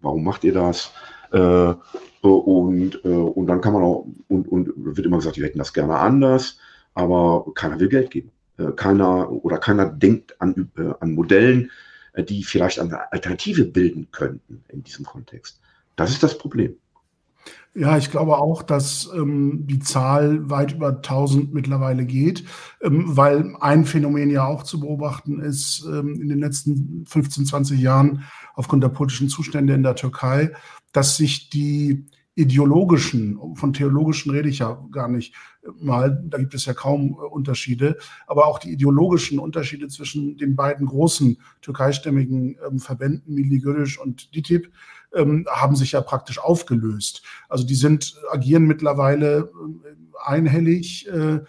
warum 0.00 0.24
macht 0.24 0.44
ihr 0.44 0.54
das? 0.54 0.94
Und, 1.40 2.96
und 3.04 3.46
dann 3.46 3.60
kann 3.60 3.72
man 3.72 3.82
auch, 3.82 4.06
und, 4.28 4.48
und 4.48 4.72
wird 4.76 5.06
immer 5.06 5.18
gesagt, 5.18 5.36
wir 5.36 5.44
hätten 5.44 5.58
das 5.58 5.72
gerne 5.72 5.98
anders, 5.98 6.58
aber 6.94 7.44
keiner 7.54 7.78
will 7.80 7.88
Geld 7.88 8.10
geben. 8.10 8.30
Äh, 8.56 8.72
keiner 8.72 9.30
oder 9.30 9.58
keiner 9.58 9.86
denkt 9.86 10.40
an, 10.40 10.70
äh, 10.78 10.92
an 11.00 11.12
Modellen, 11.12 11.70
äh, 12.12 12.22
die 12.22 12.44
vielleicht 12.44 12.78
eine 12.78 13.12
Alternative 13.12 13.64
bilden 13.64 14.08
könnten 14.12 14.64
in 14.68 14.84
diesem 14.84 15.04
Kontext. 15.04 15.60
Das 15.96 16.10
ist 16.10 16.22
das 16.22 16.38
Problem. 16.38 16.76
Ja, 17.76 17.98
ich 17.98 18.12
glaube 18.12 18.38
auch, 18.38 18.62
dass 18.62 19.10
ähm, 19.12 19.66
die 19.66 19.80
Zahl 19.80 20.48
weit 20.48 20.72
über 20.72 20.88
1000 20.90 21.52
mittlerweile 21.52 22.04
geht, 22.06 22.44
ähm, 22.80 23.16
weil 23.16 23.56
ein 23.58 23.84
Phänomen 23.84 24.30
ja 24.30 24.46
auch 24.46 24.62
zu 24.62 24.78
beobachten 24.78 25.40
ist 25.40 25.84
ähm, 25.84 26.20
in 26.20 26.28
den 26.28 26.38
letzten 26.38 27.04
15, 27.06 27.46
20 27.46 27.80
Jahren 27.80 28.22
aufgrund 28.54 28.82
der 28.82 28.88
politischen 28.88 29.28
Zustände 29.28 29.74
in 29.74 29.82
der 29.82 29.96
Türkei, 29.96 30.52
dass 30.92 31.16
sich 31.16 31.50
die 31.50 32.06
ideologischen, 32.36 33.38
von 33.54 33.72
theologischen 33.72 34.32
rede 34.32 34.48
ich 34.48 34.58
ja 34.58 34.84
gar 34.90 35.08
nicht 35.08 35.34
mal, 35.80 36.20
da 36.24 36.38
gibt 36.38 36.54
es 36.54 36.64
ja 36.66 36.74
kaum 36.74 37.12
äh, 37.12 37.26
Unterschiede, 37.26 37.96
aber 38.26 38.46
auch 38.46 38.58
die 38.58 38.72
ideologischen 38.72 39.38
Unterschiede 39.38 39.88
zwischen 39.88 40.36
den 40.36 40.56
beiden 40.56 40.86
großen 40.86 41.38
türkeistämmigen 41.62 42.56
ähm, 42.66 42.80
Verbänden, 42.80 43.34
Milli 43.34 43.60
Görüş 43.60 43.98
und 43.98 44.34
DİTİB, 44.34 44.70
ähm, 45.14 45.46
haben 45.48 45.76
sich 45.76 45.92
ja 45.92 46.00
praktisch 46.00 46.38
aufgelöst. 46.38 47.22
Also 47.48 47.64
die 47.64 47.76
sind, 47.76 48.14
agieren 48.30 48.64
mittlerweile 48.64 49.50
äh, 49.84 50.24
einhellig 50.24 51.08
äh, 51.08 51.40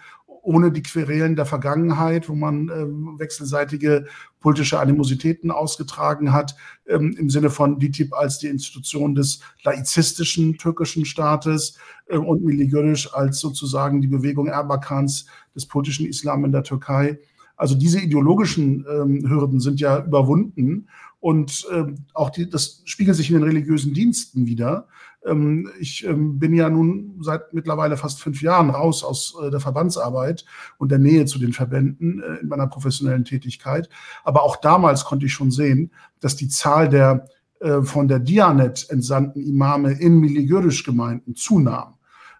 ohne 0.45 0.71
die 0.71 0.83
Querelen 0.83 1.35
der 1.35 1.45
Vergangenheit, 1.45 2.29
wo 2.29 2.35
man 2.35 2.69
ähm, 2.69 3.15
wechselseitige 3.17 4.05
politische 4.39 4.79
Animositäten 4.79 5.51
ausgetragen 5.51 6.31
hat, 6.31 6.55
ähm, 6.87 7.15
im 7.17 7.29
Sinne 7.29 7.49
von 7.49 7.79
DİTİB 7.79 8.13
als 8.13 8.37
die 8.37 8.47
Institution 8.47 9.15
des 9.15 9.39
laizistischen 9.63 10.57
türkischen 10.57 11.05
Staates 11.05 11.77
äh, 12.07 12.17
und 12.17 12.43
Milli 12.43 12.67
Görüş 12.67 13.07
als 13.13 13.39
sozusagen 13.39 14.01
die 14.01 14.07
Bewegung 14.07 14.47
Erbakans 14.47 15.25
des 15.55 15.65
politischen 15.65 16.05
Islam 16.05 16.45
in 16.45 16.51
der 16.51 16.63
Türkei. 16.63 17.19
Also 17.57 17.75
diese 17.75 17.99
ideologischen 17.99 18.85
ähm, 18.89 19.29
Hürden 19.29 19.59
sind 19.59 19.79
ja 19.79 20.03
überwunden 20.05 20.87
und 21.25 21.65
ähm, 21.73 22.05
auch 22.13 22.29
die, 22.29 22.47
das 22.47 22.83
spiegelt 22.85 23.17
sich 23.17 23.31
in 23.31 23.33
den 23.33 23.47
religiösen 23.47 23.95
Diensten 23.95 24.45
wieder. 24.45 24.87
Ähm, 25.25 25.71
ich 25.79 26.05
ähm, 26.05 26.37
bin 26.37 26.53
ja 26.53 26.69
nun 26.69 27.17
seit 27.19 27.51
mittlerweile 27.51 27.97
fast 27.97 28.21
fünf 28.21 28.43
Jahren 28.43 28.69
raus 28.69 29.03
aus 29.03 29.35
äh, 29.41 29.49
der 29.49 29.59
Verbandsarbeit 29.59 30.45
und 30.77 30.91
der 30.91 30.99
Nähe 30.99 31.25
zu 31.25 31.39
den 31.39 31.51
Verbänden 31.51 32.21
äh, 32.21 32.41
in 32.41 32.47
meiner 32.47 32.67
professionellen 32.67 33.25
Tätigkeit. 33.25 33.89
Aber 34.23 34.43
auch 34.43 34.57
damals 34.57 35.03
konnte 35.03 35.25
ich 35.25 35.33
schon 35.33 35.49
sehen, 35.49 35.89
dass 36.19 36.35
die 36.35 36.47
Zahl 36.47 36.89
der 36.89 37.25
äh, 37.59 37.81
von 37.81 38.07
der 38.07 38.19
Dianet 38.19 38.87
entsandten 38.91 39.41
Imame 39.41 39.93
in 39.93 40.19
Miligörisch-Gemeinden 40.19 41.35
zunahm. 41.35 41.95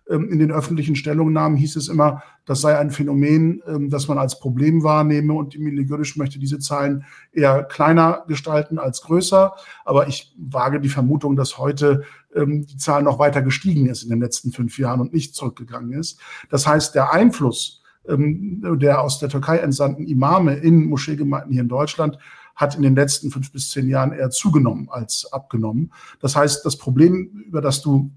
Ähm, 0.10 0.30
in 0.30 0.40
den 0.40 0.52
öffentlichen 0.52 0.96
Stellungnahmen 0.96 1.58
hieß 1.58 1.76
es 1.78 1.88
immer, 1.88 2.22
das 2.46 2.62
sei 2.62 2.78
ein 2.78 2.92
Phänomen, 2.92 3.62
ähm, 3.68 3.90
das 3.90 4.08
man 4.08 4.18
als 4.18 4.40
Problem 4.40 4.84
wahrnehme 4.84 5.34
und 5.34 5.56
Emilie 5.56 5.86
Görisch 5.86 6.16
möchte 6.16 6.38
diese 6.38 6.60
Zahlen 6.60 7.06
eher 7.32 7.64
kleiner 7.64 8.24
gestalten 8.28 8.78
als 8.78 9.02
größer. 9.02 9.54
Aber 9.84 10.08
ich 10.08 10.36
wage 10.38 10.80
die 10.80 10.90
Vermutung, 10.90 11.36
dass 11.36 11.58
heute 11.58 12.04
ähm, 12.36 12.68
die 12.68 12.78
Zahl 12.78 13.02
noch 13.02 13.18
weiter 13.18 13.42
gestiegen 13.42 13.88
ist 13.88 14.04
in 14.04 14.10
den 14.10 14.22
letzten 14.22 14.52
fünf 14.52 14.78
Jahren 14.78 15.02
und 15.02 15.14
nicht 15.14 15.36
zurückgegangen 15.36 15.94
ist. 15.94 16.20
Das 16.50 16.68
heißt, 16.68 16.94
der 16.96 17.12
Einfluss 17.12 17.82
der 18.08 19.02
aus 19.02 19.18
der 19.18 19.30
Türkei 19.30 19.58
entsandten 19.58 20.06
Imame 20.06 20.54
in 20.58 20.86
Moscheegemeinden 20.86 21.52
hier 21.52 21.64
in 21.64 21.68
Deutschland 21.68 22.20
hat 22.56 22.76
in 22.76 22.84
den 22.84 22.96
letzten 22.96 23.32
fünf 23.32 23.52
bis 23.52 23.72
zehn 23.72 23.90
Jahren 23.90 24.14
eher 24.14 24.30
zugenommen 24.30 24.90
als 24.92 25.28
abgenommen. 25.32 25.92
Das 26.20 26.36
heißt, 26.36 26.64
das 26.64 26.78
Problem, 26.78 27.46
über 27.48 27.62
das 27.62 27.82
du 27.82 28.12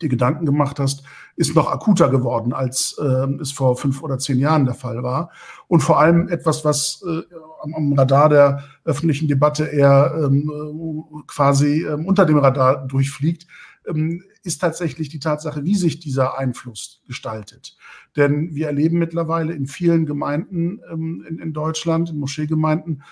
dir 0.00 0.08
Gedanken 0.08 0.46
gemacht 0.46 0.78
hast, 0.78 1.02
ist 1.36 1.54
noch 1.54 1.70
akuter 1.70 2.08
geworden, 2.08 2.52
als 2.52 2.96
äh, 2.98 3.26
es 3.40 3.52
vor 3.52 3.76
fünf 3.76 4.02
oder 4.02 4.18
zehn 4.18 4.38
Jahren 4.38 4.64
der 4.64 4.74
Fall 4.74 5.02
war. 5.02 5.30
Und 5.66 5.80
vor 5.80 6.00
allem 6.00 6.28
etwas, 6.28 6.64
was 6.64 7.04
äh, 7.06 7.22
am, 7.62 7.74
am, 7.74 7.92
Radar 7.94 8.28
der 8.28 8.64
öffentlichen 8.84 9.28
Debatte 9.28 9.64
eher 9.64 10.12
ähm, 10.24 10.50
äh, 10.50 11.22
quasi 11.26 11.84
ähm, 11.84 12.06
unter 12.06 12.24
dem 12.24 12.38
Radar 12.38 12.86
durchfliegt, 12.86 13.46
ähm, 13.86 14.22
ist 14.44 14.60
tatsächlich 14.60 15.08
die 15.08 15.18
Tatsache, 15.18 15.64
wie 15.64 15.74
sich 15.74 16.00
dieser 16.00 16.38
Einfluss 16.38 17.02
gestaltet. 17.06 17.76
Denn 18.16 18.54
wir 18.54 18.66
erleben 18.66 18.98
mittlerweile 18.98 19.52
in 19.52 19.66
vielen 19.66 20.06
Gemeinden 20.06 20.80
ähm, 20.90 21.24
in, 21.28 21.38
in 21.38 21.52
Deutschland, 21.52 22.10
in 22.10 22.18
Moscheegemeinden, 22.18 23.02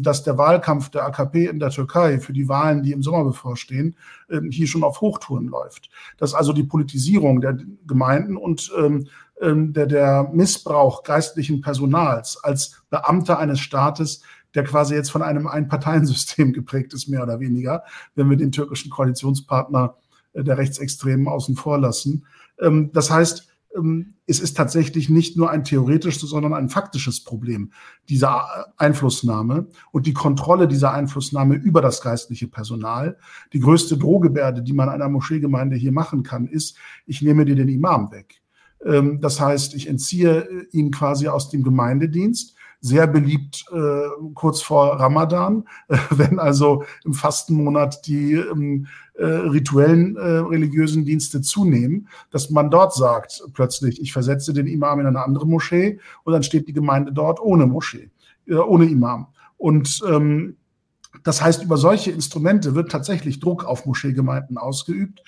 dass 0.00 0.22
der 0.22 0.36
Wahlkampf 0.36 0.90
der 0.90 1.06
AKP 1.06 1.46
in 1.46 1.58
der 1.58 1.70
Türkei 1.70 2.18
für 2.18 2.32
die 2.32 2.48
Wahlen, 2.48 2.82
die 2.82 2.92
im 2.92 3.02
Sommer 3.02 3.24
bevorstehen, 3.24 3.96
ähm, 4.30 4.50
hier 4.50 4.66
schon 4.66 4.84
auf 4.84 5.00
Hochtouren 5.00 5.48
läuft. 5.48 5.88
Dass 6.18 6.34
also 6.34 6.52
die 6.52 6.64
Politisierung 6.64 7.40
der 7.40 7.56
Gemeinden 7.86 8.36
und 8.36 8.70
ähm, 8.78 9.08
der, 9.40 9.86
der 9.86 10.30
Missbrauch 10.32 11.02
geistlichen 11.02 11.62
Personals 11.62 12.38
als 12.44 12.82
Beamter 12.90 13.40
eines 13.40 13.58
Staates 13.58 14.22
der 14.54 14.64
quasi 14.64 14.94
jetzt 14.94 15.10
von 15.10 15.22
einem 15.22 15.46
Einparteiensystem 15.46 16.52
geprägt 16.52 16.92
ist, 16.92 17.08
mehr 17.08 17.22
oder 17.22 17.40
weniger, 17.40 17.84
wenn 18.14 18.28
wir 18.28 18.36
den 18.36 18.52
türkischen 18.52 18.90
Koalitionspartner 18.90 19.96
äh, 20.34 20.44
der 20.44 20.58
Rechtsextremen 20.58 21.26
außen 21.26 21.56
vor 21.56 21.78
lassen. 21.78 22.26
Das 22.58 23.10
heißt, 23.10 23.40
ähm, 23.40 23.51
es 24.26 24.40
ist 24.40 24.56
tatsächlich 24.56 25.08
nicht 25.08 25.36
nur 25.36 25.50
ein 25.50 25.64
theoretisches, 25.64 26.28
sondern 26.28 26.52
ein 26.54 26.68
faktisches 26.68 27.24
Problem 27.24 27.72
dieser 28.08 28.72
Einflussnahme 28.76 29.68
und 29.92 30.06
die 30.06 30.12
Kontrolle 30.12 30.68
dieser 30.68 30.92
Einflussnahme 30.92 31.54
über 31.54 31.80
das 31.80 32.02
geistliche 32.02 32.48
Personal. 32.48 33.16
Die 33.52 33.60
größte 33.60 33.96
Drohgebärde, 33.96 34.62
die 34.62 34.74
man 34.74 34.88
einer 34.88 35.08
Moscheegemeinde 35.08 35.76
hier 35.76 35.92
machen 35.92 36.22
kann, 36.22 36.46
ist, 36.46 36.76
ich 37.06 37.22
nehme 37.22 37.44
dir 37.44 37.56
den 37.56 37.68
Imam 37.68 38.10
weg. 38.12 38.42
Ähm, 38.84 39.20
das 39.20 39.40
heißt, 39.40 39.74
ich 39.74 39.88
entziehe 39.88 40.66
ihn 40.72 40.90
quasi 40.90 41.28
aus 41.28 41.48
dem 41.48 41.62
Gemeindedienst 41.62 42.54
sehr 42.82 43.06
beliebt 43.06 43.64
äh, 43.72 44.08
kurz 44.34 44.60
vor 44.60 45.00
Ramadan, 45.00 45.64
äh, 45.88 45.96
wenn 46.10 46.38
also 46.38 46.84
im 47.04 47.14
Fastenmonat 47.14 48.06
die 48.06 48.34
ähm, 48.34 48.88
äh, 49.14 49.24
rituellen 49.24 50.16
äh, 50.16 50.20
religiösen 50.20 51.04
Dienste 51.04 51.40
zunehmen, 51.40 52.08
dass 52.30 52.50
man 52.50 52.70
dort 52.70 52.92
sagt 52.92 53.42
plötzlich, 53.54 54.02
ich 54.02 54.12
versetze 54.12 54.52
den 54.52 54.66
Imam 54.66 55.00
in 55.00 55.06
eine 55.06 55.24
andere 55.24 55.46
Moschee 55.46 56.00
und 56.24 56.32
dann 56.32 56.42
steht 56.42 56.66
die 56.66 56.72
Gemeinde 56.72 57.12
dort 57.12 57.40
ohne 57.40 57.66
Moschee, 57.66 58.10
äh, 58.46 58.54
ohne 58.54 58.86
Imam. 58.86 59.28
Und 59.56 60.02
ähm, 60.08 60.56
das 61.22 61.40
heißt, 61.40 61.62
über 61.62 61.76
solche 61.76 62.10
Instrumente 62.10 62.74
wird 62.74 62.90
tatsächlich 62.90 63.38
Druck 63.38 63.64
auf 63.64 63.86
Moscheegemeinden 63.86 64.58
ausgeübt. 64.58 65.22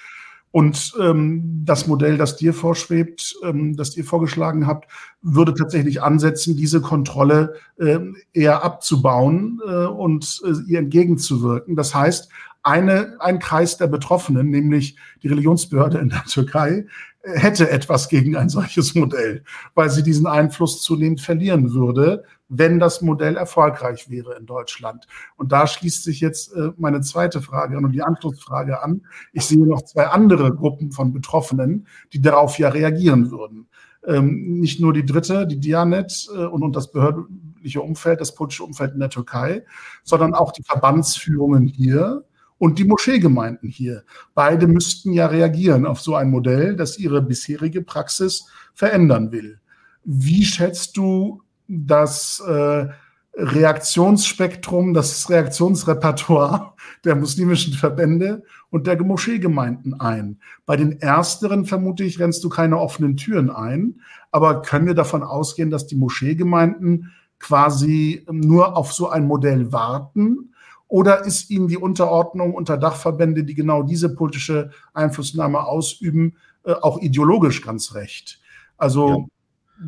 Und 0.50 0.94
ähm, 1.00 1.62
das 1.64 1.88
Modell, 1.88 2.16
das 2.16 2.36
dir 2.36 2.54
vorschwebt, 2.54 3.34
ähm, 3.42 3.76
das 3.76 3.96
ihr 3.96 4.04
vorgeschlagen 4.04 4.68
habt, 4.68 4.88
würde 5.24 5.54
tatsächlich 5.54 6.02
ansetzen, 6.02 6.56
diese 6.56 6.80
Kontrolle 6.82 7.54
äh, 7.78 7.98
eher 8.32 8.62
abzubauen 8.62 9.60
äh, 9.66 9.86
und 9.86 10.42
äh, 10.44 10.70
ihr 10.70 10.78
entgegenzuwirken. 10.78 11.74
Das 11.76 11.94
heißt, 11.94 12.28
eine, 12.62 13.16
ein 13.20 13.38
Kreis 13.38 13.78
der 13.78 13.86
Betroffenen, 13.86 14.50
nämlich 14.50 14.96
die 15.22 15.28
Religionsbehörde 15.28 15.98
in 15.98 16.10
der 16.10 16.24
Türkei, 16.24 16.86
hätte 17.22 17.70
etwas 17.70 18.08
gegen 18.08 18.36
ein 18.36 18.50
solches 18.50 18.94
Modell, 18.94 19.44
weil 19.74 19.88
sie 19.88 20.02
diesen 20.02 20.26
Einfluss 20.26 20.82
zunehmend 20.82 21.22
verlieren 21.22 21.72
würde, 21.72 22.24
wenn 22.48 22.78
das 22.78 23.00
Modell 23.00 23.36
erfolgreich 23.36 24.10
wäre 24.10 24.36
in 24.36 24.44
Deutschland. 24.44 25.06
Und 25.36 25.50
da 25.50 25.66
schließt 25.66 26.04
sich 26.04 26.20
jetzt 26.20 26.54
äh, 26.54 26.70
meine 26.76 27.00
zweite 27.00 27.40
Frage 27.40 27.78
und 27.78 27.92
die 27.92 28.02
Anschlussfrage 28.02 28.82
an. 28.82 29.06
Ich 29.32 29.46
sehe 29.46 29.66
noch 29.66 29.82
zwei 29.82 30.08
andere 30.08 30.54
Gruppen 30.54 30.92
von 30.92 31.12
Betroffenen, 31.12 31.86
die 32.12 32.20
darauf 32.20 32.58
ja 32.58 32.68
reagieren 32.68 33.30
würden. 33.30 33.68
Ähm, 34.06 34.60
nicht 34.60 34.80
nur 34.80 34.92
die 34.92 35.06
dritte, 35.06 35.46
die 35.46 35.58
Dianet 35.58 36.28
äh, 36.34 36.44
und, 36.44 36.62
und 36.62 36.76
das 36.76 36.92
behördliche 36.92 37.80
Umfeld, 37.80 38.20
das 38.20 38.34
politische 38.34 38.64
Umfeld 38.64 38.92
in 38.94 39.00
der 39.00 39.10
Türkei, 39.10 39.64
sondern 40.02 40.34
auch 40.34 40.52
die 40.52 40.62
Verbandsführungen 40.62 41.66
hier 41.66 42.24
und 42.58 42.78
die 42.78 42.84
Moscheegemeinden 42.84 43.68
hier. 43.68 44.04
Beide 44.34 44.66
müssten 44.66 45.12
ja 45.12 45.26
reagieren 45.26 45.86
auf 45.86 46.00
so 46.00 46.14
ein 46.14 46.30
Modell, 46.30 46.76
das 46.76 46.98
ihre 46.98 47.22
bisherige 47.22 47.82
Praxis 47.82 48.46
verändern 48.74 49.32
will. 49.32 49.60
Wie 50.04 50.44
schätzt 50.44 50.96
du 50.96 51.42
das 51.66 52.42
äh, 52.46 52.88
Reaktionsspektrum, 53.36 54.94
das 54.94 55.28
Reaktionsrepertoire 55.28 56.74
der 57.04 57.16
muslimischen 57.16 57.74
Verbände 57.74 58.44
und 58.70 58.86
der 58.86 59.02
Moscheegemeinden 59.02 60.00
ein. 60.00 60.38
Bei 60.66 60.76
den 60.76 61.00
ersteren 61.00 61.64
vermute 61.64 62.04
ich, 62.04 62.20
rennst 62.20 62.44
du 62.44 62.48
keine 62.48 62.78
offenen 62.78 63.16
Türen 63.16 63.50
ein, 63.50 64.00
aber 64.30 64.62
können 64.62 64.86
wir 64.86 64.94
davon 64.94 65.22
ausgehen, 65.22 65.70
dass 65.70 65.86
die 65.86 65.96
Moscheegemeinden 65.96 67.12
quasi 67.38 68.24
nur 68.30 68.76
auf 68.76 68.92
so 68.92 69.08
ein 69.08 69.26
Modell 69.26 69.72
warten 69.72 70.54
oder 70.88 71.24
ist 71.24 71.50
Ihnen 71.50 71.68
die 71.68 71.76
Unterordnung 71.76 72.54
unter 72.54 72.76
Dachverbände, 72.76 73.44
die 73.44 73.54
genau 73.54 73.82
diese 73.82 74.14
politische 74.14 74.70
Einflussnahme 74.92 75.64
ausüben, 75.64 76.36
äh, 76.64 76.72
auch 76.72 77.00
ideologisch 77.00 77.62
ganz 77.62 77.94
recht? 77.94 78.40
Also 78.76 79.08
ja. 79.08 79.24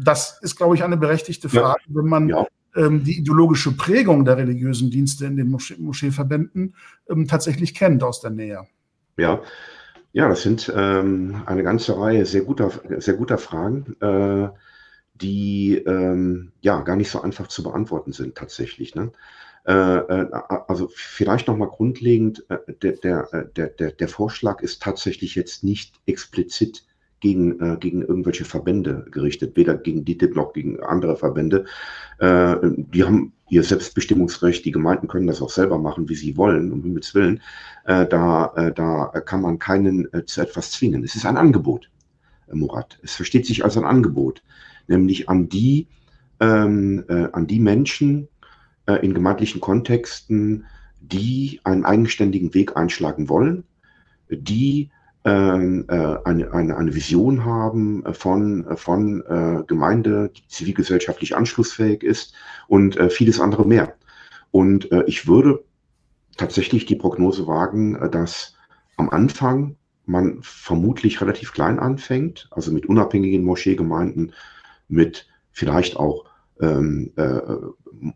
das 0.04 0.38
ist, 0.42 0.56
glaube 0.56 0.74
ich, 0.74 0.82
eine 0.82 0.96
berechtigte 0.96 1.48
Frage, 1.48 1.80
ja. 1.86 1.94
wenn 1.94 2.06
man 2.06 2.28
ja. 2.28 2.46
Ähm, 2.76 3.04
die 3.04 3.18
ideologische 3.18 3.76
Prägung 3.76 4.24
der 4.24 4.36
religiösen 4.36 4.90
Dienste 4.90 5.26
in 5.26 5.36
den 5.36 5.48
Moschee 5.48 5.76
Moscheeverbänden 5.78 6.74
ähm, 7.08 7.26
tatsächlich 7.26 7.74
kennt 7.74 8.02
aus 8.02 8.20
der 8.20 8.30
Nähe. 8.30 8.66
Ja, 9.16 9.40
ja, 10.12 10.28
das 10.28 10.42
sind 10.42 10.72
ähm, 10.74 11.42
eine 11.46 11.62
ganze 11.62 11.98
Reihe 11.98 12.24
sehr 12.24 12.42
guter, 12.42 12.70
sehr 12.98 13.14
guter 13.14 13.38
Fragen, 13.38 13.96
äh, 14.00 14.48
die 15.14 15.76
ähm, 15.76 16.52
ja 16.60 16.80
gar 16.80 16.96
nicht 16.96 17.10
so 17.10 17.20
einfach 17.20 17.48
zu 17.48 17.62
beantworten 17.62 18.12
sind 18.12 18.34
tatsächlich. 18.34 18.94
Ne? 18.94 19.12
Äh, 19.66 19.72
äh, 19.72 20.28
also 20.68 20.88
vielleicht 20.94 21.48
nochmal 21.48 21.68
grundlegend, 21.68 22.44
äh, 22.48 22.72
der, 22.80 23.28
der, 23.56 23.68
der, 23.68 23.92
der 23.92 24.08
Vorschlag 24.08 24.62
ist 24.62 24.80
tatsächlich 24.80 25.34
jetzt 25.34 25.64
nicht 25.64 25.94
explizit 26.06 26.84
gegen, 27.20 27.80
gegen 27.80 28.02
irgendwelche 28.02 28.44
Verbände 28.44 29.06
gerichtet, 29.10 29.56
weder 29.56 29.76
gegen 29.76 30.04
DITIB 30.04 30.36
noch 30.36 30.52
gegen 30.52 30.80
andere 30.80 31.16
Verbände. 31.16 31.64
die 32.20 33.04
haben 33.04 33.32
ihr 33.48 33.62
Selbstbestimmungsrecht, 33.62 34.64
die 34.64 34.70
Gemeinden 34.70 35.08
können 35.08 35.26
das 35.26 35.40
auch 35.40 35.50
selber 35.50 35.78
machen, 35.78 36.08
wie 36.08 36.14
sie 36.14 36.36
wollen, 36.36 36.72
um 36.72 36.82
Himmels 36.82 37.14
Willen. 37.14 37.40
da, 37.84 38.72
da 38.74 39.20
kann 39.24 39.40
man 39.40 39.58
keinen 39.58 40.08
zu 40.26 40.40
etwas 40.42 40.72
zwingen. 40.72 41.04
Es 41.04 41.14
ist 41.14 41.24
ein 41.24 41.36
Angebot, 41.38 41.90
Murat. 42.52 42.98
Es 43.02 43.14
versteht 43.14 43.46
sich 43.46 43.64
als 43.64 43.76
ein 43.76 43.84
Angebot, 43.84 44.42
nämlich 44.86 45.28
an 45.28 45.48
die, 45.48 45.88
ähm, 46.40 47.04
an 47.32 47.46
die 47.46 47.60
Menschen, 47.60 48.28
äh, 48.86 49.04
in 49.04 49.14
gemeindlichen 49.14 49.60
Kontexten, 49.60 50.64
die 51.00 51.60
einen 51.64 51.84
eigenständigen 51.84 52.54
Weg 52.54 52.76
einschlagen 52.76 53.28
wollen, 53.28 53.64
die 54.30 54.82
äh, 54.82 54.95
eine, 55.32 56.50
eine, 56.52 56.76
eine 56.76 56.94
Vision 56.94 57.44
haben 57.44 58.04
von, 58.14 58.64
von 58.76 59.22
äh, 59.22 59.64
Gemeinde, 59.66 60.30
die 60.36 60.46
zivilgesellschaftlich 60.48 61.36
anschlussfähig 61.36 62.02
ist 62.02 62.34
und 62.68 62.96
äh, 62.96 63.10
vieles 63.10 63.40
andere 63.40 63.66
mehr. 63.66 63.94
Und 64.52 64.90
äh, 64.92 65.02
ich 65.06 65.26
würde 65.26 65.64
tatsächlich 66.36 66.86
die 66.86 66.96
Prognose 66.96 67.46
wagen, 67.46 67.96
äh, 67.96 68.08
dass 68.08 68.54
am 68.96 69.10
Anfang 69.10 69.76
man 70.06 70.38
vermutlich 70.42 71.20
relativ 71.20 71.52
klein 71.52 71.78
anfängt, 71.78 72.48
also 72.52 72.72
mit 72.72 72.86
unabhängigen 72.86 73.44
Moscheegemeinden, 73.44 74.32
mit 74.88 75.26
vielleicht 75.50 75.96
auch 75.96 76.24
ähm, 76.60 77.12
äh, 77.16 77.40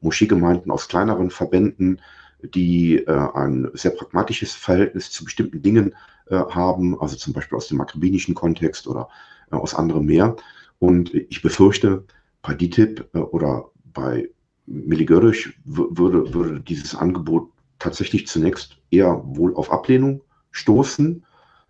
Moscheegemeinden 0.01 0.71
aus 0.71 0.89
kleineren 0.89 1.31
Verbänden, 1.31 2.01
die 2.43 2.99
äh, 2.99 3.29
ein 3.35 3.69
sehr 3.75 3.91
pragmatisches 3.91 4.55
Verhältnis 4.55 5.11
zu 5.11 5.25
bestimmten 5.25 5.63
Dingen 5.63 5.93
äh, 5.93 5.95
haben, 6.37 7.01
also 7.01 7.17
zum 7.17 7.33
Beispiel 7.33 7.57
aus 7.57 7.69
dem 7.69 7.79
makribinischen 7.79 8.35
Kontext 8.35 8.87
oder 8.87 9.09
äh, 9.51 9.57
aus 9.57 9.75
anderem 9.75 10.07
mehr. 10.07 10.37
Und 10.79 11.13
ich 11.15 11.43
befürchte, 11.43 12.05
bei 12.43 12.55
DITIB 12.55 13.09
äh, 13.15 13.19
oder 13.19 13.71
bei 13.93 14.31
Miligörisch 14.67 15.59
würde, 15.65 16.33
würde 16.33 16.61
dieses 16.61 16.95
Angebot 16.95 17.51
tatsächlich 17.79 18.29
zunächst 18.29 18.79
eher 18.91 19.21
wohl 19.25 19.55
auf 19.57 19.73
Ablehnung 19.73 20.23
stoßen, 20.53 21.25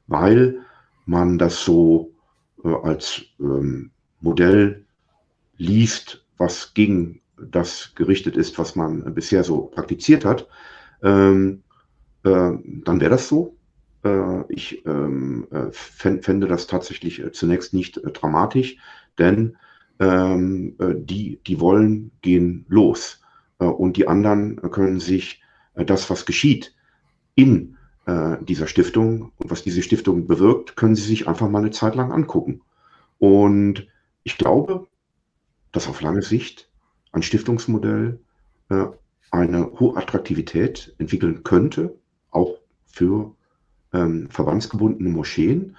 weil 0.07 0.59
man 1.07 1.39
das 1.39 1.65
so 1.65 2.13
äh, 2.65 2.69
als 2.69 3.23
ähm, 3.41 3.91
Modell 4.21 4.85
liest, 5.57 6.25
was 6.37 6.75
gegen 6.75 7.21
das 7.37 7.93
gerichtet 7.95 8.37
ist, 8.37 8.59
was 8.59 8.77
man 8.77 9.15
bisher 9.15 9.45
so 9.45 9.63
praktiziert 9.63 10.25
hat, 10.25 10.47
ähm, 11.03 11.63
äh, 12.25 12.53
dann 12.85 13.01
wäre 13.01 13.11
das 13.11 13.29
so. 13.29 13.57
Äh, 14.05 14.53
ich 14.53 14.85
ähm, 14.87 15.47
äh, 15.51 15.71
fände 15.73 16.47
das 16.47 16.67
tatsächlich 16.67 17.21
äh, 17.21 17.33
zunächst 17.33 17.75
nicht 17.75 17.99
äh, 17.99 18.11
dramatisch, 18.11 18.77
denn 19.19 19.57
ähm, 19.99 20.77
äh, 20.79 20.95
die, 20.97 21.41
die 21.47 21.61
wollen, 21.61 22.13
gehen 22.23 22.65
los. 22.69 23.19
und 23.59 23.99
die 23.99 24.09
anderen 24.09 24.57
können 24.71 25.01
sich 25.01 25.43
das, 25.75 26.09
was 26.09 26.25
geschieht 26.25 26.75
in 27.35 27.77
dieser 28.41 28.67
Stiftung 28.67 29.33
und 29.37 29.51
was 29.51 29.63
diese 29.63 29.83
Stiftung 29.83 30.27
bewirkt, 30.27 30.75
können 30.75 30.97
sie 30.97 31.03
sich 31.03 31.29
einfach 31.29 31.49
mal 31.49 31.59
eine 31.59 31.71
Zeit 31.71 31.95
lang 31.95 32.11
angucken. 32.11 32.63
Und 33.19 33.87
ich 34.25 34.39
glaube, 34.39 34.89
dass 35.73 35.89
auf 35.89 36.01
lange 36.01 36.23
Sicht 36.23 36.71
ein 37.13 37.23
Stiftungsmodell 37.23 38.21
äh, 38.71 38.87
eine 39.31 39.73
hohe 39.79 39.97
Attraktivität 39.97 40.95
entwickeln 40.99 41.43
könnte, 41.43 41.97
auch 42.31 42.59
für 42.87 43.35
ähm, 43.93 44.29
verbandsgebundene 44.31 45.11
Moscheen 45.11 45.77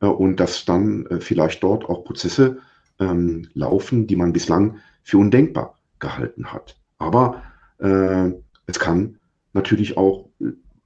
äh, 0.00 0.06
und 0.06 0.40
dass 0.40 0.64
dann 0.64 1.06
äh, 1.06 1.20
vielleicht 1.20 1.62
dort 1.62 1.88
auch 1.88 2.04
Prozesse 2.04 2.58
ähm, 2.98 3.48
laufen, 3.54 4.06
die 4.06 4.16
man 4.16 4.32
bislang 4.32 4.78
für 5.02 5.18
undenkbar 5.18 5.78
gehalten 5.98 6.52
hat. 6.52 6.76
Aber 6.98 7.42
äh, 7.78 8.30
es 8.66 8.78
kann 8.78 9.18
natürlich 9.52 9.96
auch 9.96 10.28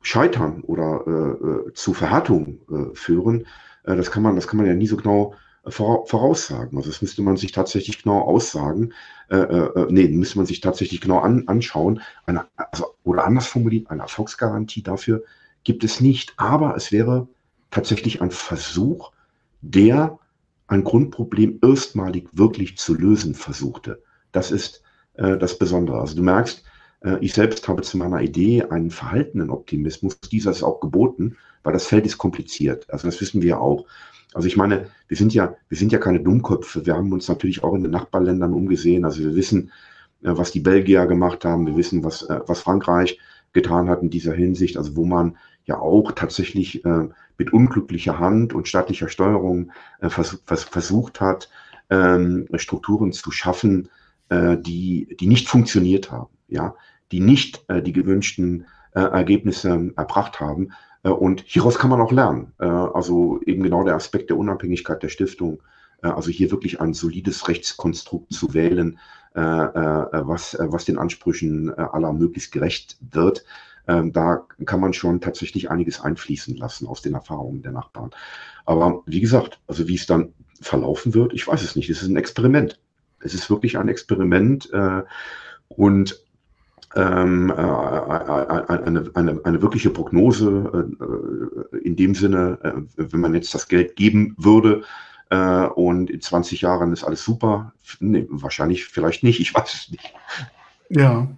scheitern 0.02 0.62
oder 0.62 1.04
äh, 1.06 1.68
äh, 1.68 1.72
zu 1.74 1.92
Verhärtung 1.92 2.60
führen. 2.94 3.46
das 3.82 4.10
kann 4.10 4.22
man, 4.22 4.36
das 4.36 4.46
kann 4.46 4.58
man 4.58 4.66
ja 4.66 4.74
nie 4.74 4.86
so 4.86 4.96
genau 4.96 5.34
voraussagen. 5.66 6.76
Also 6.76 6.90
das 6.90 7.02
müsste 7.02 7.22
man 7.22 7.36
sich 7.36 7.52
tatsächlich 7.52 8.02
genau 8.02 8.20
aussagen. 8.20 8.92
Äh, 9.30 9.36
äh, 9.36 9.86
nee, 9.90 10.08
müsste 10.08 10.38
man 10.38 10.46
sich 10.46 10.60
tatsächlich 10.60 11.00
genau 11.00 11.18
an, 11.18 11.46
anschauen. 11.46 12.00
Eine, 12.26 12.46
also, 12.56 12.86
oder 13.04 13.24
anders 13.24 13.46
formuliert, 13.46 13.90
eine 13.90 14.02
Erfolgsgarantie 14.02 14.82
dafür 14.82 15.24
gibt 15.64 15.84
es 15.84 16.00
nicht. 16.00 16.34
Aber 16.36 16.76
es 16.76 16.92
wäre 16.92 17.28
tatsächlich 17.70 18.22
ein 18.22 18.30
Versuch, 18.30 19.12
der 19.60 20.18
ein 20.66 20.84
Grundproblem 20.84 21.58
erstmalig 21.62 22.28
wirklich 22.32 22.76
zu 22.76 22.94
lösen 22.94 23.34
versuchte. 23.34 24.02
Das 24.32 24.50
ist 24.50 24.82
äh, 25.14 25.36
das 25.36 25.58
Besondere. 25.58 26.00
Also 26.00 26.14
du 26.14 26.22
merkst, 26.22 26.62
äh, 27.02 27.16
ich 27.20 27.32
selbst 27.32 27.66
habe 27.68 27.82
zu 27.82 27.96
meiner 27.96 28.20
Idee 28.20 28.64
einen 28.64 28.90
verhaltenen 28.90 29.50
Optimismus. 29.50 30.20
Dieser 30.20 30.50
ist 30.50 30.62
auch 30.62 30.80
geboten, 30.80 31.36
weil 31.62 31.72
das 31.72 31.86
Feld 31.86 32.06
ist 32.06 32.18
kompliziert. 32.18 32.88
Also 32.90 33.08
das 33.08 33.20
wissen 33.20 33.42
wir 33.42 33.60
auch. 33.60 33.86
Also 34.34 34.46
ich 34.46 34.56
meine, 34.56 34.88
wir 35.08 35.16
sind 35.16 35.32
ja, 35.32 35.54
wir 35.68 35.78
sind 35.78 35.90
ja 35.90 35.98
keine 35.98 36.20
Dummköpfe. 36.20 36.84
Wir 36.84 36.94
haben 36.94 37.12
uns 37.12 37.28
natürlich 37.28 37.64
auch 37.64 37.74
in 37.74 37.82
den 37.82 37.92
Nachbarländern 37.92 38.52
umgesehen. 38.52 39.04
Also 39.04 39.20
wir 39.20 39.34
wissen, 39.34 39.72
äh, 40.22 40.30
was 40.36 40.52
die 40.52 40.60
Belgier 40.60 41.06
gemacht 41.06 41.44
haben. 41.44 41.66
Wir 41.66 41.76
wissen, 41.76 42.04
was, 42.04 42.22
äh, 42.22 42.40
was 42.46 42.60
Frankreich 42.60 43.18
getan 43.62 43.88
hat 43.88 44.02
in 44.02 44.10
dieser 44.10 44.34
Hinsicht. 44.34 44.76
Also 44.76 44.96
wo 44.96 45.04
man 45.04 45.36
ja 45.64 45.78
auch 45.78 46.12
tatsächlich 46.12 46.84
äh, 46.84 47.08
mit 47.36 47.52
unglücklicher 47.52 48.18
Hand 48.18 48.52
und 48.52 48.66
staatlicher 48.66 49.08
Steuerung 49.08 49.70
versucht 50.00 51.20
hat, 51.20 51.50
ähm, 51.88 52.48
Strukturen 52.54 53.12
zu 53.12 53.30
schaffen, 53.30 53.88
die, 54.30 55.16
die 55.18 55.26
nicht 55.26 55.48
funktioniert 55.48 56.12
haben, 56.12 56.28
ja, 56.48 56.74
die 57.12 57.20
nicht 57.20 57.64
die 57.70 57.92
gewünschten 57.92 58.66
Ergebnisse 58.92 59.92
erbracht 59.96 60.38
haben. 60.38 60.68
Äh, 61.02 61.10
und 61.10 61.42
hieraus 61.46 61.78
kann 61.78 61.90
man 61.90 62.00
auch 62.00 62.12
lernen. 62.12 62.52
Äh, 62.58 62.66
also 62.66 63.40
eben 63.46 63.62
genau 63.62 63.84
der 63.84 63.94
Aspekt 63.94 64.30
der 64.30 64.36
Unabhängigkeit 64.36 65.02
der 65.02 65.08
Stiftung 65.08 65.60
also 66.02 66.30
hier 66.30 66.50
wirklich 66.50 66.80
ein 66.80 66.94
solides 66.94 67.48
Rechtskonstrukt 67.48 68.32
zu 68.32 68.54
wählen, 68.54 68.98
was, 69.34 70.56
was 70.58 70.84
den 70.84 70.98
Ansprüchen 70.98 71.72
aller 71.74 72.12
möglichst 72.12 72.52
gerecht 72.52 72.96
wird. 73.12 73.44
Ähm, 73.86 74.12
da 74.12 74.46
kann 74.64 74.80
man 74.80 74.92
schon 74.92 75.20
tatsächlich 75.20 75.70
einiges 75.70 76.00
einfließen 76.00 76.56
lassen 76.56 76.86
aus 76.86 77.02
den 77.02 77.14
Erfahrungen 77.14 77.62
der 77.62 77.72
Nachbarn. 77.72 78.10
Aber 78.64 79.02
wie 79.06 79.20
gesagt, 79.20 79.60
also 79.66 79.88
wie 79.88 79.94
es 79.94 80.06
dann 80.06 80.34
verlaufen 80.60 81.14
wird, 81.14 81.32
ich 81.32 81.46
weiß 81.46 81.62
es 81.62 81.76
nicht. 81.76 81.88
Es 81.88 82.02
ist 82.02 82.08
ein 82.08 82.16
Experiment. 82.16 82.80
Es 83.20 83.34
ist 83.34 83.48
wirklich 83.48 83.78
ein 83.78 83.88
Experiment 83.88 84.70
und 85.68 86.24
ähm, 86.96 87.50
äh, 87.50 87.54
eine, 87.54 89.10
eine, 89.14 89.40
eine 89.44 89.62
wirkliche 89.62 89.90
Prognose 89.90 90.88
äh, 91.72 91.76
in 91.78 91.96
dem 91.96 92.14
Sinne, 92.14 92.58
äh, 92.62 92.72
wenn 92.96 93.20
man 93.20 93.34
jetzt 93.34 93.54
das 93.54 93.68
Geld 93.68 93.96
geben 93.96 94.34
würde 94.38 94.82
äh, 95.30 95.66
und 95.66 96.10
in 96.10 96.20
20 96.20 96.60
Jahren 96.60 96.92
ist 96.92 97.04
alles 97.04 97.24
super, 97.24 97.72
nee, 98.00 98.26
wahrscheinlich 98.30 98.84
vielleicht 98.86 99.22
nicht, 99.22 99.40
ich 99.40 99.54
weiß 99.54 99.74
es 99.74 99.90
nicht. 99.90 100.14
Ja, 100.90 101.28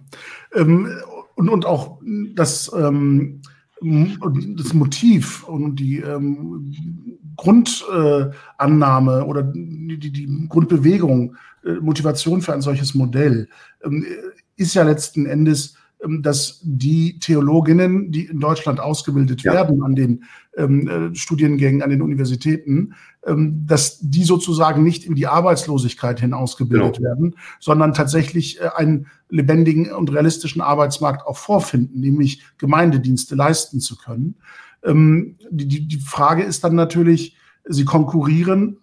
ähm, 0.53 0.89
und, 1.35 1.49
und 1.49 1.65
auch 1.65 1.99
das, 2.35 2.71
ähm, 2.73 3.41
das 3.81 4.73
Motiv 4.73 5.43
und 5.43 5.77
die 5.77 5.97
ähm, 5.97 7.17
Grundannahme 7.35 9.19
äh, 9.19 9.23
oder 9.23 9.43
die, 9.43 9.97
die 9.97 10.47
Grundbewegung, 10.47 11.35
äh, 11.65 11.73
Motivation 11.73 12.41
für 12.41 12.53
ein 12.53 12.61
solches 12.61 12.93
Modell 12.93 13.49
ähm, 13.83 14.05
ist 14.55 14.75
ja 14.75 14.83
letzten 14.83 15.25
Endes, 15.25 15.75
dass 16.07 16.59
die 16.63 17.19
Theologinnen, 17.19 18.11
die 18.11 18.25
in 18.25 18.39
Deutschland 18.39 18.79
ausgebildet 18.79 19.43
ja. 19.43 19.53
werden 19.53 19.83
an 19.83 19.95
den 19.95 20.23
ähm, 20.57 20.87
äh, 20.87 21.15
Studiengängen, 21.15 21.83
an 21.83 21.91
den 21.91 22.01
Universitäten, 22.01 22.95
ähm, 23.25 23.65
dass 23.67 23.99
die 24.01 24.23
sozusagen 24.23 24.83
nicht 24.83 25.05
in 25.05 25.15
die 25.15 25.27
Arbeitslosigkeit 25.27 26.19
hin 26.19 26.33
ausgebildet 26.33 26.97
genau. 26.97 27.09
werden, 27.09 27.35
sondern 27.59 27.93
tatsächlich 27.93 28.59
äh, 28.59 28.69
einen 28.75 29.07
lebendigen 29.29 29.91
und 29.91 30.11
realistischen 30.11 30.61
Arbeitsmarkt 30.61 31.25
auch 31.25 31.37
vorfinden, 31.37 31.99
nämlich 31.99 32.43
Gemeindedienste 32.57 33.35
leisten 33.35 33.79
zu 33.79 33.95
können. 33.95 34.35
Ähm, 34.83 35.37
die, 35.51 35.67
die, 35.67 35.87
die 35.87 35.99
Frage 35.99 36.43
ist 36.43 36.63
dann 36.63 36.75
natürlich, 36.75 37.35
sie 37.65 37.85
konkurrieren 37.85 38.77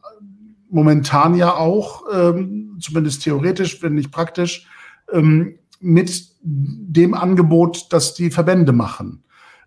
momentan 0.71 1.35
ja 1.35 1.55
auch, 1.55 2.05
ähm, 2.13 2.77
zumindest 2.81 3.25
theoretisch, 3.25 3.83
wenn 3.83 3.95
nicht 3.95 4.13
praktisch, 4.13 4.69
ähm, 5.13 5.59
mit 5.81 6.29
dem 6.43 7.15
Angebot, 7.15 7.93
das 7.93 8.15
die 8.15 8.31
Verbände 8.31 8.73
machen. 8.73 9.25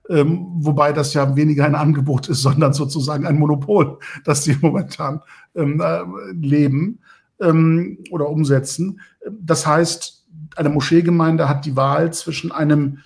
Ähm, 0.09 0.47
wobei 0.55 0.93
das 0.93 1.13
ja 1.13 1.35
weniger 1.35 1.65
ein 1.65 1.75
Angebot 1.75 2.27
ist, 2.27 2.41
sondern 2.41 2.73
sozusagen 2.73 3.25
ein 3.25 3.39
Monopol, 3.39 3.99
das 4.25 4.43
sie 4.43 4.57
momentan 4.61 5.21
ähm, 5.55 5.81
äh, 5.81 6.01
leben 6.33 6.99
ähm, 7.39 7.99
oder 8.11 8.29
umsetzen. 8.29 8.99
Das 9.29 9.65
heißt, 9.65 10.25
eine 10.55 10.69
Moscheegemeinde 10.69 11.47
hat 11.47 11.65
die 11.65 11.75
Wahl 11.75 12.11
zwischen 12.13 12.51
einem 12.51 12.99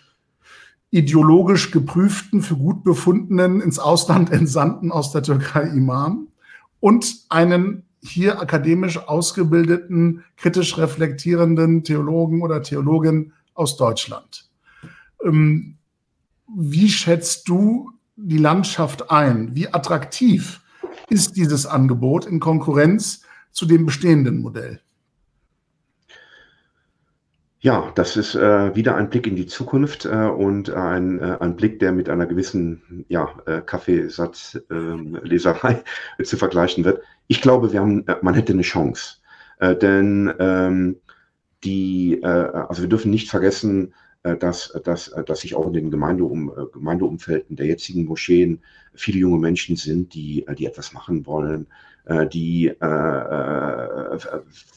ideologisch 0.90 1.72
geprüften, 1.72 2.42
für 2.42 2.56
gut 2.56 2.84
befundenen, 2.84 3.62
ins 3.62 3.80
Ausland 3.80 4.32
entsandten 4.32 4.92
aus 4.92 5.12
der 5.12 5.24
Türkei 5.24 5.64
Imam 5.64 6.30
und 6.80 7.26
einen 7.30 7.85
hier 8.08 8.40
akademisch 8.40 8.98
ausgebildeten, 8.98 10.24
kritisch 10.38 10.78
reflektierenden 10.78 11.84
Theologen 11.84 12.42
oder 12.42 12.62
Theologin 12.62 13.34
aus 13.54 13.78
Deutschland. 13.78 14.50
Ähm, 15.24 15.78
wie 16.56 16.90
schätzt 16.90 17.48
du 17.50 17.92
die 18.16 18.38
Landschaft 18.38 19.12
ein? 19.12 19.56
Wie 19.56 19.74
attraktiv 19.74 20.62
ist 21.10 21.36
dieses 21.36 21.66
Angebot 21.66 22.26
in 22.26 22.40
Konkurrenz 22.40 23.24
zu 23.52 23.66
dem 23.66 23.86
bestehenden 23.86 24.42
Modell? 24.42 24.82
Ja, 27.66 27.92
das 27.96 28.16
ist 28.16 28.36
äh, 28.36 28.76
wieder 28.76 28.96
ein 28.96 29.10
Blick 29.10 29.26
in 29.26 29.36
die 29.36 29.48
Zukunft 29.48 30.06
äh, 30.06 30.10
und 30.10 30.70
ein, 30.70 31.20
äh, 31.20 31.38
ein 31.40 31.56
Blick, 31.56 31.80
der 31.80 31.94
mit 31.94 32.10
einer 32.10 32.28
gewissen 32.28 33.06
ja, 33.08 33.34
äh, 33.48 33.62
Kaffeesatzleserei 33.62 35.84
zu 36.24 36.38
vergleichen 36.38 36.86
wird. 36.86 37.02
Ich 37.26 37.42
glaube, 37.42 37.74
wir 37.74 37.80
haben, 37.80 38.08
äh, 38.08 38.18
man 38.22 38.36
hätte 38.36 38.54
eine 38.54 38.62
Chance. 38.62 39.16
Äh, 39.58 39.76
denn 39.76 40.32
ähm, 40.38 40.98
die, 41.64 42.22
äh, 42.22 42.28
also 42.28 42.84
wir 42.84 42.90
dürfen 42.90 43.10
nicht 43.10 43.32
vergessen, 43.32 43.88
äh, 43.88 43.94
dass, 44.40 44.74
dass, 44.84 45.12
dass 45.26 45.42
sich 45.42 45.56
auch 45.56 45.68
in 45.68 45.74
den 45.74 45.92
Gemeindeum, 45.92 46.50
äh, 46.50 46.66
Gemeindeumfelden 46.74 47.56
der 47.56 47.68
jetzigen 47.68 48.06
Moscheen 48.06 48.60
viele 48.94 49.20
junge 49.20 49.40
Menschen 49.40 49.76
sind, 49.76 50.14
die, 50.14 50.46
die 50.58 50.66
etwas 50.66 50.94
machen 50.94 51.26
wollen, 51.26 51.68
die 52.32 52.72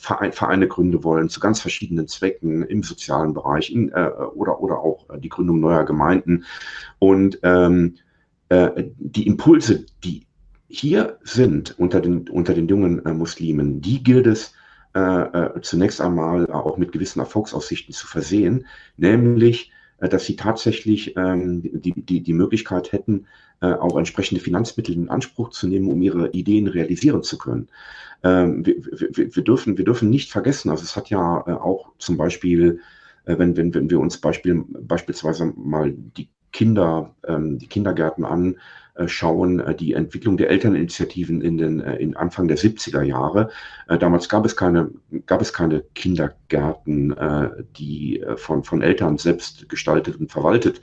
Vereine 0.01 0.67
gründen 0.67 1.05
wollen 1.05 1.29
zu 1.29 1.41
ganz 1.41 1.61
verschiedenen 1.61 2.09
Zwecken 2.09 2.63
im 2.63 2.83
sozialen 2.83 3.35
Bereich 3.35 3.71
in, 3.71 3.91
oder, 3.93 4.61
oder 4.61 4.79
auch 4.79 5.05
die 5.19 5.29
Gründung 5.29 5.61
neuer 5.61 5.85
Gemeinden. 5.85 6.47
Und 6.99 7.39
ähm, 7.43 7.97
die 8.51 9.27
Impulse, 9.27 9.85
die 10.03 10.27
hier 10.69 11.19
sind 11.23 11.79
unter 11.79 12.01
den, 12.01 12.29
unter 12.29 12.55
den 12.55 12.69
jungen 12.69 13.05
äh, 13.05 13.13
Muslimen, 13.13 13.81
die 13.81 14.03
gilt 14.03 14.27
es 14.27 14.53
äh, 14.95 15.01
äh, 15.01 15.61
zunächst 15.61 16.01
einmal 16.01 16.51
auch 16.51 16.77
mit 16.79 16.93
gewissen 16.93 17.21
Erfolgsaussichten 17.21 17.95
zu 17.95 18.07
versehen, 18.07 18.67
nämlich, 18.97 19.71
äh, 19.99 20.09
dass 20.09 20.25
sie 20.25 20.37
tatsächlich 20.37 21.17
ähm, 21.17 21.63
die, 21.63 21.93
die, 21.93 22.23
die 22.23 22.33
Möglichkeit 22.33 22.93
hätten, 22.93 23.27
äh, 23.61 23.73
auch 23.73 23.99
entsprechende 23.99 24.41
Finanzmittel 24.41 24.95
in 24.95 25.11
Anspruch 25.11 25.51
zu 25.51 25.69
nehmen, 25.69 25.89
um 25.89 26.01
ihre 26.01 26.31
Ideen 26.31 26.69
realisieren 26.69 27.23
zu 27.23 27.37
können. 27.37 27.69
Ähm, 28.23 28.65
wir, 28.65 28.77
wir, 28.77 29.37
wir, 29.37 29.45
dürfen, 29.45 29.77
wir 29.77 29.85
dürfen 29.85 30.11
nicht 30.11 30.31
vergessen, 30.31 30.71
also 30.71 30.83
es 30.83 30.97
hat 30.97 31.11
ja 31.11 31.45
äh, 31.47 31.53
auch 31.53 31.93
zum 31.99 32.17
Beispiel, 32.17 32.81
wenn, 33.25 33.59
wenn, 33.59 33.75
wenn 33.75 33.91
wir 33.91 34.01
uns 34.01 34.17
Beispiel, 34.17 34.65
beispielsweise 34.81 35.53
mal 35.55 35.93
die 35.93 36.31
Kinder, 36.51 37.15
ähm, 37.27 37.59
die 37.59 37.67
Kindergärten 37.67 38.25
an, 38.25 38.55
äh, 38.55 38.57
schauen, 39.07 39.61
äh, 39.61 39.75
die 39.75 39.93
Entwicklung 39.93 40.37
der 40.37 40.51
Elterninitiativen 40.51 41.41
in 41.41 41.59
den 41.59 41.81
äh, 41.81 41.97
in 41.97 42.17
Anfang 42.17 42.49
der 42.49 42.59
70er 42.59 43.03
Jahre. 43.03 43.51
Damals 44.01 44.29
gab 44.29 44.45
es 44.45 44.57
keine, 44.57 44.91
gab 45.27 45.41
es 45.41 45.53
keine 45.53 45.83
Kindergärten, 45.95 47.15
die 47.79 48.23
von, 48.37 48.63
von 48.63 48.83
Eltern 48.83 49.17
selbst 49.17 49.67
gestaltet 49.71 50.17
und 50.17 50.31
verwaltet 50.31 50.83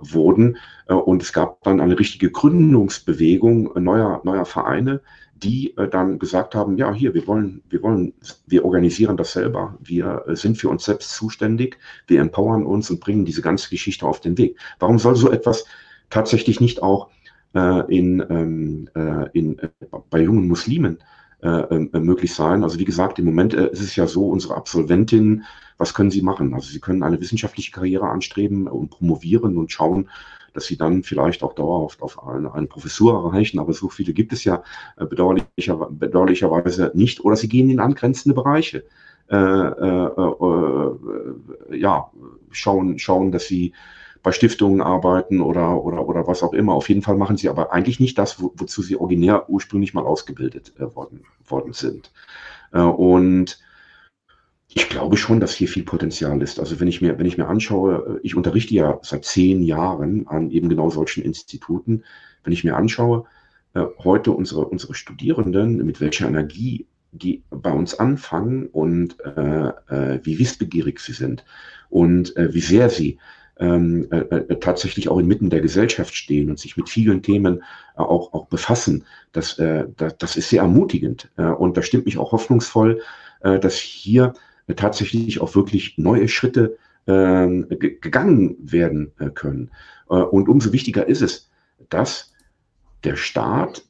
wurden. 0.00 0.56
Und 0.86 1.22
es 1.22 1.34
gab 1.34 1.62
dann 1.64 1.82
eine 1.82 1.98
richtige 1.98 2.30
Gründungsbewegung 2.30 3.72
neuer, 3.82 4.22
neuer 4.24 4.46
Vereine, 4.46 5.02
die 5.34 5.74
dann 5.90 6.18
gesagt 6.18 6.54
haben, 6.54 6.78
ja, 6.78 6.94
hier, 6.94 7.12
wir 7.12 7.26
wollen, 7.26 7.62
wir 7.68 7.82
wollen, 7.82 8.14
wir 8.46 8.64
organisieren 8.64 9.18
das 9.18 9.32
selber. 9.32 9.76
Wir 9.80 10.24
sind 10.28 10.56
für 10.56 10.70
uns 10.70 10.84
selbst 10.84 11.14
zuständig. 11.14 11.76
Wir 12.06 12.22
empowern 12.22 12.64
uns 12.64 12.88
und 12.90 13.00
bringen 13.00 13.26
diese 13.26 13.42
ganze 13.42 13.68
Geschichte 13.68 14.06
auf 14.06 14.20
den 14.20 14.38
Weg. 14.38 14.58
Warum 14.78 14.98
soll 14.98 15.16
so 15.16 15.30
etwas 15.30 15.66
tatsächlich 16.12 16.60
nicht 16.60 16.82
auch 16.82 17.08
äh, 17.08 17.12
in, 17.54 18.24
ähm, 18.30 18.88
äh, 18.94 19.28
in, 19.32 19.58
äh, 19.58 19.68
bei 20.10 20.22
jungen 20.22 20.48
Muslimen 20.48 20.98
äh, 21.42 21.48
äh, 21.48 21.98
möglich 21.98 22.32
sein. 22.34 22.62
Also 22.62 22.78
wie 22.78 22.84
gesagt, 22.84 23.18
im 23.18 23.24
Moment 23.24 23.52
äh, 23.52 23.68
ist 23.70 23.80
es 23.80 23.96
ja 23.96 24.06
so, 24.06 24.28
unsere 24.28 24.54
Absolventinnen, 24.54 25.44
was 25.76 25.92
können 25.92 26.12
sie 26.12 26.22
machen? 26.22 26.54
Also 26.54 26.70
sie 26.70 26.78
können 26.78 27.02
eine 27.02 27.20
wissenschaftliche 27.20 27.72
Karriere 27.72 28.08
anstreben 28.08 28.68
und 28.68 28.90
promovieren 28.90 29.56
und 29.56 29.72
schauen, 29.72 30.08
dass 30.52 30.66
sie 30.66 30.76
dann 30.76 31.02
vielleicht 31.02 31.42
auch 31.42 31.54
dauerhaft 31.54 32.00
auf 32.00 32.22
eine, 32.26 32.54
eine 32.54 32.68
Professur 32.68 33.24
erreichen, 33.24 33.58
aber 33.58 33.72
so 33.72 33.88
viele 33.88 34.12
gibt 34.12 34.32
es 34.32 34.44
ja 34.44 34.62
äh, 34.96 35.04
bedauerlicher, 35.04 35.88
bedauerlicherweise 35.90 36.92
nicht. 36.94 37.24
Oder 37.24 37.34
sie 37.34 37.48
gehen 37.48 37.70
in 37.70 37.80
angrenzende 37.80 38.34
Bereiche. 38.34 38.84
Äh, 39.28 39.36
äh, 39.36 40.06
äh, 40.06 41.76
ja, 41.76 42.10
schauen, 42.50 42.98
schauen, 42.98 43.32
dass 43.32 43.46
sie 43.48 43.72
bei 44.22 44.32
Stiftungen 44.32 44.80
arbeiten 44.80 45.40
oder, 45.40 45.82
oder, 45.82 46.06
oder 46.06 46.26
was 46.26 46.42
auch 46.42 46.52
immer. 46.52 46.74
Auf 46.74 46.88
jeden 46.88 47.02
Fall 47.02 47.16
machen 47.16 47.36
sie 47.36 47.48
aber 47.48 47.72
eigentlich 47.72 48.00
nicht 48.00 48.18
das, 48.18 48.40
wo, 48.40 48.52
wozu 48.56 48.82
sie 48.82 48.96
originär 48.96 49.48
ursprünglich 49.50 49.94
mal 49.94 50.04
ausgebildet 50.04 50.72
äh, 50.78 50.94
worden, 50.94 51.24
worden 51.44 51.72
sind. 51.72 52.12
Äh, 52.72 52.80
und 52.80 53.58
ich 54.74 54.88
glaube 54.88 55.16
schon, 55.16 55.40
dass 55.40 55.54
hier 55.54 55.68
viel 55.68 55.82
Potenzial 55.82 56.40
ist. 56.40 56.60
Also 56.60 56.80
wenn 56.80 56.88
ich 56.88 57.02
mir, 57.02 57.18
wenn 57.18 57.26
ich 57.26 57.36
mir 57.36 57.48
anschaue, 57.48 58.18
äh, 58.18 58.20
ich 58.22 58.36
unterrichte 58.36 58.74
ja 58.74 58.98
seit 59.02 59.24
zehn 59.24 59.62
Jahren 59.62 60.26
an 60.28 60.50
eben 60.50 60.68
genau 60.68 60.90
solchen 60.90 61.22
Instituten. 61.22 62.04
Wenn 62.44 62.52
ich 62.52 62.64
mir 62.64 62.76
anschaue, 62.76 63.24
äh, 63.74 63.84
heute 63.98 64.30
unsere, 64.32 64.66
unsere 64.66 64.94
Studierenden, 64.94 65.84
mit 65.84 66.00
welcher 66.00 66.28
Energie 66.28 66.86
die 67.12 67.42
bei 67.50 67.70
uns 67.70 67.94
anfangen 67.94 68.68
und 68.68 69.20
äh, 69.20 69.68
äh, 69.68 70.20
wie 70.22 70.38
wissbegierig 70.38 70.98
sie 70.98 71.12
sind 71.12 71.44
und 71.90 72.34
äh, 72.36 72.54
wie 72.54 72.60
sehr 72.60 72.88
sie 72.88 73.18
ähm, 73.62 74.08
äh, 74.10 74.16
äh, 74.16 74.58
tatsächlich 74.58 75.08
auch 75.08 75.18
inmitten 75.18 75.48
der 75.48 75.60
Gesellschaft 75.60 76.16
stehen 76.16 76.50
und 76.50 76.58
sich 76.58 76.76
mit 76.76 76.88
vielen 76.88 77.22
Themen 77.22 77.62
äh, 77.96 78.00
auch, 78.00 78.32
auch 78.32 78.46
befassen. 78.46 79.04
Das, 79.30 79.56
äh, 79.60 79.86
das, 79.96 80.18
das 80.18 80.36
ist 80.36 80.48
sehr 80.48 80.62
ermutigend 80.62 81.30
äh, 81.36 81.44
und 81.44 81.76
das 81.76 81.86
stimmt 81.86 82.06
mich 82.06 82.18
auch 82.18 82.32
hoffnungsvoll, 82.32 83.00
dass 83.40 83.74
hier 83.74 84.34
tatsächlich 84.76 85.40
auch 85.40 85.56
wirklich 85.56 85.98
neue 85.98 86.28
Schritte 86.28 86.76
äh, 87.06 87.48
gegangen 87.76 88.56
werden 88.60 89.10
können. 89.34 89.72
Und 90.06 90.48
umso 90.48 90.72
wichtiger 90.72 91.08
ist 91.08 91.22
es, 91.22 91.50
dass 91.88 92.32
der 93.02 93.16
Staat 93.16 93.82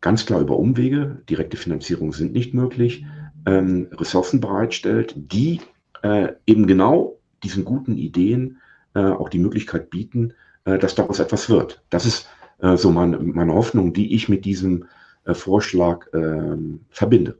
ganz 0.00 0.26
klar 0.26 0.40
über 0.40 0.58
Umwege, 0.58 1.22
direkte 1.30 1.56
Finanzierungen 1.56 2.10
sind 2.12 2.32
nicht 2.32 2.52
möglich, 2.52 3.06
ähm, 3.46 3.86
Ressourcen 3.92 4.40
bereitstellt, 4.40 5.14
die 5.16 5.60
äh, 6.02 6.32
eben 6.46 6.66
genau 6.66 7.20
diesen 7.44 7.64
guten 7.64 7.96
Ideen 7.96 8.58
auch 9.00 9.28
die 9.28 9.38
Möglichkeit 9.38 9.90
bieten, 9.90 10.34
äh, 10.64 10.78
dass 10.78 10.94
daraus 10.94 11.18
etwas 11.18 11.48
wird. 11.50 11.82
Das 11.90 12.06
ist 12.06 12.28
äh, 12.58 12.76
so 12.76 12.90
meine, 12.90 13.18
meine 13.18 13.54
Hoffnung, 13.54 13.92
die 13.92 14.14
ich 14.14 14.28
mit 14.28 14.44
diesem 14.44 14.86
äh, 15.24 15.34
Vorschlag 15.34 16.06
ähm, 16.14 16.80
verbinde. 16.90 17.38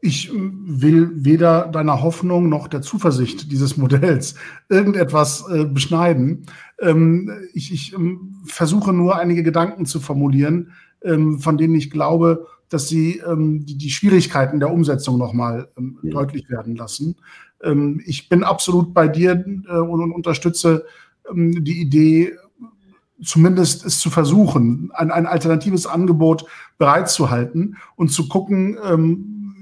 Ich 0.00 0.30
will 0.34 1.10
weder 1.14 1.68
deiner 1.68 2.02
Hoffnung 2.02 2.50
noch 2.50 2.68
der 2.68 2.82
Zuversicht 2.82 3.50
dieses 3.50 3.78
Modells 3.78 4.34
irgendetwas 4.68 5.44
äh, 5.48 5.64
beschneiden. 5.64 6.46
Ähm, 6.78 7.30
ich, 7.54 7.72
ich 7.72 7.94
ähm, 7.94 8.42
versuche 8.44 8.92
nur 8.92 9.16
einige 9.16 9.42
Gedanken 9.42 9.86
zu 9.86 10.00
formulieren, 10.00 10.72
ähm, 11.02 11.38
von 11.38 11.56
denen 11.56 11.74
ich 11.74 11.90
glaube, 11.90 12.46
dass 12.68 12.88
sie 12.88 13.22
ähm, 13.26 13.64
die, 13.64 13.78
die, 13.78 13.90
Schwierigkeiten 13.90 14.58
der 14.58 14.72
Umsetzung 14.72 15.16
nochmal 15.16 15.68
ähm, 15.78 15.98
ja. 16.02 16.10
deutlich 16.10 16.50
werden 16.50 16.76
lassen. 16.76 17.16
Ähm, 17.64 18.00
ich 18.04 18.28
bin 18.28 18.44
absolut 18.44 18.94
bei 18.94 19.08
dir 19.08 19.44
äh, 19.68 19.76
und, 19.76 20.02
und, 20.02 20.12
unterstütze 20.12 20.84
die 21.34 21.80
Idee, 21.80 22.36
zumindest 23.24 23.86
es 23.86 23.98
zu 23.98 24.10
versuchen, 24.10 24.90
ein, 24.92 25.10
ein 25.10 25.24
alternatives 25.24 25.86
Angebot 25.86 26.44
bereitzuhalten 26.76 27.78
und 27.96 28.12
zu 28.12 28.28
gucken, 28.28 28.76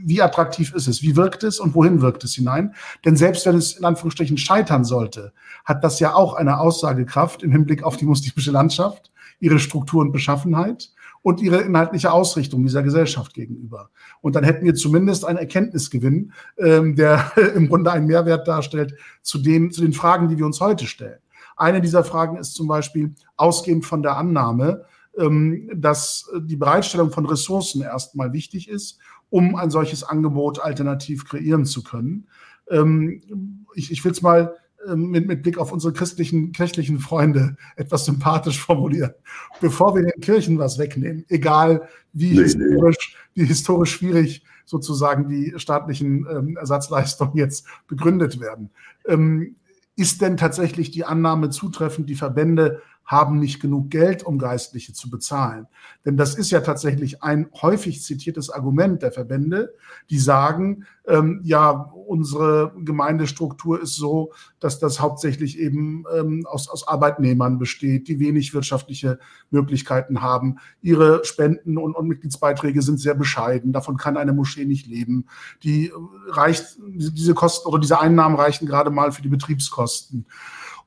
wie 0.05 0.21
attraktiv 0.21 0.75
ist 0.75 0.89
es, 0.89 1.03
wie 1.03 1.15
wirkt 1.15 1.45
es 1.45 1.61
und 1.61 1.77
wohin 1.77 2.01
wirkt 2.01 2.25
es 2.25 2.35
hinein. 2.35 2.75
Denn 3.05 3.17
selbst 3.17 3.47
wenn 3.47 3.57
es 3.57 3.75
in 3.75 3.85
Anführungsstrichen 3.85 4.39
scheitern 4.39 4.85
sollte, 4.85 5.33
hat 5.65 5.85
das 5.85 6.01
ja 6.01 6.15
auch 6.15 6.35
eine 6.35 6.59
Aussagekraft 6.59 7.45
im 7.45 7.53
Hinblick 7.53 7.85
auf 7.85 7.97
die 7.97 8.07
muslimische 8.07 8.51
Landschaft, 8.51 9.13
ihre 9.39 9.59
Struktur 9.59 10.01
und 10.01 10.13
Beschaffenheit 10.13 10.91
und 11.23 11.41
ihre 11.41 11.61
inhaltliche 11.61 12.13
Ausrichtung 12.13 12.63
dieser 12.65 12.83
Gesellschaft 12.83 13.33
gegenüber. 13.35 13.91
Und 14.21 14.35
dann 14.35 14.45
hätten 14.45 14.65
wir 14.65 14.75
zumindest 14.75 15.25
einen 15.25 15.39
Erkenntnisgewinn, 15.39 16.33
ähm, 16.59 16.97
der 16.97 17.33
im 17.55 17.69
Grunde 17.69 17.93
einen 17.93 18.07
Mehrwert 18.07 18.47
darstellt 18.49 18.95
zu, 19.23 19.39
dem, 19.39 19.71
zu 19.71 19.81
den 19.81 19.93
Fragen, 19.93 20.29
die 20.29 20.39
wir 20.39 20.47
uns 20.47 20.61
heute 20.61 20.87
stellen. 20.87 21.19
Eine 21.57 21.81
dieser 21.81 22.03
Fragen 22.03 22.39
ist 22.39 22.55
zum 22.55 22.67
Beispiel 22.67 23.15
ausgehend 23.37 23.85
von 23.85 24.03
der 24.03 24.17
Annahme, 24.17 24.85
ähm, 25.17 25.71
dass 25.75 26.31
die 26.41 26.57
Bereitstellung 26.57 27.11
von 27.11 27.27
Ressourcen 27.27 27.83
erstmal 27.83 28.33
wichtig 28.33 28.69
ist 28.69 28.99
um 29.33 29.57
ein 29.57 29.71
solches 29.71 30.05
Angebot 30.05 30.61
alternativ 30.61 31.27
kreieren 31.27 31.65
zu 31.65 31.83
können. 31.83 32.29
Ähm, 32.69 33.65
ich 33.75 33.91
ich 33.91 34.05
will 34.05 34.13
es 34.13 34.21
mal 34.21 34.55
mit, 34.95 35.27
mit, 35.27 35.43
Blick 35.43 35.59
auf 35.59 35.73
unsere 35.73 35.93
christlichen, 35.93 36.53
kirchlichen 36.53 36.99
Freunde 36.99 37.57
etwas 37.77 38.05
sympathisch 38.05 38.61
formulieren. 38.61 39.13
Bevor 39.61 39.95
wir 39.95 40.03
den 40.03 40.21
Kirchen 40.21 40.59
was 40.59 40.79
wegnehmen, 40.79 41.25
egal 41.29 41.89
wie, 42.13 42.33
nee, 42.33 42.43
historisch, 42.43 43.17
nee. 43.35 43.43
wie 43.43 43.47
historisch 43.47 43.93
schwierig 43.93 44.45
sozusagen 44.65 45.29
die 45.29 45.55
staatlichen 45.57 46.27
ähm, 46.31 46.57
Ersatzleistungen 46.57 47.37
jetzt 47.37 47.67
begründet 47.87 48.41
werden, 48.41 48.71
ähm, 49.07 49.57
ist 49.97 50.23
denn 50.23 50.37
tatsächlich 50.37 50.91
die 50.91 51.05
Annahme 51.05 51.51
zutreffend, 51.51 52.09
die 52.09 52.15
Verbände 52.15 52.83
haben 53.05 53.39
nicht 53.39 53.61
genug 53.61 53.91
Geld, 53.91 54.23
um 54.23 54.39
Geistliche 54.39 54.93
zu 54.93 55.11
bezahlen. 55.11 55.67
Denn 56.05 56.17
das 56.17 56.35
ist 56.35 56.51
ja 56.51 56.61
tatsächlich 56.61 57.23
ein 57.23 57.49
häufig 57.61 58.03
zitiertes 58.03 58.51
Argument 58.51 59.03
der 59.03 59.13
Verbände, 59.13 59.75
die 60.09 60.19
sagen, 60.19 60.87
ähm, 61.07 61.41
ja, 61.43 61.71
unsere 62.07 62.73
Gemeindestruktur 62.79 63.83
ist 63.83 63.97
so, 63.97 64.33
dass 64.61 64.79
das 64.79 65.01
hauptsächlich 65.01 65.59
eben 65.59 66.05
ähm, 66.17 66.47
aus, 66.49 66.69
aus 66.69 66.87
Arbeitnehmern 66.87 67.59
besteht, 67.59 68.09
die 68.09 68.21
wenig 68.21 68.55
wirtschaftliche 68.55 69.19
Möglichkeiten 69.51 70.23
haben. 70.23 70.59
Ihre 70.81 71.25
Spenden 71.25 71.79
und, 71.79 71.95
und 71.95 72.07
Mitgliedsbeiträge 72.07 72.83
sind 72.83 73.01
sehr 73.01 73.15
bescheiden. 73.15 73.73
Davon 73.73 73.97
kann 73.97 74.17
eine 74.17 74.33
Moschee 74.33 74.65
nicht 74.65 74.87
leben. 74.87 75.27
Die 75.65 75.93
reicht, 76.29 76.79
diese 76.87 77.35
Kosten 77.35 77.69
oder 77.69 77.81
diese 77.81 78.01
Einnahmen 78.01 78.37
reichen 78.37 78.67
gerade 78.67 78.91
mal 78.91 79.13
für 79.13 79.23
die 79.23 79.29
Betriebskosten. 79.29 80.27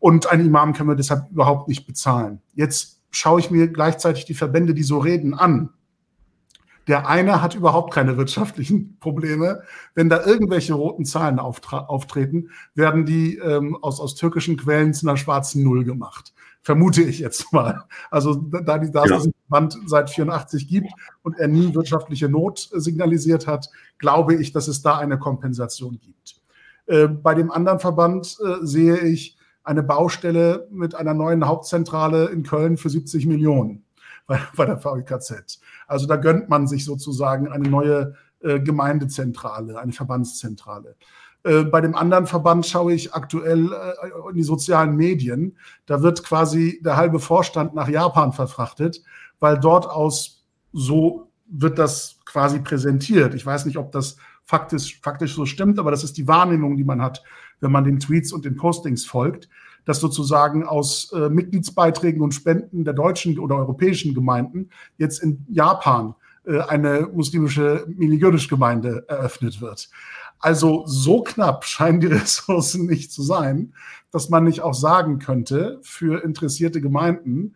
Und 0.06 0.28
einen 0.28 0.45
Imam 0.45 0.74
können 0.74 0.89
wir 0.89 0.95
deshalb 0.95 1.32
überhaupt 1.32 1.68
nicht 1.68 1.88
bezahlen. 1.88 2.39
Jetzt 2.53 3.01
schaue 3.10 3.39
ich 3.39 3.49
mir 3.49 3.68
gleichzeitig 3.70 4.26
die 4.26 4.36
Verbände, 4.36 4.76
die 4.76 4.84
so 4.84 4.99
reden, 4.99 5.34
an. 5.34 5.70
Der 6.88 7.08
eine 7.08 7.41
hat 7.41 7.56
überhaupt 7.56 7.91
keine 7.91 8.16
wirtschaftlichen 8.16 8.97
Probleme. 8.99 9.64
Wenn 9.95 10.08
da 10.08 10.24
irgendwelche 10.24 10.76
roten 10.76 11.06
Zahlen 11.06 11.39
auftreten, 11.39 12.51
werden 12.76 13.08
die 13.08 13.38
ähm, 13.38 13.80
aus, 13.82 13.99
aus 13.99 14.14
türkischen 14.14 14.58
Quellen 14.58 14.93
zu 14.93 15.08
einer 15.08 15.18
schwarzen 15.18 15.64
Null 15.64 15.84
gemacht. 15.84 16.36
Vermute 16.62 17.01
ich 17.01 17.18
jetzt 17.18 17.51
mal. 17.51 17.86
Also 18.12 18.36
da, 18.36 18.78
die, 18.78 18.91
da 18.91 19.06
es 19.06 19.10
ja. 19.10 19.18
diesen 19.18 19.34
Verband 19.47 19.76
seit 19.88 20.12
84 20.12 20.68
gibt 20.68 20.91
und 21.24 21.39
er 21.39 21.47
nie 21.47 21.74
wirtschaftliche 21.74 22.30
Not 22.30 22.70
signalisiert 22.74 23.47
hat, 23.47 23.72
glaube 23.97 24.36
ich, 24.36 24.51
dass 24.51 24.68
es 24.68 24.84
da 24.84 24.99
eine 24.99 25.18
Kompensation 25.18 25.99
gibt. 25.99 26.36
Äh, 26.86 27.08
bei 27.08 27.34
dem 27.34 27.49
anderen 27.49 27.80
Verband 27.80 28.38
äh, 28.45 28.64
sehe 28.64 28.99
ich, 28.99 29.36
eine 29.66 29.84
Baustelle 29.84 30.68
mit 30.72 30.95
einer 30.95 31.13
neuen 31.13 31.47
Hauptzentrale 31.47 32.28
in 32.28 32.43
Köln 32.43 32.78
für 32.78 32.89
70 32.89 33.26
Millionen 33.26 33.84
bei, 34.28 34.39
bei 34.55 34.66
der 34.66 34.84
VIKZ. 34.84 35.59
Also 35.88 36.05
da 36.07 36.16
gönnt 36.16 36.49
man 36.49 36.68
sich 36.68 36.86
sozusagen 36.86 37.51
eine 37.51 37.68
neue 37.68 38.16
äh, 38.39 38.59
Gemeindezentrale, 38.59 39.80
eine 39.80 39.91
Verbandszentrale. 39.91 40.95
Äh, 41.43 41.63
bei 41.63 41.82
dem 41.82 41.95
anderen 41.95 42.28
Verband 42.28 42.66
schaue 42.66 42.93
ich 42.93 43.13
aktuell 43.13 43.72
äh, 43.72 44.30
in 44.30 44.36
die 44.36 44.43
sozialen 44.43 44.95
Medien. 44.95 45.57
Da 45.86 46.01
wird 46.01 46.24
quasi 46.24 46.82
der 46.84 46.97
halbe 46.97 47.20
Vorstand 47.20 47.76
nach 47.76 47.88
Japan 47.88 48.34
verfrachtet, 48.34 49.03
weil 49.39 49.59
dort 49.59 49.88
aus 49.88 50.43
so 50.74 51.32
wird 51.47 51.78
das 51.78 52.20
quasi 52.26 52.59
präsentiert. 52.59 53.34
Ich 53.36 53.45
weiß 53.45 53.66
nicht, 53.66 53.78
ob 53.78 53.91
das 53.91 54.18
faktisch, 54.46 55.00
faktisch 55.02 55.36
so 55.36 55.46
stimmt, 55.46 55.80
aber 55.80 55.91
das 55.91 56.04
ist 56.04 56.18
die 56.18 56.28
Wahrnehmung, 56.28 56.78
die 56.78 56.84
man 56.84 57.02
hat, 57.02 57.24
wenn 57.60 57.72
man 57.72 57.84
den 57.84 58.00
Tweets 58.00 58.32
und 58.32 58.46
den 58.46 58.56
Postings 58.56 59.06
folgt, 59.06 59.50
dass 59.86 60.00
sozusagen 60.00 60.64
aus 60.64 61.12
äh, 61.14 61.30
Mitgliedsbeiträgen 61.30 62.22
und 62.22 62.34
Spenden 62.34 62.86
der 62.86 62.93
deutschen 62.93 63.38
oder 63.39 63.56
europäischen 63.56 64.14
Gemeinden 64.14 64.70
jetzt 64.98 65.22
in 65.22 65.46
Japan 65.50 66.16
äh, 66.46 66.60
eine 66.60 67.10
muslimische 67.14 67.86
Mini-Gemeinde 67.88 69.06
eröffnet 69.08 69.62
wird. 69.62 69.89
Also 70.39 70.84
so 70.86 71.22
knapp 71.22 71.66
scheinen 71.66 72.00
die 72.00 72.08
Ressourcen 72.14 72.86
nicht 72.86 73.12
zu 73.12 73.24
sein, 73.24 73.74
dass 74.12 74.30
man 74.30 74.43
nicht 74.43 74.62
auch 74.62 74.74
sagen 74.74 75.20
könnte, 75.20 75.80
für 75.82 76.24
interessierte 76.24 76.82
Gemeinden 76.82 77.56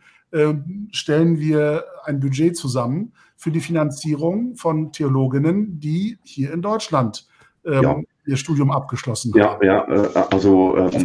stellen 0.91 1.39
wir 1.39 1.85
ein 2.03 2.19
Budget 2.19 2.55
zusammen 2.55 3.13
für 3.35 3.51
die 3.51 3.61
Finanzierung 3.61 4.55
von 4.55 4.91
Theologinnen, 4.91 5.79
die 5.79 6.19
hier 6.23 6.53
in 6.53 6.61
Deutschland 6.61 7.25
ähm, 7.65 7.83
ja. 7.83 7.95
ihr 8.25 8.37
Studium 8.37 8.69
abgeschlossen 8.69 9.31
ja, 9.35 9.51
haben. 9.51 9.65
Ja, 9.65 9.87
ja, 9.87 10.03
äh, 10.03 10.23
also 10.29 10.75
äh, 10.75 11.03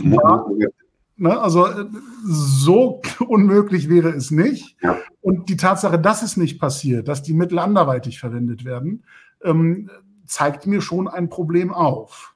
ne, 1.17 1.41
also 1.41 1.67
äh, 1.67 1.87
so 2.25 3.01
unmöglich 3.29 3.89
wäre 3.89 4.11
es 4.11 4.31
nicht. 4.31 4.77
Ja. 4.83 4.99
Und 5.21 5.49
die 5.49 5.57
Tatsache, 5.57 5.99
dass 5.99 6.23
es 6.23 6.37
nicht 6.37 6.59
passiert, 6.59 7.09
dass 7.09 7.23
die 7.23 7.35
Mittel 7.35 7.59
anderweitig 7.59 8.19
verwendet 8.19 8.65
werden, 8.65 9.05
ähm, 9.43 9.91
zeigt 10.27 10.67
mir 10.67 10.81
schon 10.81 11.07
ein 11.07 11.29
Problem 11.29 11.73
auf. 11.73 12.35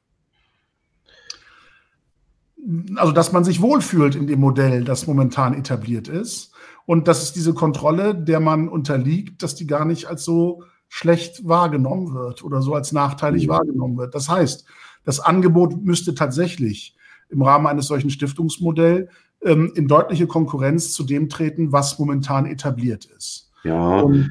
Also, 2.97 3.12
dass 3.12 3.32
man 3.32 3.45
sich 3.45 3.62
wohlfühlt 3.62 4.14
in 4.14 4.26
dem 4.26 4.41
Modell, 4.41 4.84
das 4.84 5.07
momentan 5.07 5.55
etabliert 5.55 6.09
ist. 6.09 6.53
Und 6.89 7.07
dass 7.07 7.22
es 7.22 7.34
diese 7.34 7.53
Kontrolle, 7.53 8.14
der 8.14 8.41
man 8.41 8.66
unterliegt, 8.66 9.43
dass 9.43 9.55
die 9.55 9.66
gar 9.66 9.84
nicht 9.84 10.07
als 10.07 10.24
so 10.24 10.62
schlecht 10.89 11.47
wahrgenommen 11.47 12.14
wird 12.14 12.43
oder 12.43 12.62
so 12.62 12.72
als 12.72 12.93
nachteilig 12.93 13.47
mhm. 13.47 13.51
wahrgenommen 13.51 13.99
wird. 13.99 14.14
Das 14.14 14.30
heißt, 14.30 14.64
das 15.05 15.20
Angebot 15.20 15.84
müsste 15.84 16.14
tatsächlich 16.14 16.97
im 17.28 17.43
Rahmen 17.43 17.66
eines 17.66 17.89
solchen 17.89 18.09
Stiftungsmodells 18.09 19.11
ähm, 19.43 19.70
in 19.74 19.86
deutliche 19.86 20.26
Konkurrenz 20.26 20.95
zu 20.95 21.05
dem 21.05 21.28
treten, 21.28 21.72
was 21.72 21.99
momentan 21.99 22.47
etabliert 22.47 23.05
ist. 23.05 23.51
Ja. 23.64 24.01
Und, 24.01 24.30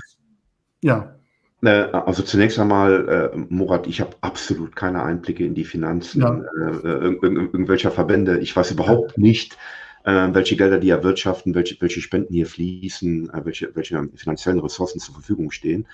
ja. 0.81 1.13
Äh, 1.61 1.91
also 1.91 2.23
zunächst 2.23 2.57
einmal, 2.57 3.31
äh, 3.35 3.37
Murat, 3.49 3.85
ich 3.85 4.01
habe 4.01 4.15
absolut 4.21 4.75
keine 4.75 5.03
Einblicke 5.03 5.45
in 5.45 5.53
die 5.53 5.63
Finanzen 5.63 6.21
ja. 6.21 6.33
äh, 6.33 7.05
ir 7.05 7.21
irgendwelcher 7.21 7.91
Verbände. 7.91 8.39
Ich 8.39 8.55
weiß 8.55 8.71
überhaupt 8.71 9.19
nicht, 9.19 9.59
äh, 10.03 10.29
welche 10.31 10.55
Gelder 10.55 10.79
die 10.79 10.89
erwirtschaften, 10.89 11.55
welche, 11.55 11.79
welche 11.81 12.01
Spenden 12.01 12.33
hier 12.33 12.47
fließen, 12.47 13.29
äh, 13.29 13.45
welche, 13.45 13.75
welche 13.75 14.09
finanziellen 14.15 14.59
Ressourcen 14.59 14.99
zur 14.99 15.13
Verfügung 15.13 15.51
stehen. 15.51 15.87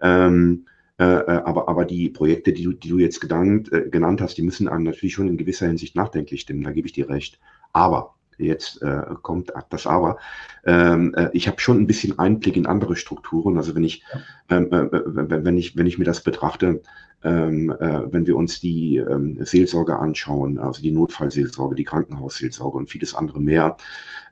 Ähm, 0.00 0.66
äh, 0.98 1.04
äh, 1.04 1.42
aber, 1.44 1.68
aber 1.68 1.84
die 1.84 2.08
Projekte, 2.08 2.52
die 2.52 2.64
du, 2.64 2.72
die 2.72 2.88
du 2.88 2.98
jetzt 2.98 3.20
genannt, 3.20 3.72
äh, 3.72 3.88
genannt 3.88 4.20
hast, 4.20 4.38
die 4.38 4.42
müssen 4.42 4.68
einem 4.68 4.84
natürlich 4.84 5.14
schon 5.14 5.28
in 5.28 5.36
gewisser 5.36 5.66
Hinsicht 5.66 5.94
nachdenklich 5.94 6.40
stimmen, 6.40 6.64
da 6.64 6.72
gebe 6.72 6.86
ich 6.86 6.94
dir 6.94 7.08
recht. 7.08 7.38
Aber, 7.72 8.15
jetzt 8.38 8.82
äh, 8.82 9.02
kommt 9.22 9.52
das 9.70 9.86
Aber, 9.86 10.18
ähm, 10.64 11.14
äh, 11.14 11.30
ich 11.32 11.48
habe 11.48 11.60
schon 11.60 11.78
ein 11.78 11.86
bisschen 11.86 12.18
Einblick 12.18 12.56
in 12.56 12.66
andere 12.66 12.96
Strukturen. 12.96 13.56
Also 13.56 13.74
wenn 13.74 13.84
ich, 13.84 14.04
ähm, 14.50 14.72
äh, 14.72 14.88
wenn, 14.92 15.56
ich, 15.56 15.76
wenn 15.76 15.86
ich 15.86 15.98
mir 15.98 16.04
das 16.04 16.22
betrachte, 16.22 16.80
ähm, 17.24 17.70
äh, 17.70 18.12
wenn 18.12 18.26
wir 18.26 18.36
uns 18.36 18.60
die 18.60 18.98
ähm, 18.98 19.38
Seelsorge 19.40 19.98
anschauen, 19.98 20.58
also 20.58 20.82
die 20.82 20.92
Notfallseelsorge, 20.92 21.74
die 21.74 21.84
Krankenhausseelsorge 21.84 22.78
und 22.78 22.90
vieles 22.90 23.14
andere 23.14 23.40
mehr, 23.40 23.76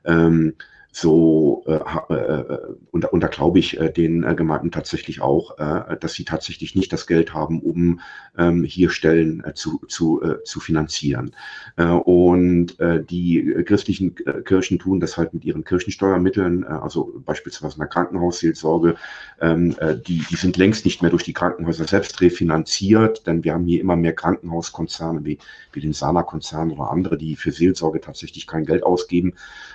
ähm, 0.05 0.53
so 0.95 1.61
äh, 1.67 1.73
äh, 2.13 2.57
und, 2.91 3.03
und 3.11 3.19
da 3.21 3.27
glaube 3.27 3.59
ich 3.59 3.77
äh, 3.77 3.91
den 3.91 4.23
äh, 4.23 4.33
Gemeinden 4.33 4.71
tatsächlich 4.71 5.19
auch, 5.19 5.57
äh, 5.57 5.97
dass 5.99 6.13
sie 6.13 6.23
tatsächlich 6.23 6.73
nicht 6.73 6.93
das 6.93 7.05
Geld 7.05 7.33
haben, 7.33 7.59
um 7.59 7.99
ähm, 8.37 8.63
hier 8.63 8.89
Stellen 8.89 9.43
äh, 9.43 9.53
zu, 9.53 9.81
zu, 9.89 10.23
äh, 10.23 10.41
zu 10.45 10.61
finanzieren. 10.61 11.31
Äh, 11.75 11.83
und 11.83 12.79
äh, 12.79 13.03
die 13.03 13.43
christlichen 13.65 14.15
äh, 14.25 14.41
Kirchen 14.41 14.79
tun 14.79 15.01
das 15.01 15.17
halt 15.17 15.33
mit 15.33 15.43
ihren 15.43 15.65
Kirchensteuermitteln, 15.65 16.63
äh, 16.63 16.67
also 16.67 17.21
beispielsweise 17.25 17.75
in 17.75 17.79
der 17.79 17.89
Krankenhausseelsorge, 17.89 18.95
ähm, 19.41 19.75
äh, 19.79 19.97
die, 19.97 20.23
die 20.29 20.35
sind 20.37 20.55
längst 20.55 20.85
nicht 20.85 21.01
mehr 21.01 21.11
durch 21.11 21.23
die 21.23 21.33
Krankenhäuser 21.33 21.85
selbst 21.85 22.21
refinanziert, 22.21 23.27
denn 23.27 23.43
wir 23.43 23.53
haben 23.53 23.65
hier 23.65 23.81
immer 23.81 23.97
mehr 23.97 24.13
Krankenhauskonzerne 24.13 25.25
wie, 25.25 25.39
wie 25.73 25.81
den 25.81 25.91
Sana-Konzern 25.91 26.71
oder 26.71 26.89
andere, 26.89 27.17
die 27.17 27.35
für 27.35 27.51
Seelsorge 27.51 27.99
tatsächlich 27.99 28.47
kein 28.47 28.65
Geld 28.65 28.83
ausgeben. 28.83 29.33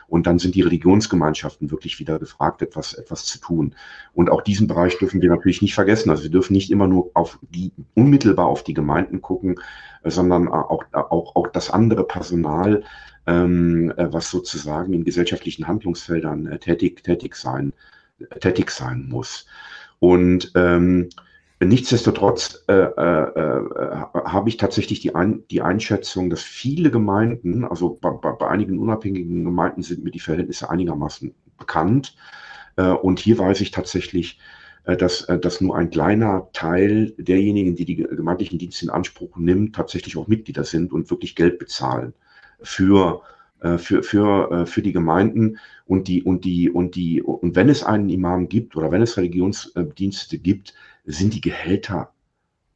Und 0.08 0.26
dann 0.26 0.38
sind 0.38 0.54
die 0.54 0.62
Religionsgemeinschaften 1.10 1.70
wirklich 1.70 1.98
wieder 1.98 2.18
gefragt, 2.18 2.62
etwas, 2.62 2.94
etwas 2.94 3.24
zu 3.24 3.40
tun. 3.40 3.74
Und 4.14 4.30
auch 4.30 4.42
diesen 4.42 4.66
Bereich 4.66 4.98
dürfen 4.98 5.20
wir 5.20 5.30
natürlich 5.30 5.62
nicht 5.62 5.74
vergessen. 5.74 6.10
Also 6.10 6.22
wir 6.22 6.30
dürfen 6.30 6.52
nicht 6.52 6.70
immer 6.70 6.86
nur 6.86 7.10
auf 7.14 7.38
die, 7.42 7.72
unmittelbar 7.94 8.46
auf 8.46 8.62
die 8.62 8.74
Gemeinden 8.74 9.20
gucken, 9.20 9.56
äh, 10.02 10.10
sondern 10.10 10.48
auch, 10.48 10.84
auch, 10.92 11.36
auch 11.36 11.48
das 11.48 11.70
andere 11.70 12.04
Personal, 12.04 12.84
ähm, 13.26 13.92
äh, 13.96 14.12
was 14.12 14.30
sozusagen 14.30 14.92
in 14.92 15.04
gesellschaftlichen 15.04 15.66
Handlungsfeldern 15.66 16.46
äh, 16.46 16.58
tätig, 16.58 17.02
tätig 17.02 17.36
sein, 17.36 17.72
tätig 18.40 18.70
sein 18.70 19.08
muss. 19.08 19.46
Und 19.98 20.52
ähm, 20.54 21.08
Nichtsdestotrotz 21.62 22.64
äh, 22.68 22.72
äh, 22.72 22.84
äh, 23.34 23.64
habe 24.24 24.48
ich 24.48 24.56
tatsächlich 24.56 25.00
die, 25.00 25.14
Ein 25.14 25.44
die 25.50 25.60
Einschätzung, 25.60 26.30
dass 26.30 26.42
viele 26.42 26.90
Gemeinden, 26.90 27.64
also 27.64 27.98
bei, 28.00 28.10
bei, 28.10 28.32
bei, 28.32 28.48
einigen 28.48 28.78
unabhängigen 28.78 29.44
Gemeinden 29.44 29.82
sind 29.82 30.02
mir 30.02 30.10
die 30.10 30.20
Verhältnisse 30.20 30.70
einigermaßen 30.70 31.34
bekannt. 31.58 32.16
Äh, 32.76 32.88
und 32.88 33.20
hier 33.20 33.38
weiß 33.38 33.60
ich 33.60 33.72
tatsächlich, 33.72 34.40
äh, 34.84 34.96
dass, 34.96 35.22
äh, 35.24 35.38
dass 35.38 35.60
nur 35.60 35.76
ein 35.76 35.90
kleiner 35.90 36.48
Teil 36.54 37.12
derjenigen, 37.18 37.76
die 37.76 37.84
die 37.84 37.96
gemeindlichen 37.96 38.58
Dienste 38.58 38.86
in 38.86 38.90
Anspruch 38.90 39.36
nimmt, 39.36 39.76
tatsächlich 39.76 40.16
auch 40.16 40.28
Mitglieder 40.28 40.64
sind 40.64 40.94
und 40.94 41.10
wirklich 41.10 41.36
Geld 41.36 41.58
bezahlen 41.58 42.14
für 42.62 43.22
für, 43.76 44.02
für, 44.02 44.66
für 44.66 44.80
die 44.80 44.92
Gemeinden 44.92 45.58
und 45.84 46.08
die, 46.08 46.22
und 46.22 46.46
die, 46.46 46.70
und 46.70 46.94
die, 46.94 47.20
und 47.20 47.56
wenn 47.56 47.68
es 47.68 47.84
einen 47.84 48.08
Imam 48.08 48.48
gibt 48.48 48.74
oder 48.74 48.90
wenn 48.90 49.02
es 49.02 49.18
Religionsdienste 49.18 50.38
gibt, 50.38 50.72
sind 51.04 51.34
die 51.34 51.40
Gehälter 51.40 52.12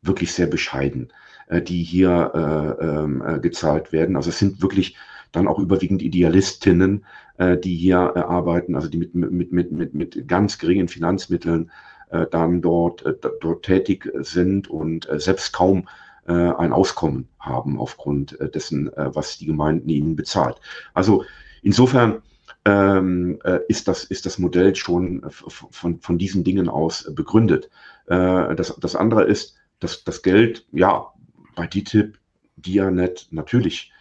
wirklich 0.02 0.32
sehr 0.32 0.46
bescheiden, 0.46 1.12
äh, 1.48 1.62
die 1.62 1.82
hier 1.82 2.32
äh, 2.34 2.84
ähm, 2.84 3.22
äh, 3.26 3.38
gezahlt 3.40 3.92
werden. 3.92 4.16
Also 4.16 4.30
es 4.30 4.38
sind 4.38 4.62
wirklich 4.62 4.96
dann 5.32 5.48
auch 5.48 5.58
überwiegend 5.58 6.02
Idealistinnen, 6.02 7.04
äh, 7.38 7.56
die 7.56 7.74
hier 7.74 8.12
äh, 8.14 8.20
arbeiten, 8.20 8.76
also 8.76 8.88
die 8.88 8.98
mit, 8.98 9.14
mit, 9.14 9.52
mit, 9.52 9.72
mit, 9.72 9.94
mit 9.94 10.28
ganz 10.28 10.58
geringen 10.58 10.88
Finanzmitteln 10.88 11.70
äh, 12.10 12.26
dann 12.30 12.62
dort, 12.62 13.04
äh, 13.04 13.14
dort 13.40 13.64
tätig 13.64 14.10
sind 14.20 14.68
und 14.68 15.08
äh, 15.08 15.18
selbst 15.18 15.52
kaum 15.52 15.88
äh, 16.26 16.32
ein 16.32 16.72
Auskommen 16.72 17.28
haben 17.38 17.78
aufgrund 17.78 18.38
äh, 18.40 18.48
dessen, 18.48 18.92
äh, 18.96 19.14
was 19.14 19.38
die 19.38 19.46
Gemeinden 19.46 19.88
ihnen 19.88 20.16
bezahlt. 20.16 20.60
Also 20.94 21.24
insofern 21.62 22.22
ähm, 22.64 23.38
äh, 23.44 23.60
ist, 23.68 23.88
das, 23.88 24.04
ist 24.04 24.26
das 24.26 24.38
Modell 24.38 24.74
schon 24.74 25.24
von, 25.28 26.00
von 26.00 26.18
diesen 26.18 26.44
Dingen 26.44 26.68
aus 26.68 27.10
begründet. 27.14 27.70
Äh, 28.06 28.54
das, 28.54 28.74
das 28.80 28.96
andere 28.96 29.24
ist, 29.24 29.56
dass 29.80 30.04
das 30.04 30.22
Geld, 30.22 30.66
ja, 30.72 31.12
bei 31.54 31.66
DTIP, 31.66 32.18
Dianet, 32.56 33.28
natürlich 33.30 33.92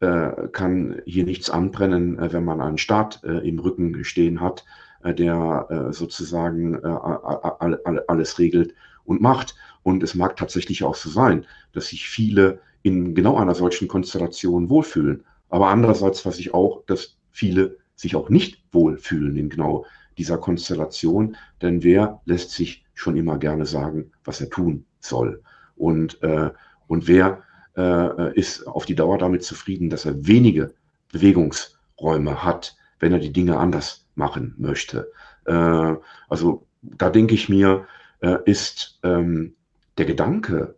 äh, 0.00 0.48
kann 0.52 1.00
hier 1.06 1.24
nichts 1.24 1.48
anbrennen, 1.48 2.18
äh, 2.18 2.32
wenn 2.32 2.44
man 2.44 2.60
einen 2.60 2.78
Staat 2.78 3.22
äh, 3.24 3.48
im 3.48 3.58
Rücken 3.58 4.04
stehen 4.04 4.40
hat, 4.40 4.64
äh, 5.02 5.14
der 5.14 5.66
äh, 5.70 5.92
sozusagen 5.92 6.78
alles 6.84 8.38
regelt 8.38 8.74
und 9.04 9.20
macht. 9.20 9.54
Und 9.82 10.02
es 10.02 10.14
mag 10.14 10.36
tatsächlich 10.36 10.84
auch 10.84 10.94
so 10.94 11.08
sein, 11.08 11.46
dass 11.72 11.88
sich 11.88 12.08
viele 12.08 12.60
in 12.82 13.14
genau 13.14 13.36
einer 13.36 13.54
solchen 13.54 13.88
Konstellation 13.88 14.68
wohlfühlen. 14.68 15.24
Aber 15.48 15.68
andererseits 15.68 16.24
weiß 16.24 16.38
ich 16.38 16.52
auch, 16.54 16.84
dass 16.86 17.16
viele 17.30 17.78
sich 17.94 18.16
auch 18.16 18.28
nicht 18.30 18.62
wohlfühlen 18.72 19.36
in 19.36 19.48
genau 19.48 19.86
dieser 20.18 20.38
Konstellation, 20.38 21.36
denn 21.60 21.82
wer 21.82 22.20
lässt 22.24 22.50
sich 22.50 22.84
schon 22.94 23.16
immer 23.16 23.38
gerne 23.38 23.66
sagen, 23.66 24.12
was 24.24 24.40
er 24.40 24.50
tun 24.50 24.84
soll? 25.00 25.42
Und, 25.76 26.22
äh, 26.22 26.50
und 26.86 27.08
wer 27.08 27.42
äh, 27.76 28.38
ist 28.38 28.66
auf 28.66 28.84
die 28.84 28.94
Dauer 28.94 29.18
damit 29.18 29.42
zufrieden, 29.42 29.90
dass 29.90 30.04
er 30.04 30.26
wenige 30.26 30.74
Bewegungsräume 31.12 32.44
hat, 32.44 32.76
wenn 32.98 33.12
er 33.12 33.18
die 33.18 33.32
Dinge 33.32 33.58
anders 33.58 34.06
machen 34.14 34.54
möchte? 34.58 35.10
Äh, 35.46 35.94
also 36.28 36.66
da 36.82 37.10
denke 37.10 37.34
ich 37.34 37.48
mir, 37.48 37.86
äh, 38.20 38.38
ist 38.44 38.98
ähm, 39.02 39.54
der 39.98 40.06
Gedanke, 40.06 40.76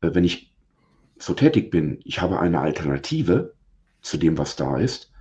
äh, 0.00 0.10
wenn 0.12 0.24
ich 0.24 0.52
so 1.18 1.34
tätig 1.34 1.70
bin, 1.70 2.00
ich 2.04 2.20
habe 2.20 2.40
eine 2.40 2.60
Alternative 2.60 3.52
zu 4.00 4.16
dem, 4.16 4.38
was 4.38 4.56
da 4.56 4.78
ist, 4.78 5.12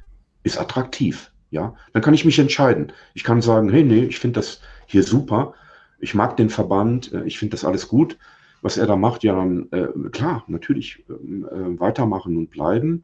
ist 0.43 0.59
attraktiv. 0.59 1.31
Ja, 1.51 1.75
dann 1.93 2.01
kann 2.01 2.13
ich 2.13 2.25
mich 2.25 2.37
entscheiden. 2.37 2.91
Ich 3.15 3.23
kann 3.23 3.41
sagen, 3.41 3.69
hey, 3.69 3.83
nee, 3.83 4.03
ich 4.03 4.19
finde 4.19 4.39
das 4.39 4.61
hier 4.85 5.03
super. 5.03 5.53
Ich 5.99 6.13
mag 6.13 6.37
den 6.37 6.49
Verband. 6.49 7.11
Äh, 7.11 7.23
ich 7.23 7.39
finde 7.39 7.51
das 7.51 7.65
alles 7.65 7.87
gut, 7.87 8.17
was 8.61 8.77
er 8.77 8.85
da 8.85 8.95
macht. 8.95 9.23
Ja, 9.23 9.35
dann 9.35 9.67
äh, 9.71 9.87
klar, 10.11 10.43
natürlich 10.47 11.03
ähm, 11.09 11.47
äh, 11.51 11.79
weitermachen 11.79 12.37
und 12.37 12.51
bleiben. 12.51 13.03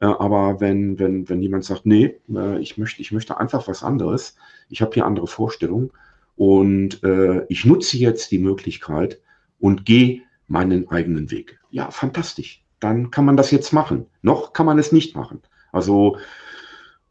Äh, 0.00 0.06
aber 0.06 0.60
wenn, 0.60 0.98
wenn, 0.98 1.28
wenn 1.28 1.42
jemand 1.42 1.64
sagt, 1.64 1.86
nee, 1.86 2.18
äh, 2.34 2.58
ich 2.60 2.76
möchte, 2.76 3.00
ich 3.00 3.12
möchte 3.12 3.38
einfach 3.38 3.66
was 3.66 3.82
anderes. 3.82 4.36
Ich 4.68 4.82
habe 4.82 4.92
hier 4.94 5.06
andere 5.06 5.26
Vorstellungen 5.26 5.90
und 6.36 7.02
äh, 7.02 7.46
ich 7.48 7.64
nutze 7.64 7.96
jetzt 7.96 8.30
die 8.30 8.38
Möglichkeit 8.38 9.20
und 9.58 9.86
gehe 9.86 10.22
meinen 10.48 10.88
eigenen 10.90 11.30
Weg. 11.30 11.58
Ja, 11.70 11.90
fantastisch. 11.90 12.62
Dann 12.78 13.10
kann 13.10 13.24
man 13.24 13.38
das 13.38 13.50
jetzt 13.50 13.72
machen. 13.72 14.06
Noch 14.20 14.52
kann 14.52 14.66
man 14.66 14.78
es 14.78 14.92
nicht 14.92 15.16
machen. 15.16 15.40
Also 15.72 16.18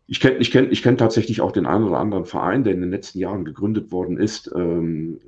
ich 0.08 0.20
kenne 0.20 0.38
ich 0.38 0.51
kenn, 0.51 0.72
ich 0.72 0.84
kenn 0.84 0.97
tatsächlich 0.97 1.41
auch 1.41 1.51
den 1.51 1.66
einen 1.66 1.86
oder 1.86 1.99
anderen 1.99 2.26
Verein, 2.26 2.64
der 2.64 2.74
in 2.74 2.82
den 2.82 2.91
letzten 2.91 3.20
Jahren 3.20 3.45
gegründet 3.45 3.91
worden 3.91 4.18
ist. 4.18 4.51
Ähm, 4.56 5.20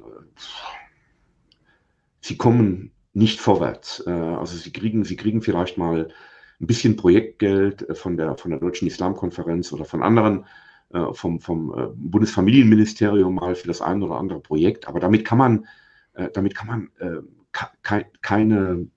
sie 2.21 2.37
kommen 2.37 2.91
nicht 3.13 3.39
vorwärts. 3.39 4.03
Äh, 4.05 4.11
also 4.11 4.55
sie 4.55 4.71
kriegen, 4.71 5.03
sie 5.03 5.15
kriegen 5.15 5.41
vielleicht 5.41 5.77
mal 5.77 6.09
ein 6.59 6.67
bisschen 6.67 6.95
Projektgeld 6.95 7.87
von 7.97 8.17
der, 8.17 8.37
von 8.37 8.51
der 8.51 8.59
Deutschen 8.59 8.87
Islamkonferenz 8.87 9.73
oder 9.73 9.85
von 9.85 10.03
anderen, 10.03 10.45
äh, 10.93 11.13
vom, 11.13 11.39
vom 11.39 11.73
äh, 11.77 11.87
Bundesfamilienministerium 11.95 13.35
mal 13.35 13.55
für 13.55 13.67
das 13.67 13.81
eine 13.81 14.05
oder 14.05 14.17
andere 14.17 14.39
Projekt. 14.39 14.87
Aber 14.87 14.99
damit 14.99 15.25
kann 15.25 15.37
man, 15.39 15.67
äh, 16.13 16.29
damit 16.33 16.55
kann 16.55 16.67
man 16.67 16.89
äh, 16.99 17.21
ke 17.51 18.05
keine, 18.21 18.87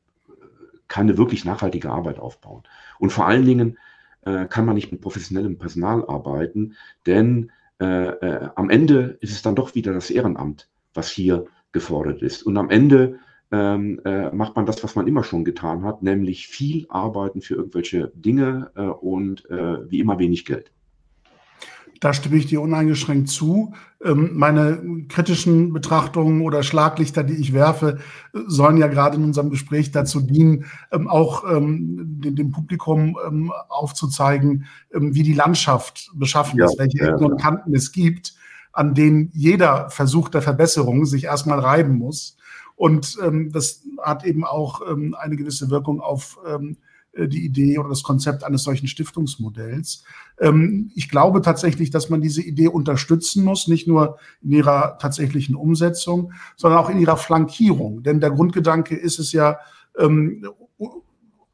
keine 0.89 1.17
wirklich 1.17 1.45
nachhaltige 1.45 1.91
Arbeit 1.91 2.19
aufbauen. 2.19 2.65
Und 2.99 3.11
vor 3.13 3.27
allen 3.27 3.47
Dingen, 3.47 3.79
äh, 4.23 4.47
kann 4.47 4.65
man 4.67 4.75
nicht 4.75 4.93
mit 4.93 5.01
professionellem 5.01 5.59
Personal 5.59 6.05
arbeiten, 6.07 6.77
denn 7.07 7.51
äh, 7.81 8.09
äh, 8.09 8.51
am 8.55 8.71
Ende 8.71 9.19
ist 9.21 9.33
es 9.33 9.43
dann 9.43 9.55
doch 9.55 9.75
wieder 9.75 9.93
das 9.93 10.11
Ehrenamt, 10.11 10.69
was 10.95 11.11
hier 11.11 11.47
gefordert 11.73 12.23
ist. 12.23 12.43
Und 12.43 12.57
am 12.57 12.71
Ende 12.71 13.19
ähm, 13.53 14.01
äh, 14.05 14.31
macht 14.31 14.57
man 14.57 14.67
das, 14.67 14.83
was 14.85 14.95
man 14.95 15.07
immer 15.07 15.25
schon 15.25 15.45
getan 15.45 15.85
hat, 15.85 16.03
nämlich 16.03 16.47
viel 16.47 16.87
arbeiten 16.89 17.41
für 17.41 17.55
irgendwelche 17.55 18.13
Dinge 18.15 18.71
äh, 18.77 18.83
und 18.83 19.49
äh, 19.51 19.91
wie 19.91 20.01
immer 20.01 20.19
wenig 20.19 20.45
Geld. 20.45 20.73
Da 22.01 22.15
stimme 22.15 22.37
ich 22.37 22.47
dir 22.47 22.63
uneingeschränkt 22.63 23.29
zu. 23.29 23.75
Ähm, 24.03 24.31
meine 24.33 25.05
kritischen 25.09 25.75
Betrachtungen 25.75 26.41
oder 26.41 26.63
Schlaglichter, 26.63 27.23
die 27.23 27.35
ich 27.35 27.53
werfe, 27.53 27.99
sollen 28.33 28.79
ja 28.79 28.87
gerade 28.87 29.17
in 29.17 29.25
unserem 29.25 29.51
Gespräch 29.51 29.91
dazu 29.91 30.23
dienen, 30.23 30.65
ähm, 30.91 31.09
auch 31.09 31.45
ähm, 31.45 31.99
dem 32.23 32.51
Publikum 32.51 33.17
aufzuzeigen, 33.69 34.65
wie 34.91 35.23
die 35.23 35.35
Landschaft 35.35 36.11
beschaffen 36.15 36.59
ist, 36.61 36.79
welche 36.79 37.01
Ecken 37.01 37.25
und 37.25 37.41
Kanten 37.41 37.75
es 37.75 37.93
gibt, 37.93 38.35
an 38.73 38.95
denen 38.95 39.31
jeder 39.35 39.91
Versuch 39.91 40.29
der 40.29 40.43
Verbesserung 40.43 41.05
sich 41.05 41.25
erstmal 41.25 41.59
reiben 41.59 41.99
muss. 41.99 42.37
Und 42.77 43.19
das 43.53 43.83
hat 44.03 44.25
eben 44.25 44.45
auch 44.45 44.81
eine 44.83 45.37
gewisse 45.37 45.71
Wirkung 45.71 46.01
auf 46.01 46.39
die 47.17 47.45
Idee 47.45 47.79
oder 47.79 47.89
das 47.89 48.03
Konzept 48.03 48.45
eines 48.45 48.63
solchen 48.63 48.87
Stiftungsmodells. 48.87 50.05
Ähm, 50.39 50.91
ich 50.95 51.09
glaube 51.09 51.43
tatsächlich, 51.43 51.91
dass 51.91 52.09
man 52.09 52.21
diese 52.21 52.43
Idee 52.43 52.69
unterstützen 52.69 53.45
muss, 53.45 53.69
nicht 53.69 53.89
nur 53.89 54.19
in 54.43 54.53
ihrer 54.53 54.99
tatsächlichen 54.99 55.55
Umsetzung, 55.55 56.33
sondern 56.57 56.79
auch 56.79 56.91
in 56.91 57.01
ihrer 57.01 57.17
Flankierung. 57.17 58.03
Denn 58.03 58.21
der 58.21 58.31
Grundgedanke 58.31 58.97
ist 58.97 59.19
es 59.19 59.33
ja, 59.33 59.59
ähm, 59.99 60.47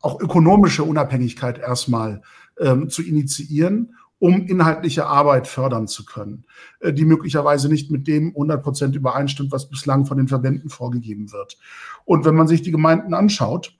auch 0.02 0.20
ökonomische 0.20 0.84
Unabhängigkeit 0.84 1.59
erstmal 1.59 2.22
ähm, 2.61 2.88
zu 2.90 3.02
initiieren 3.02 3.94
um 4.18 4.46
inhaltliche 4.46 5.07
Arbeit 5.07 5.46
fördern 5.46 5.88
zu 5.88 6.04
können, 6.04 6.44
äh, 6.80 6.92
die 6.92 7.04
möglicherweise 7.04 7.68
nicht 7.68 7.90
mit 7.90 8.07
dem 8.07 8.28
100 8.28 8.62
Prozent 8.62 8.96
übereinstimmt, 8.96 9.52
was 9.52 9.68
bislang 9.68 10.07
von 10.07 10.16
den 10.16 10.28
Verbänden 10.28 10.70
vorgegeben 10.70 11.32
wird. 11.32 11.59
Und 12.04 12.24
wenn 12.24 12.34
man 12.34 12.48
sich 12.48 12.62
die 12.62 12.70
Gemeinden 12.70 13.14
anschaut, 13.14 13.76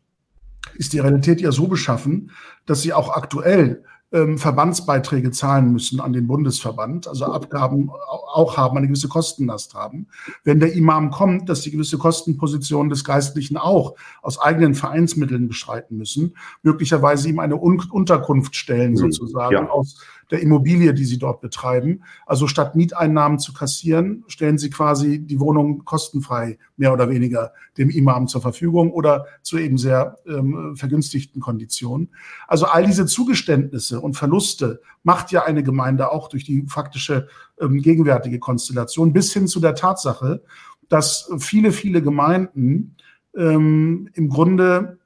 ist 0.79 0.93
die 0.93 0.99
Realität 0.99 1.41
ja 1.41 1.53
so 1.53 1.69
beschaffen, 1.69 2.31
dass 2.67 2.83
sie 2.83 2.93
auch 2.93 3.17
aktuell 3.17 3.83
ähm, 4.13 4.39
Verbandsbeiträge 4.39 5.33
zahlen 5.33 5.73
müssen 5.73 6.01
an 6.01 6.13
den 6.13 6.29
Bundesverband, 6.29 7.09
also 7.09 7.25
Abgaben 7.27 7.91
auch 7.91 8.57
haben, 8.57 8.77
eine 8.77 8.87
gewisse 8.87 9.09
Kostenlast 9.09 9.75
haben. 9.75 10.07
Wenn 10.45 10.61
der 10.61 10.75
Imam 10.75 11.11
kommt, 11.11 11.49
dass 11.49 11.63
die 11.63 11.73
gewisse 11.73 11.99
Kostenposition 11.99 12.89
des 12.89 13.05
Geistlichen 13.05 13.57
auch 13.57 13.97
aus 14.23 14.39
eigenen 14.41 14.75
Vereinsmitteln 14.75 15.49
bestreiten 15.49 15.97
müssen, 15.97 16.37
möglicherweise 16.63 17.29
ihm 17.29 17.41
eine 17.41 17.57
Un 17.57 17.83
Unterkunft 17.91 18.55
stellen 18.55 18.93
mhm. 18.93 18.97
sozusagen 18.97 19.55
ja. 19.55 19.69
aus 19.69 20.01
der 20.31 20.41
Immobilie, 20.41 20.93
die 20.95 21.05
sie 21.05 21.19
dort 21.19 21.41
betreiben. 21.41 22.03
Also 22.27 22.47
statt 22.47 22.75
Mieteinnahmen 22.75 23.39
zu 23.39 23.53
kassieren, 23.53 24.25
stellen 24.27 24.59
sie 24.59 24.71
quasi 24.71 25.21
die 25.21 25.41
Wohnung 25.41 25.85
kostenfrei, 25.85 26.59
mehr 26.77 26.93
oder 26.93 27.09
weniger, 27.09 27.53
dem 27.79 27.91
Imam 27.91 28.27
zur 28.29 28.41
Verfügung 28.41 28.91
oder 28.91 29.27
zu 29.43 29.59
eben 29.59 29.79
sehr 29.79 30.19
ähm, 30.27 30.77
vergünstigten 30.77 31.41
Konditionen. 31.41 32.11
Also 32.49 32.67
all 32.67 32.87
diese 32.87 33.07
Zugeständnisse 33.07 34.01
und 34.01 34.15
Verluste 34.15 34.81
macht 35.03 35.31
ja 35.31 35.45
eine 35.45 35.63
Gemeinde 35.63 36.11
auch 36.11 36.29
durch 36.29 36.45
die 36.45 36.65
faktische 36.67 37.29
ähm, 37.61 37.81
gegenwärtige 37.81 38.39
Konstellation 38.39 39.13
bis 39.13 39.33
hin 39.33 39.47
zu 39.47 39.61
der 39.61 39.75
Tatsache, 39.75 40.43
dass 40.89 41.31
viele, 41.39 41.73
viele 41.73 42.03
Gemeinden 42.03 42.97
ähm, 43.37 44.09
im 44.15 44.29
Grunde 44.29 44.99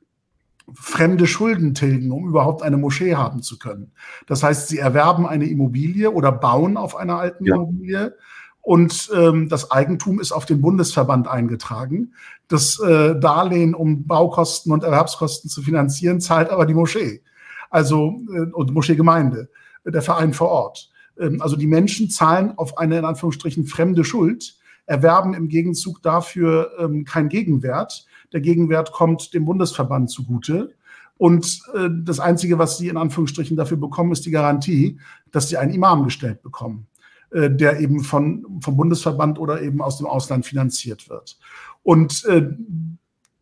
fremde 0.74 1.26
Schulden 1.26 1.74
tilgen, 1.74 2.10
um 2.12 2.28
überhaupt 2.28 2.62
eine 2.62 2.76
Moschee 2.76 3.14
haben 3.14 3.42
zu 3.42 3.58
können. 3.58 3.92
Das 4.26 4.42
heißt, 4.42 4.68
sie 4.68 4.78
erwerben 4.78 5.26
eine 5.26 5.46
Immobilie 5.46 6.10
oder 6.10 6.32
bauen 6.32 6.76
auf 6.76 6.96
einer 6.96 7.18
alten 7.18 7.44
ja. 7.44 7.54
Immobilie 7.54 8.14
und 8.62 9.10
ähm, 9.14 9.48
das 9.48 9.70
Eigentum 9.70 10.20
ist 10.20 10.32
auf 10.32 10.44
den 10.44 10.60
Bundesverband 10.60 11.28
eingetragen. 11.28 12.12
Das 12.48 12.78
äh, 12.80 13.18
Darlehen, 13.18 13.74
um 13.74 14.06
Baukosten 14.06 14.72
und 14.72 14.84
Erwerbskosten 14.84 15.48
zu 15.48 15.62
finanzieren, 15.62 16.20
zahlt 16.20 16.50
aber 16.50 16.66
die 16.66 16.74
Moschee. 16.74 17.22
Also 17.70 18.20
äh, 18.32 18.52
und 18.52 18.72
Moscheegemeinde, 18.72 19.48
der 19.84 20.02
Verein 20.02 20.34
vor 20.34 20.48
Ort. 20.48 20.90
Ähm, 21.18 21.40
also 21.40 21.56
die 21.56 21.66
Menschen 21.66 22.10
zahlen 22.10 22.52
auf 22.58 22.76
eine 22.76 22.98
in 22.98 23.04
Anführungsstrichen 23.04 23.64
fremde 23.66 24.04
Schuld, 24.04 24.56
erwerben 24.86 25.34
im 25.34 25.48
Gegenzug 25.48 26.02
dafür 26.02 26.72
ähm, 26.78 27.04
keinen 27.04 27.28
Gegenwert 27.28 28.06
der 28.32 28.40
Gegenwert 28.40 28.92
kommt 28.92 29.34
dem 29.34 29.44
Bundesverband 29.44 30.10
zugute. 30.10 30.74
Und 31.16 31.62
äh, 31.74 31.88
das 32.02 32.20
Einzige, 32.20 32.58
was 32.58 32.78
sie 32.78 32.88
in 32.88 32.96
Anführungsstrichen 32.96 33.56
dafür 33.56 33.76
bekommen, 33.76 34.12
ist 34.12 34.24
die 34.24 34.30
Garantie, 34.30 34.98
dass 35.30 35.48
sie 35.48 35.58
einen 35.58 35.72
Imam 35.72 36.04
gestellt 36.04 36.42
bekommen, 36.42 36.86
äh, 37.30 37.50
der 37.50 37.80
eben 37.80 38.00
von, 38.00 38.46
vom 38.60 38.76
Bundesverband 38.76 39.38
oder 39.38 39.60
eben 39.60 39.82
aus 39.82 39.98
dem 39.98 40.06
Ausland 40.06 40.46
finanziert 40.46 41.10
wird. 41.10 41.38
Und 41.82 42.24
äh, 42.24 42.48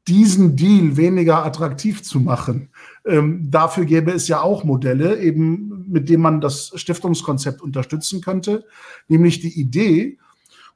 diesen 0.08 0.56
Deal 0.56 0.96
weniger 0.96 1.44
attraktiv 1.44 2.02
zu 2.02 2.18
machen. 2.18 2.70
Ähm, 3.04 3.50
dafür 3.50 3.84
gäbe 3.84 4.10
es 4.10 4.26
ja 4.26 4.40
auch 4.40 4.64
Modelle, 4.64 5.20
eben 5.20 5.84
mit 5.86 6.08
denen 6.08 6.22
man 6.22 6.40
das 6.40 6.72
Stiftungskonzept 6.74 7.60
unterstützen 7.60 8.22
könnte, 8.22 8.64
nämlich 9.06 9.40
die 9.40 9.60
Idee, 9.60 10.18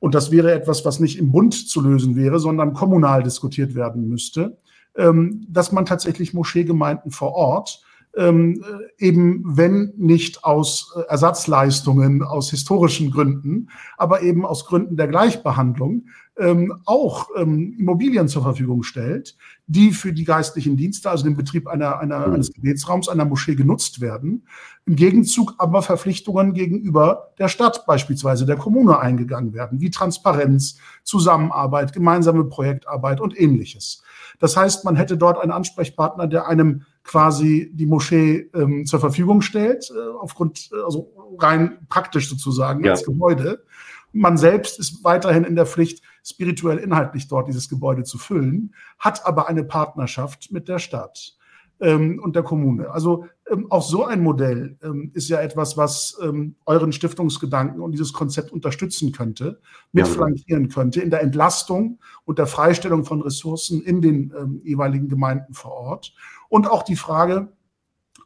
und 0.03 0.17
das 0.17 0.33
wäre 0.33 0.53
etwas, 0.53 0.85
was 0.85 0.99
nicht 0.99 1.17
im 1.17 1.31
Bund 1.31 1.55
zu 1.55 1.81
lösen 1.81 2.17
wäre, 2.17 2.41
sondern 2.41 2.73
kommunal 2.73 3.23
diskutiert 3.23 3.77
werden 3.77 4.09
müsste, 4.09 4.59
ähm, 4.97 5.47
dass 5.49 5.71
man 5.71 5.87
tatsächlich 5.87 6.35
Moscheegemeinden 6.35 7.13
vor 7.13 7.35
Ort 7.35 7.85
ähm, 8.17 8.65
eben 8.99 9.43
wenn 9.45 9.93
nicht 9.97 10.43
aus 10.43 10.93
äh, 10.97 11.03
Ersatzleistungen, 11.09 12.25
aus 12.25 12.51
historischen 12.51 13.13
Gründen, 13.13 13.71
aber 13.97 14.23
eben 14.23 14.45
aus 14.45 14.67
Gründen 14.67 14.97
der 14.97 15.07
Gleichbehandlung 15.07 16.07
ähm, 16.39 16.81
auch 16.87 17.29
ähm, 17.37 17.77
Immobilien 17.79 18.29
zur 18.29 18.43
Verfügung 18.43 18.83
stellt, 18.83 19.37
die 19.67 19.93
für 19.93 20.13
die 20.13 20.25
geistlichen 20.25 20.77
Dienste, 20.77 21.11
also 21.11 21.25
den 21.25 21.37
Betrieb 21.37 21.69
einer, 21.69 21.99
einer, 21.99 22.27
mhm. 22.27 22.35
eines 22.35 22.53
Gebetsraums, 22.53 23.09
einer 23.09 23.25
Moschee 23.25 23.55
genutzt 23.55 24.01
werden, 24.01 24.47
im 24.87 24.97
Gegenzug 24.97 25.55
aber 25.59 25.83
Verpflichtungen 25.83 26.55
gegenüber 26.55 27.33
der 27.39 27.49
Stadt, 27.49 27.85
beispielsweise 27.87 28.47
der 28.47 28.57
Kommune, 28.57 28.99
eingegangen 28.99 29.53
werden, 29.53 29.81
wie 29.81 29.91
Transparenz, 29.91 30.79
Zusammenarbeit, 31.05 31.93
gemeinsame 31.93 32.45
Projektarbeit 32.45 33.21
und 33.21 33.39
ähnliches. 33.39 34.03
Das 34.39 34.57
heißt, 34.57 34.85
man 34.85 34.97
hätte 34.97 35.17
dort 35.17 35.39
einen 35.39 35.53
Ansprechpartner, 35.53 36.27
der 36.27 36.49
einem 36.49 36.83
quasi 37.05 37.71
die 37.75 37.87
Moschee 37.87 38.51
ähm, 38.55 38.87
zur 38.87 39.01
Verfügung 39.01 39.43
stellt, 39.43 39.91
äh, 39.91 40.19
aufgrund, 40.19 40.71
äh, 40.73 40.83
also 40.85 41.13
rein 41.39 41.87
praktisch 41.89 42.29
sozusagen 42.29 42.85
ja. 42.85 42.93
als 42.93 43.05
Gebäude. 43.05 43.65
Man 44.13 44.37
selbst 44.37 44.79
ist 44.79 45.05
weiterhin 45.05 45.45
in 45.45 45.57
der 45.57 45.67
Pflicht, 45.67 46.03
spirituell 46.25 46.79
inhaltlich 46.79 47.29
dort 47.29 47.49
dieses 47.49 47.69
Gebäude 47.69 48.05
zu 48.05 48.19
füllen, 48.19 48.75
hat 48.99 49.27
aber 49.27 49.49
eine 49.49 49.65
Partnerschaft 49.65 50.53
mit 50.53 50.69
der 50.69 50.79
Stadt 50.79 51.37
ähm, 51.81 52.21
und 52.23 52.37
der 52.37 52.43
Kommune. 52.43 52.91
Also 52.91 53.27
ähm, 53.51 53.67
auch 53.71 53.83
so 53.83 54.05
ein 54.05 54.23
Modell 54.23 54.79
ähm, 54.83 55.11
ist 55.15 55.29
ja 55.29 55.41
etwas, 55.41 55.77
was 55.77 56.19
ähm, 56.23 56.55
euren 56.65 56.93
Stiftungsgedanken 56.93 57.81
und 57.81 57.93
dieses 57.93 58.13
Konzept 58.13 58.53
unterstützen 58.53 59.13
könnte, 59.13 59.61
mitflankieren 59.91 60.69
könnte 60.69 61.01
in 61.01 61.11
der 61.11 61.23
Entlastung 61.23 61.99
und 62.25 62.39
der 62.39 62.47
Freistellung 62.47 63.05
von 63.05 63.21
Ressourcen 63.21 63.83
in 63.83 64.01
den 64.01 64.33
ähm, 64.39 64.61
jeweiligen 64.63 65.09
Gemeinden 65.09 65.55
vor 65.55 65.73
Ort. 65.73 66.15
Und 66.49 66.71
auch 66.71 66.83
die 66.83 66.97
Frage, 66.97 67.53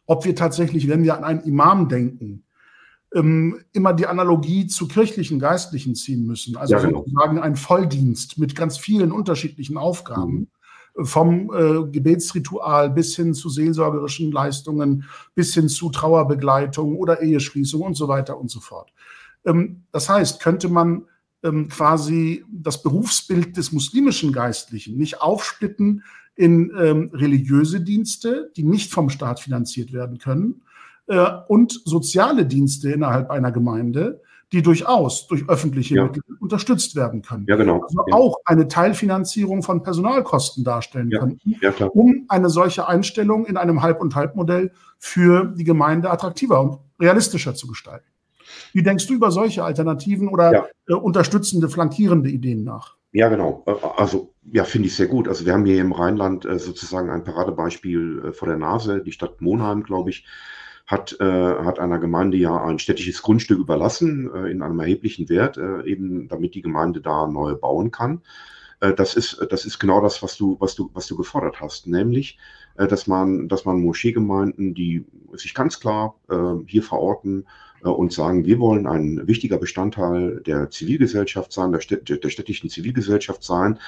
ob 0.05 0.25
wir 0.25 0.37
tatsächlich, 0.37 0.89
wenn 0.89 1.03
wir 1.03 1.17
an 1.17 1.25
einen 1.25 1.41
Imam 1.41 1.89
denken, 1.89 2.45
ähm, 3.15 3.61
immer 3.73 3.93
die 3.93 4.07
Analogie 4.07 4.67
zu 4.67 4.89
kirchlichen 4.89 5.39
Geistlichen 5.39 5.95
ziehen 5.95 6.27
müssen. 6.27 6.57
Also 6.57 6.75
ja, 6.75 6.81
genau. 6.81 6.99
sozusagen 6.99 7.39
ein 7.39 7.57
Volldienst 7.57 8.39
mit 8.39 8.55
ganz 8.57 8.79
vielen 8.79 9.13
unterschiedlichen 9.13 9.77
Aufgaben. 9.77 10.33
Mhm. 10.33 10.49
Vom 10.99 11.51
äh, 11.53 11.91
Gebetsritual 11.91 12.89
bis 12.89 13.15
hin 13.17 13.35
zu 13.35 13.51
seelsorgerischen 13.51 14.33
Leistungen, 14.33 15.05
bis 15.35 15.53
hin 15.53 15.69
zu 15.69 15.91
Trauerbegleitung 15.91 16.97
oder 16.97 17.21
Eheschließung 17.21 17.83
und 17.83 17.95
so 17.95 18.09
weiter 18.09 18.39
und 18.39 18.51
so 18.51 18.61
fort. 18.61 18.95
Ähm, 19.45 19.83
das 19.93 20.09
heißt, 20.09 20.41
könnte 20.41 20.71
man 20.71 21.05
ähm, 21.43 21.69
quasi 21.69 22.45
das 22.51 22.83
Berufsbild 22.83 23.59
des 23.59 23.73
muslimischen 23.73 24.33
Geistlichen 24.33 24.97
nicht 24.97 25.21
aufsplitten 25.21 26.03
in 26.35 26.73
ähm, 26.79 27.11
religiöse 27.13 27.81
Dienste, 27.81 28.51
die 28.57 28.63
nicht 28.63 28.93
vom 28.93 29.11
Staat 29.11 29.41
finanziert 29.41 29.93
werden 29.93 30.19
können, 30.19 30.63
äh, 31.09 31.27
und 31.49 31.81
soziale 31.85 32.47
Dienste 32.47 32.91
innerhalb 32.91 33.31
einer 33.31 33.53
Gemeinde, 33.53 34.23
die 34.53 34.63
durchaus 34.63 35.27
durch 35.27 35.49
öffentliche 35.49 35.97
ja. 35.97 36.05
Mittel 36.05 36.23
unterstützt 36.41 36.95
werden 36.95 37.23
können. 37.23 37.47
Ja, 37.49 37.57
genau. 37.57 37.83
Also 37.83 38.05
ja. 38.07 38.15
auch 38.15 38.37
eine 38.45 38.69
Teilfinanzierung 38.69 39.63
von 39.63 39.83
Personalkosten 39.83 40.63
darstellen 40.63 41.11
ja. 41.11 41.19
könnten, 41.19 41.57
ja, 41.61 41.73
um 41.87 42.27
eine 42.29 42.49
solche 42.49 42.87
Einstellung 42.87 43.47
in 43.47 43.57
einem 43.57 43.83
Halb- 43.83 44.01
und 44.01 44.15
Halbmodell 44.15 44.73
für 44.99 45.47
die 45.57 45.65
Gemeinde 45.65 46.11
attraktiver 46.11 46.61
und 46.61 46.79
realistischer 47.01 47.55
zu 47.55 47.67
gestalten. 47.67 48.07
Wie 48.73 48.83
denkst 48.83 49.07
du 49.07 49.15
über 49.15 49.31
solche 49.31 49.65
Alternativen 49.65 50.29
oder 50.29 50.69
äh, 50.89 50.95
unterstützende, 50.95 51.69
flankierende 51.69 52.31
Ideen 52.31 52.63
nach? 52.63 52.97
Ja, 53.13 53.29
genau. 53.29 53.65
Äh, 53.67 53.73
also, 53.97 54.35
ja, 54.45 54.65
finde 54.65 54.89
ich 54.89 54.95
sehr 54.95 55.09
gut. 55.09 55.27
Also, 55.27 55.47
wir 55.47 55.53
haben 55.53 55.65
hier 55.65 55.81
im 55.81 55.93
Rheinland 55.93 56.45
äh, 56.45 56.59
sozusagen 56.59 57.11
ein 57.11 57.25
Paradebeispiel 57.25 58.27
äh, 58.27 58.33
vor 58.33 58.49
der 58.49 58.59
Nase. 58.59 59.03
Die 59.03 59.13
Stadt 59.13 59.41
Monheim, 59.41 59.83
glaube 59.83 60.11
ich, 60.11 60.27
hat, 60.87 61.17
äh, 61.21 61.25
hat 61.25 61.79
einer 61.79 61.99
Gemeinde 61.99 62.37
ja 62.37 62.63
ein 62.65 62.79
städtisches 62.79 63.23
Grundstück 63.23 63.59
überlassen 63.59 64.31
äh, 64.33 64.51
in 64.51 64.63
einem 64.63 64.79
erheblichen 64.81 65.29
Wert, 65.29 65.57
äh, 65.57 65.83
eben 65.85 66.29
damit 66.29 66.55
die 66.55 66.63
Gemeinde 66.63 67.01
da 67.01 67.27
neu 67.27 67.55
bauen 67.57 67.91
kann. 67.91 68.23
Äh, 68.81 68.95
das 68.95 69.15
ist, 69.15 69.45
das 69.51 69.65
ist 69.65 69.79
genau 69.79 70.01
das, 70.01 70.23
was 70.23 70.37
du, 70.37 70.57
was 70.61 70.75
du, 70.77 70.91
was 70.95 71.07
du 71.09 71.17
gefordert 71.17 71.61
hast, 71.61 71.89
nämlich, 71.89 72.39
äh, 72.77 72.87
dass 72.87 73.07
man, 73.07 73.49
dass 73.49 73.65
man 73.65 73.81
Moscheegemeinden, 73.81 74.75
die 74.75 75.05
sich 75.33 75.55
ganz 75.55 75.81
klar 75.81 76.15
äh, 76.31 76.65
hier 76.67 76.85
verorten 76.85 77.47
äh, 77.85 77.89
und 77.89 78.13
sagen, 78.13 78.45
wir 78.45 78.61
wollen 78.61 78.87
ein 78.87 79.27
wichtiger 79.27 79.59
Bestandteil 79.59 80.41
der 80.47 80.71
Zivilgesellschaft 80.71 81.53
sein, 81.53 81.73
der, 81.73 81.81
Städt, 81.81 82.09
der 82.09 82.31
städtischen 82.31 82.71
Zivilgesellschaft 82.71 83.43
sein, 83.43 83.81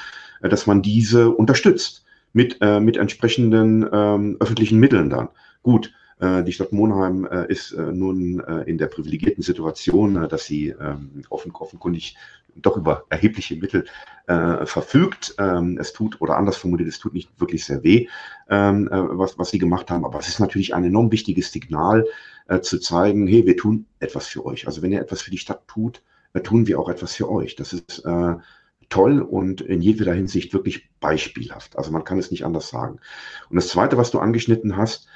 äh, 0.42 0.48
dass 0.48 0.66
man 0.66 0.82
diese 0.82 1.30
unterstützt 1.30 2.04
mit, 2.32 2.58
äh, 2.60 2.80
mit 2.80 2.96
entsprechenden 2.96 3.88
ähm, 3.92 4.36
öffentlichen 4.40 4.80
Mitteln 4.80 5.10
dann. 5.10 5.28
Gut, 5.62 5.92
die 6.20 6.52
Stadt 6.52 6.72
Monheim 6.72 7.26
äh, 7.26 7.46
ist 7.46 7.72
äh, 7.72 7.92
nun 7.92 8.40
in 8.66 8.76
der 8.76 8.88
privilegierten 8.88 9.42
Situation, 9.42 10.28
dass 10.28 10.44
sie 10.44 10.70
ähm, 10.70 11.22
offenkundig 11.30 12.16
doch 12.56 12.76
über 12.76 13.04
erhebliche 13.08 13.54
Mittel 13.56 13.84
verfügt. 14.26 15.36
Ähm, 15.38 15.78
es 15.80 15.92
tut, 15.92 16.20
oder 16.20 16.36
anders 16.36 16.56
formuliert, 16.56 16.88
es 16.88 16.98
tut 16.98 17.14
nicht 17.14 17.30
wirklich 17.40 17.64
sehr 17.64 17.82
weh, 17.84 18.08
ähm, 18.50 18.88
was, 18.90 19.38
was 19.38 19.50
sie 19.50 19.58
gemacht 19.58 19.90
haben. 19.90 20.04
Aber 20.04 20.18
es 20.18 20.28
ist 20.28 20.40
natürlich 20.40 20.74
ein 20.74 20.84
enorm 20.84 21.12
wichtiges 21.12 21.52
Signal, 21.52 22.04
zu 22.62 22.78
zeigen, 22.78 23.26
hey, 23.26 23.44
wir 23.46 23.58
tun 23.58 23.84
etwas 24.00 24.26
für 24.26 24.46
euch. 24.46 24.66
Also 24.66 24.80
wenn 24.80 24.90
ihr 24.90 25.02
etwas 25.02 25.20
für 25.20 25.30
die 25.30 25.36
Stadt 25.36 25.68
tut, 25.68 26.02
tun 26.44 26.66
wir 26.66 26.80
auch 26.80 26.88
etwas 26.88 27.14
für 27.14 27.30
euch. 27.30 27.56
Das 27.56 27.74
ist 27.74 28.02
toll 28.88 29.20
und 29.20 29.60
in 29.60 29.82
jeder 29.82 30.14
Hinsicht 30.14 30.54
wirklich 30.54 30.88
beispielhaft. 30.98 31.76
Also 31.76 31.90
man 31.90 32.04
kann 32.04 32.18
es 32.18 32.30
nicht 32.30 32.44
anders 32.44 32.70
sagen. 32.70 33.00
Und 33.50 33.56
das 33.56 33.68
Zweite, 33.68 33.98
was 33.98 34.10
du 34.10 34.18
angeschnitten 34.18 34.76
hast, 34.76 35.08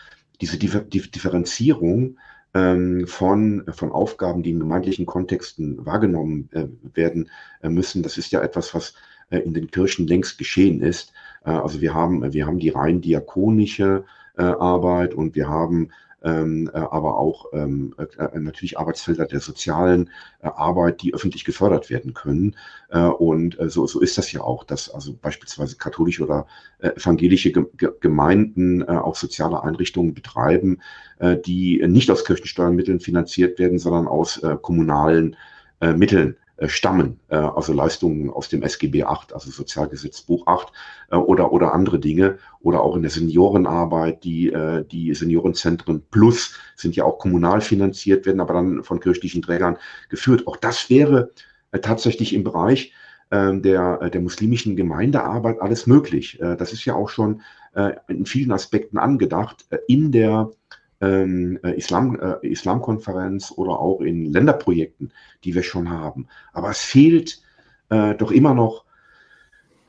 diese 0.43 0.59
Differenzierung 0.59 2.19
ähm, 2.55 3.07
von, 3.07 3.65
von 3.71 3.93
Aufgaben, 3.93 4.43
die 4.43 4.51
in 4.51 4.59
gemeindlichen 4.59 5.07
Kontexten 5.07 5.85
wahrgenommen 5.87 6.49
äh, 6.53 6.67
werden 6.95 7.31
äh, 7.63 7.69
müssen, 7.69 8.03
das 8.03 8.19
ist 8.19 8.33
ja 8.33 8.43
etwas, 8.43 8.75
was 8.75 8.95
äh, 9.31 9.39
in 9.39 9.55
den 9.55 9.71
Kirchen 9.71 10.07
längst 10.07 10.39
geschehen 10.39 10.83
ist. 10.83 11.13
also 11.45 11.81
wir 11.81 11.93
haben, 11.93 12.33
wir 12.33 12.47
haben 12.47 12.61
die 12.61 12.69
rein 12.69 13.01
diakonische 13.01 14.05
Arbeit 14.37 15.13
und 15.13 15.35
wir 15.35 15.49
haben 15.49 15.91
ähm, 16.25 16.71
äh, 16.73 16.79
aber 16.79 17.19
auch 17.19 17.47
ähm, 17.53 17.95
äh, 17.99 18.39
natürlich 18.39 18.79
Arbeitsfelder 18.79 19.27
der 19.27 19.41
sozialen 19.41 20.11
äh, 20.41 20.47
Arbeit, 20.47 21.03
die 21.03 21.15
öffentlich 21.15 21.45
gefördert 21.45 21.91
werden 21.91 22.15
können. 22.15 22.57
Und 23.19 23.57
so, 23.69 23.87
so 23.87 24.01
ist 24.01 24.19
das 24.19 24.33
ja 24.33 24.43
auch, 24.43 24.65
dass 24.65 24.91
also 24.91 25.15
beispielsweise 25.15 25.77
katholische 25.77 26.25
oder 26.25 26.47
evangelische 26.81 27.51
Gemeinden 27.51 28.87
auch 28.87 29.17
soziale 29.17 29.63
Einrichtungen 29.63 30.13
betreiben, 30.13 30.79
die 31.47 31.83
nicht 31.87 32.11
aus 32.11 32.27
Kirchensteuermitteln 32.27 33.01
finanziert 33.01 33.59
werden, 33.59 33.79
sondern 33.79 34.09
aus 34.09 34.43
kommunalen 34.61 35.37
Mitteln 35.81 36.37
stammen, 36.69 37.21
äh, 37.29 37.37
also 37.37 37.73
Leistungen 37.73 38.31
aus 38.31 38.49
dem 38.49 38.63
SGB 38.63 39.05
8, 39.05 39.33
also 39.33 39.51
Sozialgesetzbuch 39.51 40.47
8 40.47 40.73
äh, 41.11 41.17
oder, 41.17 41.53
oder 41.53 41.75
andere 41.75 41.99
Dinge 41.99 42.39
oder 42.61 42.83
auch 42.83 42.97
in 42.97 43.03
der 43.03 43.11
Seniorenarbeit, 43.11 44.25
die, 44.25 44.55
die 44.91 45.15
Seniorenzentren 45.15 46.03
Plus 46.11 46.55
sind 46.77 46.95
ja 46.95 47.05
auch 47.05 47.19
kommunal 47.19 47.61
finanziert, 47.61 48.25
werden 48.25 48.41
aber 48.41 48.55
dann 48.55 48.85
von 48.85 49.01
kirchlichen 49.01 49.43
Trägern 49.43 49.79
geführt. 50.09 50.47
Auch 50.47 50.57
das 50.57 50.89
wäre 50.89 51.33
tatsächlich 51.73 52.33
im 52.35 52.45
Bereich 52.45 52.93
der, 53.33 54.11
der 54.11 54.21
muslimischen 54.21 54.77
Gemeindearbeit 54.77 55.61
alles 55.61 55.89
möglich. 55.89 56.39
Das 56.41 56.73
ist 56.73 56.85
ja 56.85 56.95
auch 56.95 57.09
schon 57.09 57.43
in 58.07 58.27
vielen 58.27 58.53
Aspekten 58.53 58.97
angedacht 58.97 59.67
in 59.89 60.13
der 60.13 60.51
ähm, 61.03 61.59
äh, 61.65 61.77
Islam, 61.77 62.19
äh, 62.19 62.47
Islamkonferenz 62.47 63.53
oder 63.57 63.79
auch 63.81 64.01
in 64.01 64.33
Länderprojekten, 64.33 65.13
die 65.45 65.55
wir 65.55 65.65
schon 65.65 65.91
haben. 65.91 66.29
Aber 66.53 66.71
es 66.71 66.81
fehlt 66.81 67.43
äh, 67.91 68.15
doch 68.15 68.31
immer 68.31 68.55
noch 68.55 68.85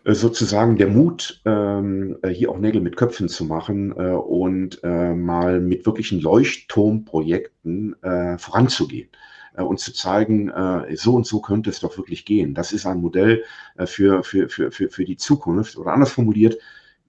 äh, 0.03 0.14
sozusagen 0.14 0.78
der 0.78 0.88
Mut, 0.88 1.41
ähm, 1.45 2.18
äh, 2.24 2.30
hier 2.30 2.49
auch 2.49 2.57
Nägel 2.57 2.82
mit 2.82 2.97
Köpfen 2.97 3.30
zu 3.30 3.45
machen 3.45 3.93
und 3.93 4.82
mal 4.84 5.61
mit 5.61 5.86
wirklichen 5.86 6.20
Leuchtturmprojekten 6.20 7.95
voranzugehen 8.38 9.09
und 9.55 9.80
zu 9.80 9.93
zeigen, 9.93 10.51
so 10.95 11.14
und 11.14 11.28
so 11.28 11.39
könnte 11.41 11.70
es 11.70 11.80
doch 11.80 11.95
wirklich 11.97 12.26
gehen. 12.26 12.53
Das 12.53 12.74
ist 12.74 12.86
ein 12.86 12.99
Modell 13.01 13.43
für, 13.86 14.24
für, 14.24 14.49
für, 14.49 14.72
für, 14.72 14.89
für 14.89 15.05
die 15.05 15.18
Zukunft. 15.18 15.78
Oder 15.78 15.93
anders 15.93 16.11
formuliert, 16.11 16.57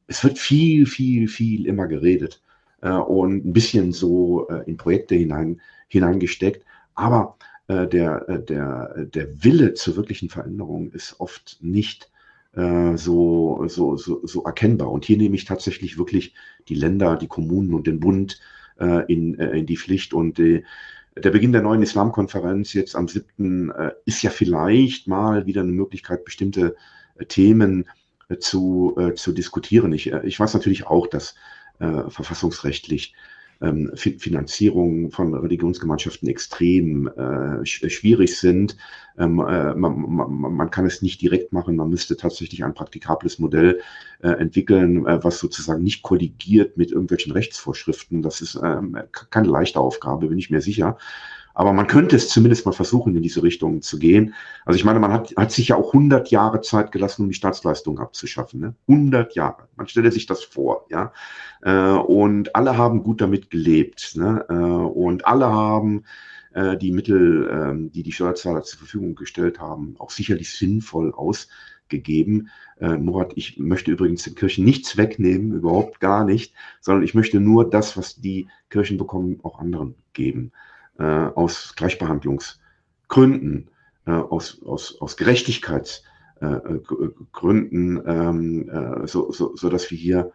es 0.07 0.23
wird 0.23 0.39
viel, 0.39 0.87
viel, 0.87 1.29
viel 1.29 1.67
immer 1.67 1.87
geredet 1.87 2.43
und 2.91 3.47
ein 3.47 3.53
bisschen 3.53 3.93
so 3.93 4.49
äh, 4.49 4.68
in 4.68 4.76
Projekte 4.76 5.14
hinein, 5.14 5.61
hineingesteckt. 5.89 6.64
Aber 6.95 7.37
äh, 7.68 7.87
der, 7.87 8.28
äh, 8.28 8.43
der, 8.43 9.07
der 9.07 9.45
Wille 9.45 9.74
zur 9.74 9.97
wirklichen 9.97 10.28
Veränderung 10.28 10.91
ist 10.93 11.18
oft 11.18 11.59
nicht 11.61 12.11
äh, 12.55 12.97
so, 12.97 13.64
so, 13.68 13.97
so, 13.97 14.26
so 14.26 14.43
erkennbar. 14.45 14.91
Und 14.91 15.05
hier 15.05 15.16
nehme 15.16 15.35
ich 15.35 15.45
tatsächlich 15.45 15.99
wirklich 15.99 16.35
die 16.68 16.74
Länder, 16.74 17.16
die 17.16 17.26
Kommunen 17.26 17.74
und 17.74 17.87
den 17.87 18.01
Bund 18.01 18.41
äh, 18.78 19.11
in, 19.12 19.39
äh, 19.39 19.59
in 19.59 19.66
die 19.66 19.76
Pflicht. 19.76 20.14
Und 20.14 20.39
äh, 20.39 20.62
der 21.16 21.30
Beginn 21.30 21.53
der 21.53 21.62
neuen 21.62 21.82
Islamkonferenz 21.82 22.72
jetzt 22.72 22.97
am 22.97 23.09
7. 23.09 23.70
Äh, 23.70 23.93
ist 24.05 24.22
ja 24.22 24.30
vielleicht 24.30 25.09
mal 25.09 25.47
wieder 25.47 25.62
eine 25.62 25.72
Möglichkeit, 25.72 26.24
bestimmte 26.24 26.76
äh, 27.16 27.24
Themen 27.24 27.87
äh, 28.28 28.39
zu, 28.39 28.95
äh, 28.99 29.14
zu 29.14 29.32
diskutieren. 29.32 29.93
Ich, 29.93 30.12
äh, 30.12 30.20
ich 30.24 30.39
weiß 30.39 30.55
natürlich 30.55 30.87
auch, 30.87 31.07
dass 31.07 31.35
äh, 31.79 32.11
verfassungsrechtlich 32.11 33.14
ähm, 33.61 33.93
Finanzierung 33.95 35.11
von 35.11 35.35
Religionsgemeinschaften 35.35 36.29
extrem 36.29 37.09
äh, 37.09 37.64
schwierig 37.64 38.39
sind. 38.39 38.77
Ähm, 39.18 39.39
äh, 39.39 39.75
man, 39.75 40.01
man, 40.01 40.57
man, 40.57 40.70
kann 40.70 40.87
es 40.87 41.03
nicht 41.03 41.20
direkt 41.20 41.53
machen, 41.53 41.77
man 41.77 41.91
müsste 41.91 42.16
tatsächlich 42.16 42.64
ein 42.64 42.75
praktikables 42.75 43.39
Modell 43.39 43.81
äh, 44.22 44.29
entwickeln, 44.29 45.07
äh, 45.07 45.22
was 45.22 45.39
sozusagen 45.39 45.83
nicht 45.83 46.03
kolligiert 46.03 46.77
mit 46.77 46.91
irgendwelchen 46.91 47.33
Rechtsvorschriften. 47.33 48.22
Das 48.22 48.41
ist 48.41 48.59
ähm, 48.62 48.99
keine 49.31 49.49
leichte 49.49 49.81
Aufgabe, 49.81 50.29
bin 50.29 50.39
ich 50.39 50.51
mir 50.51 50.61
sicher. 50.61 50.99
Aber 51.55 51.73
man 51.73 51.87
könnte 51.87 52.17
es 52.17 52.29
zumindest 52.29 52.66
mal 52.66 52.73
versuchen, 52.73 53.16
in 53.16 53.23
diese 53.23 53.43
Richtung 53.43 53.81
zu 53.81 53.99
gehen. 53.99 54.35
Also 54.65 54.77
ich 54.77 54.85
meine, 54.85 54.99
man 54.99 55.12
hat, 55.12 55.33
hat 55.37 55.53
sich 55.53 55.69
ja 55.69 55.77
auch 55.77 55.95
100 55.95 56.31
Jahre 56.31 56.61
Zeit 56.61 56.91
gelassen, 56.91 57.23
um 57.23 57.28
die 57.28 57.35
Staatsleistung 57.35 58.01
abzuschaffen. 58.01 58.61
Ne? 58.61 58.74
100 58.89 59.35
Jahre. 59.35 59.69
Man 59.77 59.87
stelle 59.87 60.11
sich 60.11 60.27
das 60.27 60.43
vor. 60.43 60.87
ja. 60.91 61.12
Äh, 61.62 61.93
und 61.93 62.55
alle 62.55 62.77
haben 62.77 63.03
gut 63.03 63.20
damit 63.20 63.51
gelebt. 63.51 64.16
Ne? 64.16 64.45
Äh, 64.49 64.53
und 64.53 65.27
alle 65.27 65.47
haben 65.51 66.05
äh, 66.53 66.77
die 66.77 66.93
Mittel, 66.93 67.49
ähm, 67.51 67.93
die 67.93 68.03
die 68.03 68.12
Steuerzahler 68.12 68.62
zur 68.62 68.81
Verfügung 68.81 69.15
gestellt 69.15 69.61
haben, 69.61 69.95
auch 69.99 70.11
sicherlich 70.11 70.53
sinnvoll 70.53 71.12
ausgegeben. 71.12 72.49
Murat, 72.81 73.35
ich 73.37 73.57
möchte 73.61 73.93
übrigens 73.93 74.24
den 74.24 74.35
Kirchen 74.35 74.65
nichts 74.65 74.97
wegnehmen, 74.97 75.53
überhaupt 75.53 76.01
gar 76.01 76.24
nicht, 76.24 76.55
sondern 76.81 77.05
ich 77.05 77.15
möchte 77.15 77.39
nur 77.39 77.70
das, 77.70 77.97
was 77.97 78.20
die 78.20 78.49
Kirchen 78.69 78.99
bekommen, 78.99 79.39
auch 79.45 79.61
anderen 79.61 79.95
geben 80.12 80.51
äh, 80.99 81.05
aus 81.05 81.75
Gleichbehandlungsgründen, 81.77 83.71
äh, 84.07 84.12
aus, 84.12 84.62
aus, 84.65 85.01
aus 85.01 85.16
Gerechtigkeitsgründen, 85.16 88.07
äh, 88.07 88.12
ähm, 88.12 88.69
äh, 88.69 89.07
so, 89.07 89.33
so, 89.33 89.57
so 89.57 89.69
dass 89.69 89.91
wir 89.91 89.99
hier 89.99 90.33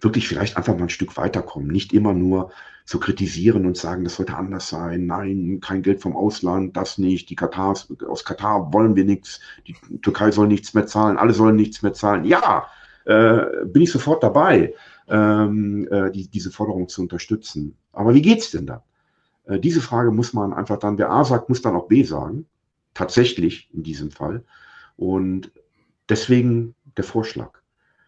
wirklich 0.00 0.28
vielleicht 0.28 0.56
einfach 0.56 0.74
mal 0.74 0.84
ein 0.84 0.88
Stück 0.88 1.16
weiterkommen. 1.16 1.68
Nicht 1.68 1.92
immer 1.92 2.12
nur 2.12 2.50
zu 2.84 2.98
kritisieren 2.98 3.66
und 3.66 3.76
sagen, 3.76 4.04
das 4.04 4.16
sollte 4.16 4.36
anders 4.36 4.68
sein. 4.68 5.06
Nein, 5.06 5.60
kein 5.60 5.82
Geld 5.82 6.00
vom 6.00 6.16
Ausland, 6.16 6.76
das 6.76 6.98
nicht. 6.98 7.30
Die 7.30 7.36
Katars, 7.36 7.88
aus 8.08 8.24
Katar 8.24 8.72
wollen 8.72 8.96
wir 8.96 9.04
nichts. 9.04 9.40
Die 9.66 9.76
Türkei 10.00 10.32
soll 10.32 10.48
nichts 10.48 10.74
mehr 10.74 10.86
zahlen. 10.86 11.16
Alle 11.16 11.32
sollen 11.32 11.56
nichts 11.56 11.82
mehr 11.82 11.92
zahlen. 11.92 12.24
Ja, 12.24 12.66
äh, 13.04 13.64
bin 13.66 13.82
ich 13.82 13.92
sofort 13.92 14.22
dabei, 14.22 14.74
ähm, 15.08 15.86
äh, 15.90 16.10
die, 16.10 16.28
diese 16.28 16.50
Forderung 16.50 16.88
zu 16.88 17.02
unterstützen. 17.02 17.76
Aber 17.92 18.14
wie 18.14 18.22
geht's 18.22 18.50
denn 18.50 18.66
da? 18.66 18.82
Äh, 19.44 19.58
diese 19.58 19.80
Frage 19.80 20.10
muss 20.10 20.32
man 20.32 20.52
einfach 20.52 20.78
dann, 20.78 20.98
wer 20.98 21.10
A 21.10 21.24
sagt, 21.24 21.48
muss 21.48 21.62
dann 21.62 21.76
auch 21.76 21.88
B 21.88 22.02
sagen. 22.04 22.46
Tatsächlich 22.94 23.70
in 23.72 23.82
diesem 23.82 24.10
Fall. 24.10 24.44
Und 24.96 25.50
deswegen 26.08 26.74
der 26.96 27.04
Vorschlag. 27.04 27.58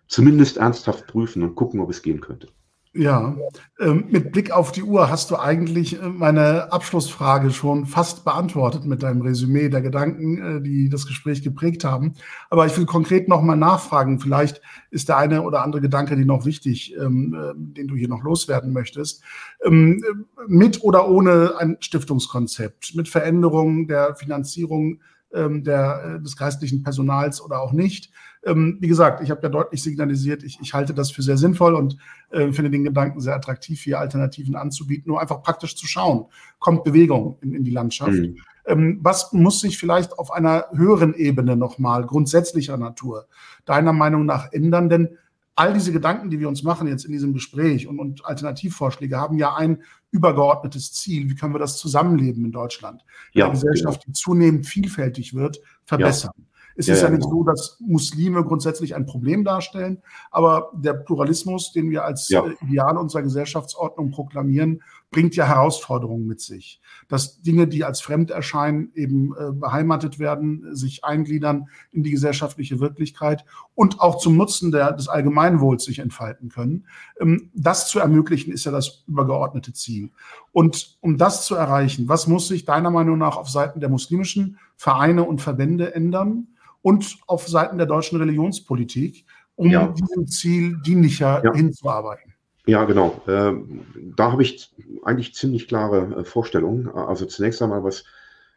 Zumindest 0.07 0.59
ernsthaft 0.59 1.07
prüfen 1.07 1.43
und 1.43 1.55
gucken, 1.55 1.81
ob 1.81 1.91
es 1.91 2.03
gehen 2.03 2.21
könnte. 2.21 2.49
Ja, 2.97 3.37
ähm, 3.81 4.05
mit 4.11 4.31
Blick 4.31 4.53
auf 4.53 4.71
die 4.71 4.85
Uhr 4.85 5.11
hast 5.11 5.33
du 5.33 5.37
eigentlich 5.37 6.01
äh, 6.01 6.09
meine 6.09 6.73
Abschlussfrage 6.73 7.51
schon 7.51 7.87
fast 7.87 8.25
beantwortet 8.25 8.85
mit 8.85 9.03
deinem 9.03 9.21
Resümee 9.21 9.69
der 9.69 9.83
Gedanken, 9.83 10.39
äh, 10.39 10.63
die 10.63 10.89
das 10.89 11.05
Gespräch 11.05 11.43
geprägt 11.43 11.83
haben. 11.83 12.15
Aber 12.51 12.67
ich 12.67 12.79
will 12.79 12.87
konkret 12.87 13.27
nochmal 13.29 13.57
nachfragen. 13.57 14.21
Vielleicht 14.21 14.63
ist 14.93 15.09
der 15.09 15.17
eine 15.17 15.43
oder 15.43 15.65
andere 15.65 15.83
Gedanke, 15.83 16.15
die 16.15 16.25
noch 16.25 16.47
wichtig, 16.47 16.95
ähm, 16.97 17.35
äh, 17.35 17.53
den 17.57 17.89
du 17.89 17.97
hier 17.97 18.09
noch 18.09 18.23
loswerden 18.23 18.73
möchtest. 18.73 19.25
Ähm, 19.65 20.01
mit 20.47 20.85
oder 20.85 21.09
ohne 21.09 21.55
ein 21.59 21.77
Stiftungskonzept, 21.81 22.95
mit 22.95 23.09
Veränderung 23.09 23.89
der 23.89 24.15
Finanzierung 24.15 25.01
ähm, 25.33 25.65
der, 25.65 26.21
des 26.21 26.37
geistlichen 26.37 26.85
Personals 26.85 27.43
oder 27.43 27.61
auch 27.61 27.73
nicht. 27.73 28.13
Ähm, 28.47 28.79
wie 28.81 28.89
gesagt, 28.89 29.23
ich 29.23 29.31
habe 29.31 29.43
ja 29.43 29.49
deutlich 29.49 29.83
signalisiert, 29.83 30.43
ich, 30.43 30.59
ich 30.61 30.75
halte 30.75 30.95
das 30.95 31.11
für 31.11 31.23
sehr 31.23 31.37
sinnvoll 31.37 31.75
und 31.75 31.97
äh, 32.31 32.53
finde 32.53 32.71
den 32.71 32.85
Gedanken 32.85 33.21
sehr 33.21 33.35
attraktiv, 33.35 33.81
hier 33.83 33.99
Alternativen 33.99 34.57
anzubieten, 34.57 35.09
nur 35.09 35.21
einfach 35.21 35.43
praktisch 35.43 35.77
zu 35.77 35.87
schauen, 35.87 36.27
kommt 36.59 36.85
Bewegung 36.85 37.39
in, 37.41 37.55
in 37.55 37.65
die 37.65 37.71
Landschaft. 37.71 38.13
Mhm. 38.13 38.37
Ähm, 38.67 38.99
was 39.03 39.33
muss 39.33 39.61
sich 39.61 39.79
vielleicht 39.79 40.19
auf 40.19 40.31
einer 40.31 40.67
höheren 40.73 41.15
Ebene 41.15 41.57
nochmal 41.57 42.05
grundsätzlicher 42.07 42.77
Natur 42.77 43.27
deiner 43.65 43.93
Meinung 43.93 44.25
nach 44.27 44.53
ändern? 44.53 44.89
Denn 44.89 45.19
all 45.55 45.73
diese 45.73 45.93
Gedanken, 45.93 46.31
die 46.31 46.41
wir 46.41 46.49
uns 46.49 46.63
machen 46.63 46.89
jetzt 46.89 47.05
in 47.05 47.13
diesem 47.13 47.33
Gespräch 47.33 47.87
und, 47.87 47.99
und 47.99 48.25
Alternativvorschläge, 48.25 49.17
haben 49.17 49.39
ja 49.39 49.55
ein 49.55 49.83
übergeordnetes 50.11 50.93
Ziel. 50.93 51.29
Wie 51.29 51.35
können 51.35 51.55
wir 51.55 51.59
das 51.59 51.77
Zusammenleben 51.77 52.45
in 52.45 52.53
Deutschland, 52.53 53.05
ja, 53.33 53.45
eine 53.45 53.55
Gesellschaft, 53.55 54.03
genau. 54.03 54.07
die 54.07 54.13
zunehmend 54.13 54.67
vielfältig 54.67 55.35
wird, 55.35 55.61
verbessern? 55.85 56.33
Ja. 56.37 56.45
Es 56.77 56.87
ja, 56.87 56.95
ist 56.95 57.03
ja, 57.03 57.11
nicht 57.11 57.23
genau. 57.23 57.37
so, 57.37 57.45
dass 57.45 57.79
Muslime 57.81 58.45
grundsätzlich 58.45 58.95
ein 58.95 59.07
Problem 59.07 59.45
darstellen, 59.45 60.03
aber 60.31 60.73
der 60.75 60.95
Pluralismus, 60.95 61.73
den 61.73 61.91
wir 61.91 62.05
als 62.05 62.29
ja. 62.29 62.45
Äh, 62.45 62.55
Ideal 62.63 62.97
unserer 62.97 63.23
Gesellschaftsordnung 63.23 64.11
proklamieren, 64.11 64.83
bringt 65.15 65.37
ja 65.37 65.47
Herausforderungen 65.47 66.27
mit 66.27 66.41
sich. 66.41 66.81
Dass 67.07 67.41
Dinge, 67.41 67.69
die 67.69 67.85
als 67.85 68.01
fremd 68.01 68.33
erscheinen, 68.33 68.91
eben 68.95 69.33
äh, 69.37 69.53
beheimatet 69.53 70.19
werden, 70.19 70.75
sich 70.75 71.05
eingliedern 71.05 71.69
in 71.93 72.03
die 72.03 72.11
gesellschaftliche 72.11 72.81
Wirklichkeit 72.81 73.45
und 73.77 74.01
auch 74.01 74.19
zum 74.19 74.37
Nutzen 74.37 74.73
der, 74.73 74.93
des 74.93 75.07
Allgemeinwohls 75.07 75.85
sich 75.85 76.01
entfalten 76.01 76.49
können. 76.49 76.87
Ähm, 77.21 77.51
das 77.55 77.89
zu 77.89 78.01
ermöglichen, 78.01 78.53
ist 78.53 78.65
ja 78.65 78.73
das 78.73 79.05
übergeordnete 79.07 79.73
Ziel. 79.73 80.11
Und 80.51 80.99
um 81.01 81.17
das 81.17 81.47
zu 81.47 81.55
erreichen, 81.55 82.09
was 82.09 82.27
muss 82.27 82.49
sich 82.49 82.65
deiner 82.65 82.91
Meinung 82.91 83.17
nach 83.17 83.37
auf 83.37 83.49
Seiten 83.49 83.79
der 83.79 83.91
muslimischen 83.91 84.59
Vereine 84.77 85.23
und 85.23 85.41
Verbände 85.41 85.95
ändern? 85.95 86.49
Und 86.85 87.17
auf 87.27 87.49
Seiten 87.49 87.79
der 87.79 87.87
deutschen 87.87 88.19
Religionspolitik, 88.19 89.25
um 89.57 89.71
ja. 89.71 89.87
diesem 89.89 90.27
Ziel 90.27 90.77
dienlicher 90.85 91.43
ja. 91.43 91.55
hinzuarbeiten. 91.55 92.35
Ja, 92.67 92.85
genau. 92.85 93.23
Ähm, 93.27 93.81
da 94.15 94.33
habe 94.33 94.43
ich 94.43 94.71
eigentlich 95.03 95.35
ziemlich 95.35 95.67
klare 95.67 96.21
äh, 96.21 96.25
Vorstellungen. 96.25 96.89
Also 96.91 97.25
zunächst 97.25 97.63
einmal, 97.63 97.83
was 97.85 98.05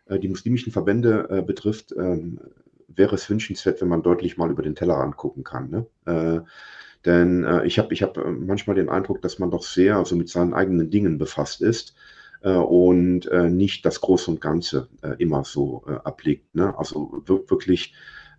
äh, 0.08 0.20
die 0.20 0.28
muslimischen 0.28 0.74
Verbände 0.74 1.28
äh, 1.30 1.42
betrifft, 1.42 1.96
ähm, 1.98 2.40
wäre 2.90 3.16
es 3.16 3.30
wünschenswert, 3.30 3.80
wenn 3.80 3.88
man 3.88 4.04
deutlich 4.04 4.38
mal 4.38 4.52
über 4.52 4.62
den 4.62 4.76
Tellerrand 4.76 5.16
gucken 5.16 5.46
kann. 5.46 5.70
Ne? 5.70 6.46
Denn 7.06 7.44
äh, 7.44 7.66
ich 7.66 7.80
habe 7.80 7.94
ich 7.94 8.04
hab 8.04 8.18
äh, 8.18 8.30
manchmal 8.30 8.76
den 8.76 8.90
Eindruck, 8.90 9.22
dass 9.22 9.40
man 9.40 9.52
doch 9.52 9.64
sehr 9.64 9.98
also 9.98 10.16
mit 10.16 10.30
seinen 10.30 10.54
eigenen 10.54 10.90
Dingen 10.90 11.18
befasst 11.18 11.62
ist 11.62 11.92
äh, 11.92 12.17
und 12.50 13.28
äh, 13.28 13.50
nicht 13.50 13.86
das 13.86 14.02
Große 14.02 14.32
und 14.32 14.42
Ganze 14.42 14.88
äh, 15.02 15.16
immer 15.18 15.44
so 15.44 15.84
äh, 15.88 15.94
ablegt. 16.04 16.56
Ne? 16.56 16.78
Also 16.78 17.24
wirklich 17.26 17.94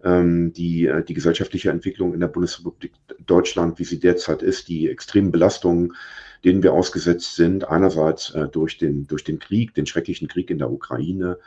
ähm, 0.05 0.53
die, 0.53 0.91
die 1.09 1.15
gesellschaftliche 1.15 1.71
Entwicklung 1.71 2.15
in 2.15 2.21
der 2.21 2.29
Bundesrepublik 2.29 2.93
Deutschland, 3.27 3.79
wie 3.79 3.85
sie 3.85 3.99
derzeit 3.99 4.43
ist, 4.43 4.69
die 4.69 4.89
extremen 4.89 5.33
Belastungen, 5.33 5.95
denen 6.45 6.63
wir 6.63 6.73
ausgesetzt 6.73 7.35
sind, 7.35 7.69
einerseits 7.69 8.33
durch, 8.53 8.79
den, 8.79 9.09
durch 9.09 9.25
den 9.25 9.41
Krieg, 9.41 9.75
den 9.75 9.87
schrecklichen 9.87 10.29
Krieg 10.29 10.51
in 10.51 10.59
der 10.59 10.71
Ukraine, 10.71 11.39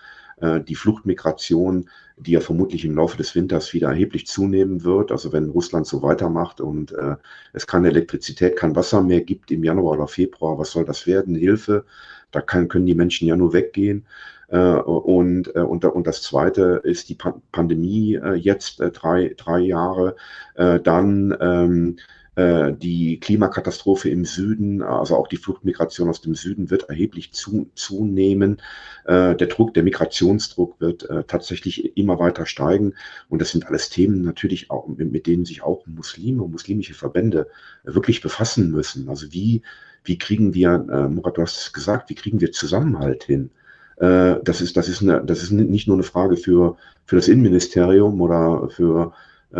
äh, 0.41 0.59
die 0.61 0.75
Fluchtmigration, 0.75 1.89
die 2.17 2.31
ja 2.31 2.39
vermutlich 2.39 2.83
im 2.83 2.95
Laufe 2.95 3.17
des 3.17 3.35
Winters 3.35 3.73
wieder 3.73 3.89
erheblich 3.89 4.27
zunehmen 4.27 4.83
wird. 4.83 5.11
Also 5.11 5.31
wenn 5.31 5.49
Russland 5.49 5.87
so 5.87 6.01
weitermacht 6.01 6.61
und 6.61 6.91
äh, 6.91 7.15
es 7.53 7.67
keine 7.67 7.89
Elektrizität, 7.89 8.57
kein 8.57 8.75
Wasser 8.75 9.01
mehr 9.01 9.21
gibt 9.21 9.51
im 9.51 9.63
Januar 9.63 9.93
oder 9.93 10.07
Februar, 10.07 10.57
was 10.57 10.71
soll 10.71 10.85
das 10.85 11.07
werden? 11.07 11.35
Hilfe, 11.35 11.85
da 12.31 12.41
kann, 12.41 12.67
können 12.67 12.85
die 12.85 12.95
Menschen 12.95 13.27
ja 13.27 13.35
nur 13.35 13.53
weggehen. 13.53 14.05
Äh, 14.51 14.57
und, 14.57 15.55
äh, 15.55 15.59
und, 15.59 15.85
und 15.85 16.07
das 16.07 16.21
Zweite 16.21 16.81
ist 16.83 17.09
die 17.09 17.17
Pandemie 17.51 18.15
äh, 18.15 18.33
jetzt 18.33 18.79
drei, 18.79 19.33
drei 19.37 19.59
Jahre. 19.59 20.15
Dann 20.55 21.35
ähm, 21.39 21.97
äh, 22.35 22.73
die 22.73 23.19
Klimakatastrophe 23.19 24.09
im 24.09 24.25
Süden, 24.25 24.81
also 24.81 25.15
auch 25.15 25.27
die 25.29 25.37
Fluchtmigration 25.37 26.09
aus 26.09 26.19
dem 26.19 26.35
Süden 26.35 26.69
wird 26.69 26.89
erheblich 26.89 27.33
zu, 27.33 27.69
zunehmen. 27.75 28.61
Der 29.07 29.35
Druck, 29.35 29.73
der 29.73 29.81
Migrationsdruck 29.81 30.79
wird 30.79 31.07
tatsächlich 31.27 31.97
immer 31.97 32.19
weiter 32.19 32.45
steigen. 32.45 32.93
Und 33.29 33.41
das 33.41 33.49
sind 33.49 33.65
alles 33.65 33.89
Themen 33.89 34.21
natürlich 34.21 34.69
auch, 34.69 34.87
mit 34.87 35.25
denen 35.25 35.43
sich 35.43 35.63
auch 35.63 35.87
Muslime 35.87 36.43
und 36.43 36.51
muslimische 36.51 36.93
Verbände 36.93 37.47
wirklich 37.83 38.21
befassen 38.21 38.69
müssen. 38.69 39.09
Also 39.09 39.33
wie, 39.33 39.63
wie 40.03 40.17
kriegen 40.17 40.53
wir, 40.53 40.79
Murat, 41.09 41.37
du 41.37 41.41
hast 41.43 41.57
es 41.57 41.73
gesagt, 41.73 42.09
wie 42.09 42.15
kriegen 42.15 42.41
wir 42.41 42.51
Zusammenhalt 42.51 43.23
hin? 43.23 43.51
Das 43.97 44.61
ist, 44.61 44.75
das 44.77 44.89
ist, 44.89 45.01
eine, 45.01 45.23
das 45.23 45.43
ist 45.43 45.51
nicht 45.51 45.87
nur 45.87 45.95
eine 45.95 46.03
Frage 46.03 46.37
für, 46.37 46.75
für 47.05 47.17
das 47.17 47.27
Innenministerium 47.27 48.19
oder 48.19 48.67
für, 48.69 49.13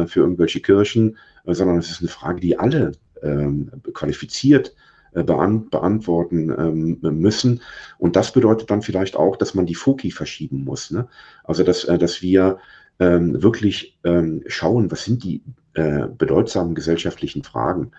für 0.08 0.20
irgendwelche 0.22 0.62
Kirchen, 0.62 1.18
äh, 1.46 1.54
sondern 1.54 1.78
es 1.78 1.90
ist 1.90 2.02
eine 2.02 2.10
Frage, 2.10 2.40
die 2.40 2.58
alle 2.58 2.94
ähm, 3.22 3.72
qualifiziert 3.94 4.74
äh, 5.14 5.24
beantworten 5.24 6.50
ähm, 6.50 7.20
müssen. 7.20 7.62
Und 7.98 8.16
das 8.16 8.32
bedeutet 8.32 8.70
dann 8.70 8.82
vielleicht 8.82 9.16
auch, 9.16 9.36
dass 9.36 9.54
man 9.54 9.66
die 9.66 9.76
Foki 9.76 10.12
verschieben 10.12 10.64
muss. 10.64 10.92
Ne? 10.92 11.08
Also, 11.44 11.64
dass, 11.64 11.84
äh, 11.86 11.98
dass 11.98 12.22
wir 12.22 12.58
ähm, 13.00 13.42
wirklich 13.42 13.98
ähm, 14.04 14.44
schauen, 14.48 14.92
was 14.92 15.06
sind 15.06 15.24
die 15.24 15.42
äh, 15.74 16.08
bedeutsamen 16.08 16.76
gesellschaftlichen 16.76 17.44
Fragen. 17.44 17.92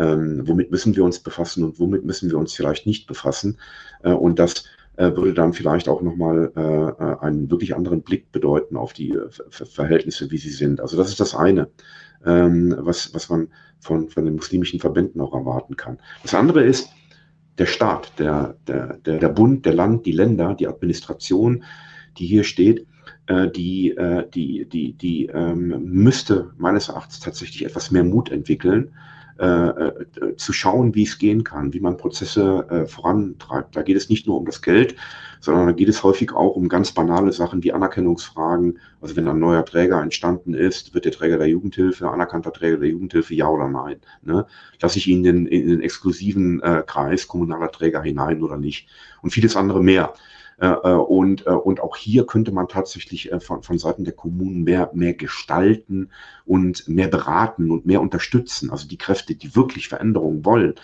Ähm, 0.00 0.42
womit 0.46 0.70
müssen 0.70 0.96
wir 0.96 1.04
uns 1.04 1.20
befassen 1.20 1.62
und 1.62 1.78
womit 1.78 2.04
müssen 2.04 2.30
wir 2.30 2.38
uns 2.38 2.54
vielleicht 2.54 2.86
nicht 2.86 3.06
befassen. 3.06 3.58
Äh, 4.02 4.12
und 4.12 4.38
das 4.38 4.64
äh, 4.96 5.14
würde 5.14 5.34
dann 5.34 5.52
vielleicht 5.52 5.88
auch 5.88 6.02
nochmal 6.02 6.52
äh, 6.56 7.24
einen 7.24 7.50
wirklich 7.50 7.76
anderen 7.76 8.02
Blick 8.02 8.32
bedeuten 8.32 8.76
auf 8.76 8.92
die 8.92 9.16
Verhältnisse, 9.50 10.30
wie 10.30 10.38
sie 10.38 10.50
sind. 10.50 10.80
Also 10.80 10.96
das 10.96 11.08
ist 11.08 11.20
das 11.20 11.34
eine 11.34 11.68
ähm, 12.24 12.74
was, 12.78 13.14
was 13.14 13.28
man 13.28 13.48
von, 13.80 14.08
von 14.08 14.24
den 14.24 14.36
muslimischen 14.36 14.80
Verbänden 14.80 15.20
auch 15.20 15.34
erwarten 15.34 15.76
kann. 15.76 15.98
Das 16.22 16.34
andere 16.34 16.62
ist 16.62 16.90
der 17.58 17.66
Staat, 17.66 18.18
der, 18.18 18.56
der, 18.66 18.98
der, 18.98 19.18
der 19.18 19.28
Bund, 19.28 19.66
der 19.66 19.74
Land, 19.74 20.06
die 20.06 20.12
Länder, 20.12 20.54
die 20.54 20.68
Administration, 20.68 21.64
die 22.18 22.26
hier 22.26 22.44
steht, 22.44 22.86
äh, 23.26 23.48
die, 23.50 23.90
äh, 23.90 24.28
die, 24.28 24.66
die, 24.68 24.92
die 24.94 25.26
ähm, 25.26 25.82
müsste 25.84 26.52
meines 26.56 26.88
Erachtens 26.88 27.20
tatsächlich 27.20 27.64
etwas 27.64 27.90
mehr 27.90 28.04
Mut 28.04 28.30
entwickeln, 28.30 28.94
äh, 29.40 29.46
äh, 29.46 30.36
zu 30.36 30.52
schauen, 30.52 30.94
wie 30.94 31.04
es 31.04 31.18
gehen 31.18 31.44
kann, 31.44 31.72
wie 31.72 31.80
man 31.80 31.96
Prozesse 31.96 32.66
äh, 32.68 32.86
vorantreibt. 32.86 33.74
Da 33.74 33.80
geht 33.80 33.96
es 33.96 34.10
nicht 34.10 34.26
nur 34.26 34.36
um 34.36 34.44
das 34.44 34.60
Geld, 34.60 34.96
sondern 35.40 35.66
da 35.66 35.72
geht 35.72 35.88
es 35.88 36.02
häufig 36.02 36.32
auch 36.32 36.56
um 36.56 36.68
ganz 36.68 36.92
banale 36.92 37.32
Sachen 37.32 37.62
wie 37.62 37.72
Anerkennungsfragen. 37.72 38.78
Also 39.00 39.16
wenn 39.16 39.26
ein 39.28 39.38
neuer 39.38 39.64
Träger 39.64 40.02
entstanden 40.02 40.52
ist, 40.52 40.92
wird 40.92 41.06
der 41.06 41.12
Träger 41.12 41.38
der 41.38 41.48
Jugendhilfe, 41.48 42.10
anerkannter 42.10 42.52
Träger 42.52 42.76
der 42.76 42.90
Jugendhilfe, 42.90 43.34
ja 43.34 43.48
oder 43.48 43.68
nein? 43.68 44.00
Ne? 44.20 44.44
Lasse 44.82 44.98
ich 44.98 45.06
ihn 45.08 45.24
in, 45.24 45.46
in 45.46 45.68
den 45.68 45.80
exklusiven 45.80 46.60
äh, 46.60 46.82
Kreis 46.86 47.26
kommunaler 47.26 47.72
Träger 47.72 48.02
hinein 48.02 48.42
oder 48.42 48.58
nicht? 48.58 48.90
Und 49.22 49.30
vieles 49.30 49.56
andere 49.56 49.82
mehr. 49.82 50.12
Äh, 50.60 50.66
äh, 50.66 50.92
und, 50.92 51.46
äh, 51.46 51.50
und 51.50 51.80
auch 51.80 51.96
hier 51.96 52.26
könnte 52.26 52.52
man 52.52 52.68
tatsächlich 52.68 53.30
von, 53.40 53.62
von 53.62 53.78
Seiten 53.78 54.04
der 54.04 54.12
Kommunen 54.12 54.62
mehr, 54.62 54.90
mehr 54.92 55.14
gestalten 55.14 56.10
und 56.44 56.86
mehr 56.86 57.08
beraten 57.08 57.70
und 57.70 57.86
mehr 57.86 58.02
unterstützen. 58.02 58.70
Also 58.70 58.86
die 58.86 58.98
Kräfte, 58.98 59.34
die 59.34 59.56
wirklich 59.56 59.88
Veränderungen 59.88 60.44
wollen, 60.44 60.74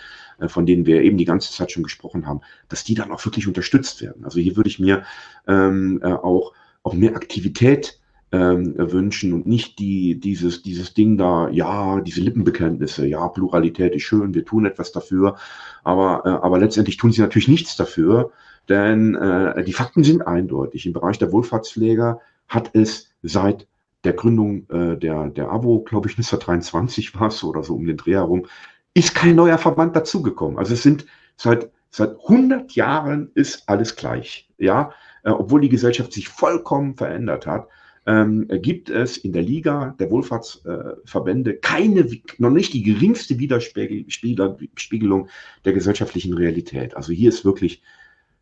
von 0.47 0.65
denen 0.65 0.85
wir 0.85 1.01
eben 1.01 1.17
die 1.17 1.25
ganze 1.25 1.51
Zeit 1.51 1.71
schon 1.71 1.83
gesprochen 1.83 2.27
haben, 2.27 2.41
dass 2.69 2.83
die 2.83 2.95
dann 2.95 3.11
auch 3.11 3.23
wirklich 3.25 3.47
unterstützt 3.47 4.01
werden. 4.01 4.23
Also 4.23 4.39
hier 4.39 4.55
würde 4.55 4.69
ich 4.69 4.79
mir 4.79 5.03
ähm, 5.47 6.01
auch, 6.03 6.53
auch 6.83 6.93
mehr 6.93 7.15
Aktivität 7.15 7.99
ähm, 8.31 8.75
wünschen 8.77 9.33
und 9.33 9.47
nicht 9.47 9.79
die, 9.79 10.19
dieses, 10.19 10.61
dieses 10.61 10.93
Ding 10.93 11.17
da, 11.17 11.49
ja, 11.49 12.01
diese 12.01 12.21
Lippenbekenntnisse, 12.21 13.07
ja, 13.07 13.27
Pluralität 13.29 13.95
ist 13.95 14.03
schön, 14.03 14.33
wir 14.33 14.45
tun 14.45 14.65
etwas 14.65 14.91
dafür, 14.91 15.37
aber, 15.83 16.23
äh, 16.25 16.29
aber 16.29 16.59
letztendlich 16.59 16.97
tun 16.97 17.11
sie 17.11 17.21
natürlich 17.21 17.47
nichts 17.47 17.75
dafür, 17.75 18.31
denn 18.69 19.15
äh, 19.15 19.63
die 19.63 19.73
Fakten 19.73 20.03
sind 20.03 20.25
eindeutig. 20.25 20.85
Im 20.85 20.93
Bereich 20.93 21.17
der 21.19 21.31
Wohlfahrtspfleger 21.31 22.19
hat 22.47 22.71
es 22.73 23.09
seit 23.21 23.67
der 24.03 24.13
Gründung 24.13 24.69
äh, 24.69 24.97
der, 24.97 25.29
der 25.29 25.51
AWO, 25.51 25.81
glaube 25.81 26.07
ich, 26.07 26.17
1923 26.17 27.15
war 27.19 27.27
es 27.27 27.43
oder 27.43 27.63
so 27.63 27.75
um 27.75 27.85
den 27.85 27.97
Dreh 27.97 28.13
herum, 28.13 28.45
ist 28.93 29.15
kein 29.15 29.35
neuer 29.35 29.57
Verband 29.57 29.95
dazugekommen. 29.95 30.57
Also 30.57 30.73
es 30.73 30.83
sind 30.83 31.05
seit, 31.35 31.71
seit 31.89 32.11
100 32.11 32.73
Jahren 32.73 33.31
ist 33.35 33.67
alles 33.67 33.95
gleich. 33.95 34.49
Ja, 34.57 34.91
äh, 35.23 35.29
obwohl 35.29 35.61
die 35.61 35.69
Gesellschaft 35.69 36.13
sich 36.13 36.29
vollkommen 36.29 36.95
verändert 36.95 37.45
hat 37.45 37.67
ähm, 38.07 38.47
gibt 38.61 38.89
es 38.89 39.17
in 39.17 39.33
der 39.33 39.43
Liga 39.43 39.93
der 39.99 40.09
Wohlfahrtsverbände 40.09 41.55
äh, 41.55 41.57
keine, 41.57 42.07
noch 42.37 42.49
nicht 42.49 42.73
die 42.73 42.81
geringste 42.81 43.37
Widerspiegelung 43.37 45.27
der 45.65 45.73
gesellschaftlichen 45.73 46.33
Realität. 46.33 46.95
Also 46.95 47.11
hier 47.11 47.29
ist 47.29 47.43
wirklich 47.43 47.83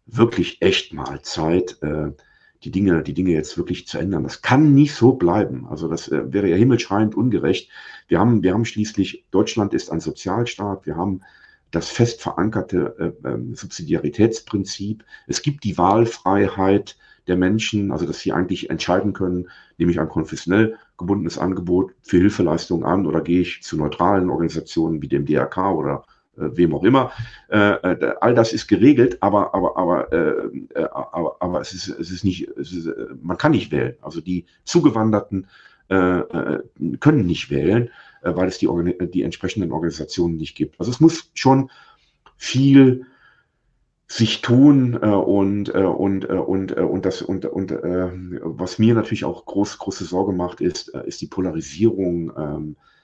wirklich 0.06 0.62
echt 0.62 0.94
mal 0.94 1.22
Zeit, 1.22 1.82
äh, 1.82 2.12
die 2.64 2.72
Dinge, 2.72 3.04
die 3.04 3.14
Dinge 3.14 3.32
jetzt 3.32 3.58
wirklich 3.58 3.88
zu 3.88 3.98
ändern. 3.98 4.24
Das 4.24 4.42
kann 4.42 4.74
nicht 4.74 4.94
so 4.94 5.14
bleiben. 5.14 5.68
Also 5.68 5.88
das 5.88 6.08
äh, 6.08 6.34
wäre 6.34 6.50
ja 6.50 6.56
himmelschreiend 6.56 7.16
ungerecht. 7.16 7.70
Wir 8.08 8.20
haben, 8.20 8.44
wir 8.44 8.54
haben 8.54 8.66
schließlich, 8.66 9.26
Deutschland 9.32 9.74
ist 9.74 9.92
ein 9.92 10.00
Sozialstaat. 10.00 10.86
Wir 10.86 10.96
haben 10.96 11.22
das 11.72 11.90
fest 11.90 12.22
verankerte 12.22 13.16
äh, 13.24 13.28
äh, 13.28 13.56
Subsidiaritätsprinzip. 13.56 15.04
Es 15.28 15.42
gibt 15.42 15.64
die 15.64 15.78
Wahlfreiheit 15.78 16.98
der 17.28 17.38
Menschen, 17.38 17.92
also 17.92 18.06
dass 18.06 18.20
sie 18.20 18.32
eigentlich 18.32 18.70
entscheiden 18.70 19.14
können, 19.14 19.50
nehme 19.78 19.92
ich 19.92 20.00
ein 20.00 20.10
konfessionell 20.10 20.78
gebundenes 20.98 21.38
Angebot 21.38 21.94
für 22.02 22.18
Hilfeleistungen 22.18 22.86
an 22.86 23.06
oder 23.06 23.22
gehe 23.22 23.42
ich 23.42 23.64
zu 23.64 23.78
neutralen 23.78 24.30
Organisationen 24.30 25.02
wie 25.02 25.08
dem 25.08 25.26
DRK 25.26 25.74
oder 25.74 26.06
wem 26.36 26.76
auch 26.76 26.84
immer. 26.84 27.12
Äh, 27.50 27.58
äh, 27.58 28.16
all 28.22 28.36
das 28.36 28.54
ist 28.54 28.68
geregelt, 28.68 29.18
aber, 29.22 29.54
aber, 29.54 29.78
aber, 29.78 30.10
aber, 30.92 31.38
aber 31.40 31.62
es 31.62 31.74
ist, 31.74 31.88
es 31.88 32.12
ist 32.12 32.24
nicht, 32.24 32.48
es 32.58 32.72
ist, 32.72 32.90
man 33.22 33.38
kann 33.38 33.52
nicht 33.52 33.72
wählen. 33.72 33.96
Also 34.02 34.22
die 34.22 34.46
Zugewanderten 34.64 35.48
können 35.88 37.28
nicht 37.28 37.52
wählen, 37.52 37.92
weil 38.24 38.48
es 38.48 38.58
die, 38.58 38.68
die 39.14 39.22
entsprechenden 39.22 39.72
Organisationen 39.72 40.38
nicht 40.38 40.56
gibt. 40.56 40.80
Also 40.80 40.92
es 40.92 41.00
muss 41.00 41.30
schon 41.36 41.70
viel 42.38 43.06
sich 44.08 44.42
tun 44.42 45.00
äh, 45.02 45.08
und 45.08 45.74
äh, 45.74 45.80
und 45.80 46.30
äh, 46.30 46.34
und 46.34 46.72
und 46.74 47.06
das 47.06 47.22
und 47.22 47.46
und 47.46 47.72
was 47.72 48.78
mir 48.78 48.94
natürlich 48.94 49.26
auch 49.26 49.46
groß 49.46 49.78
große 49.80 50.06
Sorge 50.06 50.32
macht 50.32 50.62
ist 50.62 50.90
ist 50.90 51.22
die 51.22 51.28
Polarisierung 51.28 52.32
ähm, 52.38 52.76
äh, 52.76 52.95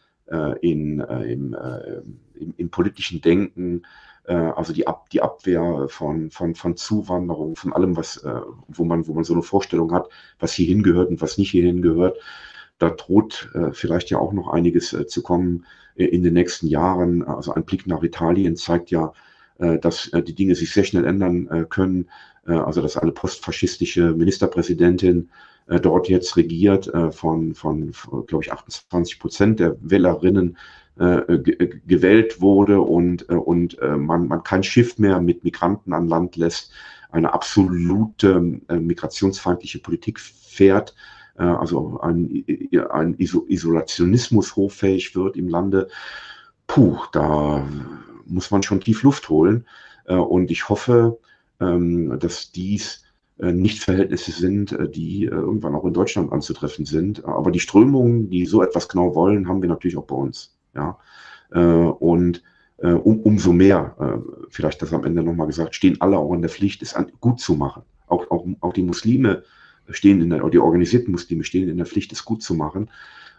in, 0.62 1.00
äh, 1.02 1.32
im, 1.32 1.54
äh, 1.54 2.02
im, 2.40 2.54
im, 2.58 2.70
politischen 2.70 3.22
Denken, 3.22 3.84
also 4.24 4.72
die, 4.72 4.86
Ab, 4.88 5.10
die 5.10 5.22
Abwehr 5.22 5.88
von, 5.90 6.30
von, 6.30 6.54
von 6.54 6.78
Zuwanderung, 6.78 7.56
von 7.56 7.74
allem, 7.74 7.98
was, 7.98 8.24
wo, 8.68 8.86
man, 8.86 9.08
wo 9.08 9.14
man 9.14 9.24
so 9.24 9.34
eine 9.34 9.42
Vorstellung 9.42 9.92
hat, 9.92 10.10
was 10.40 10.54
hierhin 10.54 10.84
gehört 10.84 11.10
und 11.10 11.22
was 11.22 11.40
nicht 11.40 11.50
hierhin 11.50 11.82
gehört. 11.82 12.20
Da 12.78 12.92
droht 12.92 13.50
vielleicht 13.72 14.12
ja 14.12 14.20
auch 14.20 14.32
noch 14.32 14.48
einiges 14.48 14.96
zu 15.08 15.24
kommen 15.24 15.66
in 15.96 16.22
den 16.22 16.36
nächsten 16.36 16.68
Jahren. 16.68 17.24
Also 17.24 17.54
ein 17.54 17.66
Blick 17.66 17.88
nach 17.88 18.04
Italien 18.04 18.56
zeigt 18.56 18.92
ja, 18.92 19.12
dass 19.58 20.12
die 20.12 20.36
Dinge 20.36 20.54
sich 20.54 20.72
sehr 20.72 20.84
schnell 20.84 21.06
ändern 21.06 21.68
können. 21.70 22.08
Also 22.46 22.82
dass 22.82 22.98
eine 22.98 23.12
postfaschistische 23.12 24.14
Ministerpräsidentin 24.14 25.30
äh, 25.30 25.32
dort 25.80 26.10
jetzt 26.10 26.36
regiert, 26.38 26.88
äh, 26.94 27.12
von, 27.12 27.54
von, 27.54 27.92
glaube 28.28 28.44
ich, 28.44 28.52
28 28.52 29.20
Prozent 29.20 29.60
der 29.60 29.78
Wählerinnen 29.82 30.58
äh, 30.98 31.38
gewählt 31.88 32.42
wurde 32.42 32.82
und, 32.82 33.30
äh, 33.30 33.36
und 33.36 33.80
äh, 33.80 33.96
man, 33.96 34.28
man 34.28 34.44
kein 34.44 34.64
Schiff 34.64 34.98
mehr 34.98 35.22
mit 35.22 35.44
Migranten 35.44 35.94
an 35.94 36.08
Land 36.08 36.36
lässt, 36.36 36.72
eine 37.12 37.34
absolute 37.34 38.62
äh, 38.70 38.76
migrationsfeindliche 38.76 39.80
Politik 39.80 40.20
fährt, 40.20 40.96
äh, 41.38 41.44
also 41.44 42.00
ein, 42.02 42.46
ein 42.92 43.16
Isolationismus 43.18 44.56
hochfähig 44.56 45.16
wird 45.16 45.38
im 45.38 45.48
Lande 45.48 45.88
puh, 46.72 46.98
da 47.12 47.68
muss 48.26 48.50
man 48.50 48.64
schon 48.64 48.80
tief 48.80 49.04
Luft 49.04 49.28
holen. 49.28 49.66
Äh, 50.06 50.16
und 50.16 50.52
ich 50.52 50.70
hoffe, 50.70 51.20
ähm, 51.60 52.18
dass 52.20 52.52
dies 52.52 53.04
äh, 53.42 53.52
nicht 53.52 53.84
Verhältnisse 53.84 54.32
sind, 54.32 54.72
äh, 54.72 54.88
die 54.88 55.26
irgendwann 55.26 55.76
auch 55.76 55.86
in 55.86 55.94
Deutschland 55.94 56.32
anzutreffen 56.32 56.86
sind. 56.86 57.26
Aber 57.26 57.52
die 57.52 57.60
Strömungen, 57.60 58.30
die 58.30 58.46
so 58.46 58.62
etwas 58.62 58.88
genau 58.88 59.16
wollen, 59.16 59.48
haben 59.48 59.62
wir 59.62 59.70
natürlich 59.70 59.98
auch 59.98 60.06
bei 60.06 60.16
uns. 60.16 60.58
Ja? 60.74 60.98
Und 61.54 62.44
um, 62.78 63.20
umso 63.24 63.52
mehr, 63.52 64.24
vielleicht 64.50 64.82
das 64.82 64.94
am 64.94 65.04
Ende 65.04 65.22
nochmal 65.22 65.48
gesagt, 65.48 65.76
stehen 65.76 66.00
alle 66.00 66.18
auch 66.18 66.34
in 66.34 66.42
der 66.42 66.50
Pflicht, 66.50 66.82
es 66.82 66.96
gut 67.20 67.42
zu 67.42 67.56
machen. 67.56 67.84
Auch, 68.08 68.32
auch, 68.32 68.48
auch 68.62 68.72
die 68.72 68.84
Muslime 68.84 69.44
stehen 69.90 70.22
in 70.22 70.30
der, 70.30 70.50
die 70.50 70.60
organisierten 70.60 71.12
Muslime 71.12 71.44
stehen 71.44 71.68
in 71.68 71.76
der 71.76 71.86
Pflicht, 71.86 72.14
es 72.14 72.24
gut 72.24 72.42
zu 72.42 72.54
machen, 72.54 72.90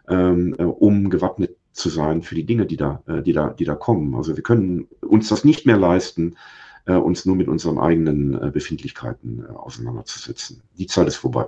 ähm, 0.09 0.55
um 0.55 1.09
gewappnet 1.09 1.57
zu 1.73 1.89
sein 1.89 2.23
für 2.23 2.35
die 2.35 2.45
Dinge, 2.45 2.66
die 2.66 2.77
da, 2.77 3.03
äh, 3.07 3.23
die 3.23 3.33
da, 3.33 3.51
die 3.51 3.65
da 3.65 3.74
kommen. 3.74 4.15
Also 4.15 4.37
wir 4.37 4.43
können 4.43 4.89
uns 5.01 5.29
das 5.29 5.45
nicht 5.45 5.65
mehr 5.65 5.79
leisten, 5.79 6.37
äh, 6.86 6.94
uns 6.94 7.26
nur 7.26 7.36
mit 7.36 7.48
unseren 7.48 7.78
eigenen 7.78 8.34
äh, 8.34 8.50
Befindlichkeiten 8.50 9.46
auseinanderzusetzen. 9.46 10.62
Die 10.78 10.86
Zeit 10.86 11.09
ist 11.09 11.16
vorbei. 11.16 11.46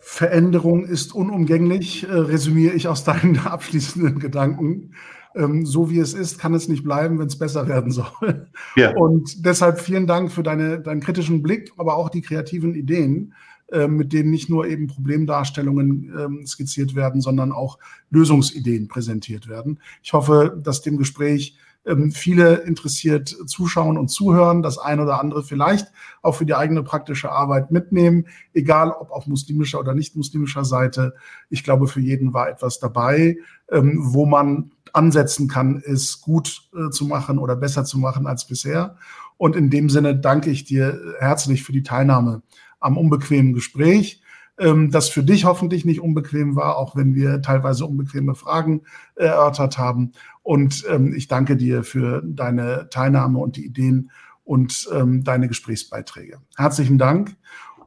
Veränderung 0.00 0.84
ist 0.84 1.14
unumgänglich, 1.14 2.06
resümiere 2.08 2.74
ich 2.74 2.88
aus 2.88 3.04
deinen 3.04 3.38
abschließenden 3.46 4.18
Gedanken. 4.18 4.94
Ähm, 5.34 5.66
so 5.66 5.90
wie 5.90 5.98
es 5.98 6.14
ist, 6.14 6.38
kann 6.38 6.54
es 6.54 6.68
nicht 6.68 6.84
bleiben, 6.84 7.18
wenn 7.18 7.26
es 7.26 7.38
besser 7.38 7.66
werden 7.66 7.90
soll. 7.90 8.46
Ja. 8.76 8.94
Und 8.94 9.44
deshalb 9.44 9.80
vielen 9.80 10.06
Dank 10.06 10.30
für 10.30 10.42
deine, 10.42 10.80
deinen 10.80 11.00
kritischen 11.00 11.42
Blick, 11.42 11.72
aber 11.76 11.96
auch 11.96 12.10
die 12.10 12.22
kreativen 12.22 12.74
Ideen. 12.74 13.34
Ähm, 13.72 13.96
mit 13.96 14.12
denen 14.12 14.30
nicht 14.30 14.50
nur 14.50 14.66
eben 14.66 14.88
Problemdarstellungen 14.88 16.12
ähm, 16.16 16.46
skizziert 16.46 16.94
werden, 16.94 17.22
sondern 17.22 17.50
auch 17.50 17.78
Lösungsideen 18.10 18.88
präsentiert 18.88 19.48
werden. 19.48 19.80
Ich 20.02 20.12
hoffe, 20.12 20.60
dass 20.62 20.82
dem 20.82 20.98
Gespräch 20.98 21.56
ähm, 21.86 22.12
viele 22.12 22.56
interessiert 22.56 23.28
zuschauen 23.46 23.98
und 23.98 24.08
zuhören, 24.08 24.62
das 24.62 24.78
ein 24.78 25.00
oder 25.00 25.20
andere 25.20 25.42
vielleicht 25.42 25.88
auch 26.22 26.34
für 26.34 26.46
die 26.46 26.54
eigene 26.54 26.82
praktische 26.82 27.30
Arbeit 27.30 27.70
mitnehmen, 27.70 28.26
egal 28.52 28.90
ob 28.90 29.10
auf 29.10 29.26
muslimischer 29.26 29.80
oder 29.80 29.94
nicht 29.94 30.16
muslimischer 30.16 30.64
Seite. 30.64 31.14
Ich 31.50 31.64
glaube, 31.64 31.86
für 31.86 32.00
jeden 32.00 32.32
war 32.32 32.48
etwas 32.48 32.78
dabei, 32.78 33.36
wo 33.68 34.24
man 34.26 34.70
ansetzen 34.94 35.48
kann, 35.48 35.82
es 35.84 36.20
gut 36.20 36.68
äh, 36.74 36.90
zu 36.90 37.06
machen 37.06 37.38
oder 37.38 37.56
besser 37.56 37.84
zu 37.84 37.98
machen 37.98 38.26
als 38.26 38.46
bisher. 38.46 38.96
Und 39.36 39.56
in 39.56 39.68
dem 39.68 39.90
Sinne 39.90 40.16
danke 40.16 40.50
ich 40.50 40.64
dir 40.64 41.16
herzlich 41.18 41.64
für 41.64 41.72
die 41.72 41.82
Teilnahme 41.82 42.42
am 42.78 42.96
unbequemen 42.96 43.52
Gespräch, 43.52 44.22
ähm, 44.58 44.90
das 44.90 45.08
für 45.08 45.24
dich 45.24 45.44
hoffentlich 45.44 45.84
nicht 45.84 46.00
unbequem 46.00 46.54
war, 46.54 46.76
auch 46.76 46.94
wenn 46.94 47.14
wir 47.14 47.42
teilweise 47.42 47.86
unbequeme 47.86 48.34
Fragen 48.36 48.82
äh, 49.16 49.24
erörtert 49.24 49.78
haben. 49.78 50.12
Und 50.44 50.84
ähm, 50.90 51.14
ich 51.16 51.26
danke 51.26 51.56
dir 51.56 51.82
für 51.82 52.22
deine 52.22 52.88
Teilnahme 52.90 53.38
und 53.38 53.56
die 53.56 53.64
Ideen 53.64 54.10
und 54.44 54.88
ähm, 54.92 55.24
deine 55.24 55.48
Gesprächsbeiträge. 55.48 56.38
Herzlichen 56.56 56.98
Dank. 56.98 57.34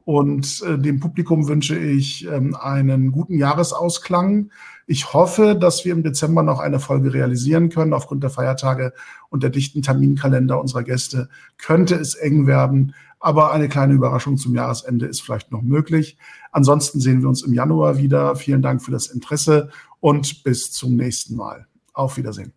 Und 0.04 0.62
äh, 0.66 0.76
dem 0.76 0.98
Publikum 0.98 1.46
wünsche 1.46 1.78
ich 1.78 2.26
ähm, 2.26 2.56
einen 2.56 3.12
guten 3.12 3.38
Jahresausklang. 3.38 4.50
Ich 4.86 5.12
hoffe, 5.12 5.54
dass 5.54 5.84
wir 5.84 5.92
im 5.92 6.02
Dezember 6.02 6.42
noch 6.42 6.58
eine 6.58 6.80
Folge 6.80 7.14
realisieren 7.14 7.68
können. 7.68 7.92
Aufgrund 7.92 8.24
der 8.24 8.30
Feiertage 8.30 8.92
und 9.28 9.44
der 9.44 9.50
dichten 9.50 9.82
Terminkalender 9.82 10.60
unserer 10.60 10.82
Gäste 10.82 11.28
könnte 11.58 11.94
es 11.94 12.16
eng 12.16 12.48
werden. 12.48 12.94
Aber 13.20 13.52
eine 13.52 13.68
kleine 13.68 13.94
Überraschung 13.94 14.36
zum 14.36 14.54
Jahresende 14.54 15.06
ist 15.06 15.20
vielleicht 15.20 15.52
noch 15.52 15.62
möglich. 15.62 16.18
Ansonsten 16.50 16.98
sehen 17.00 17.20
wir 17.20 17.28
uns 17.28 17.42
im 17.42 17.52
Januar 17.52 17.98
wieder. 17.98 18.34
Vielen 18.34 18.62
Dank 18.62 18.82
für 18.82 18.90
das 18.90 19.06
Interesse 19.06 19.70
und 20.00 20.42
bis 20.42 20.72
zum 20.72 20.96
nächsten 20.96 21.36
Mal. 21.36 21.68
Auf 21.98 22.16
Wiedersehen. 22.16 22.52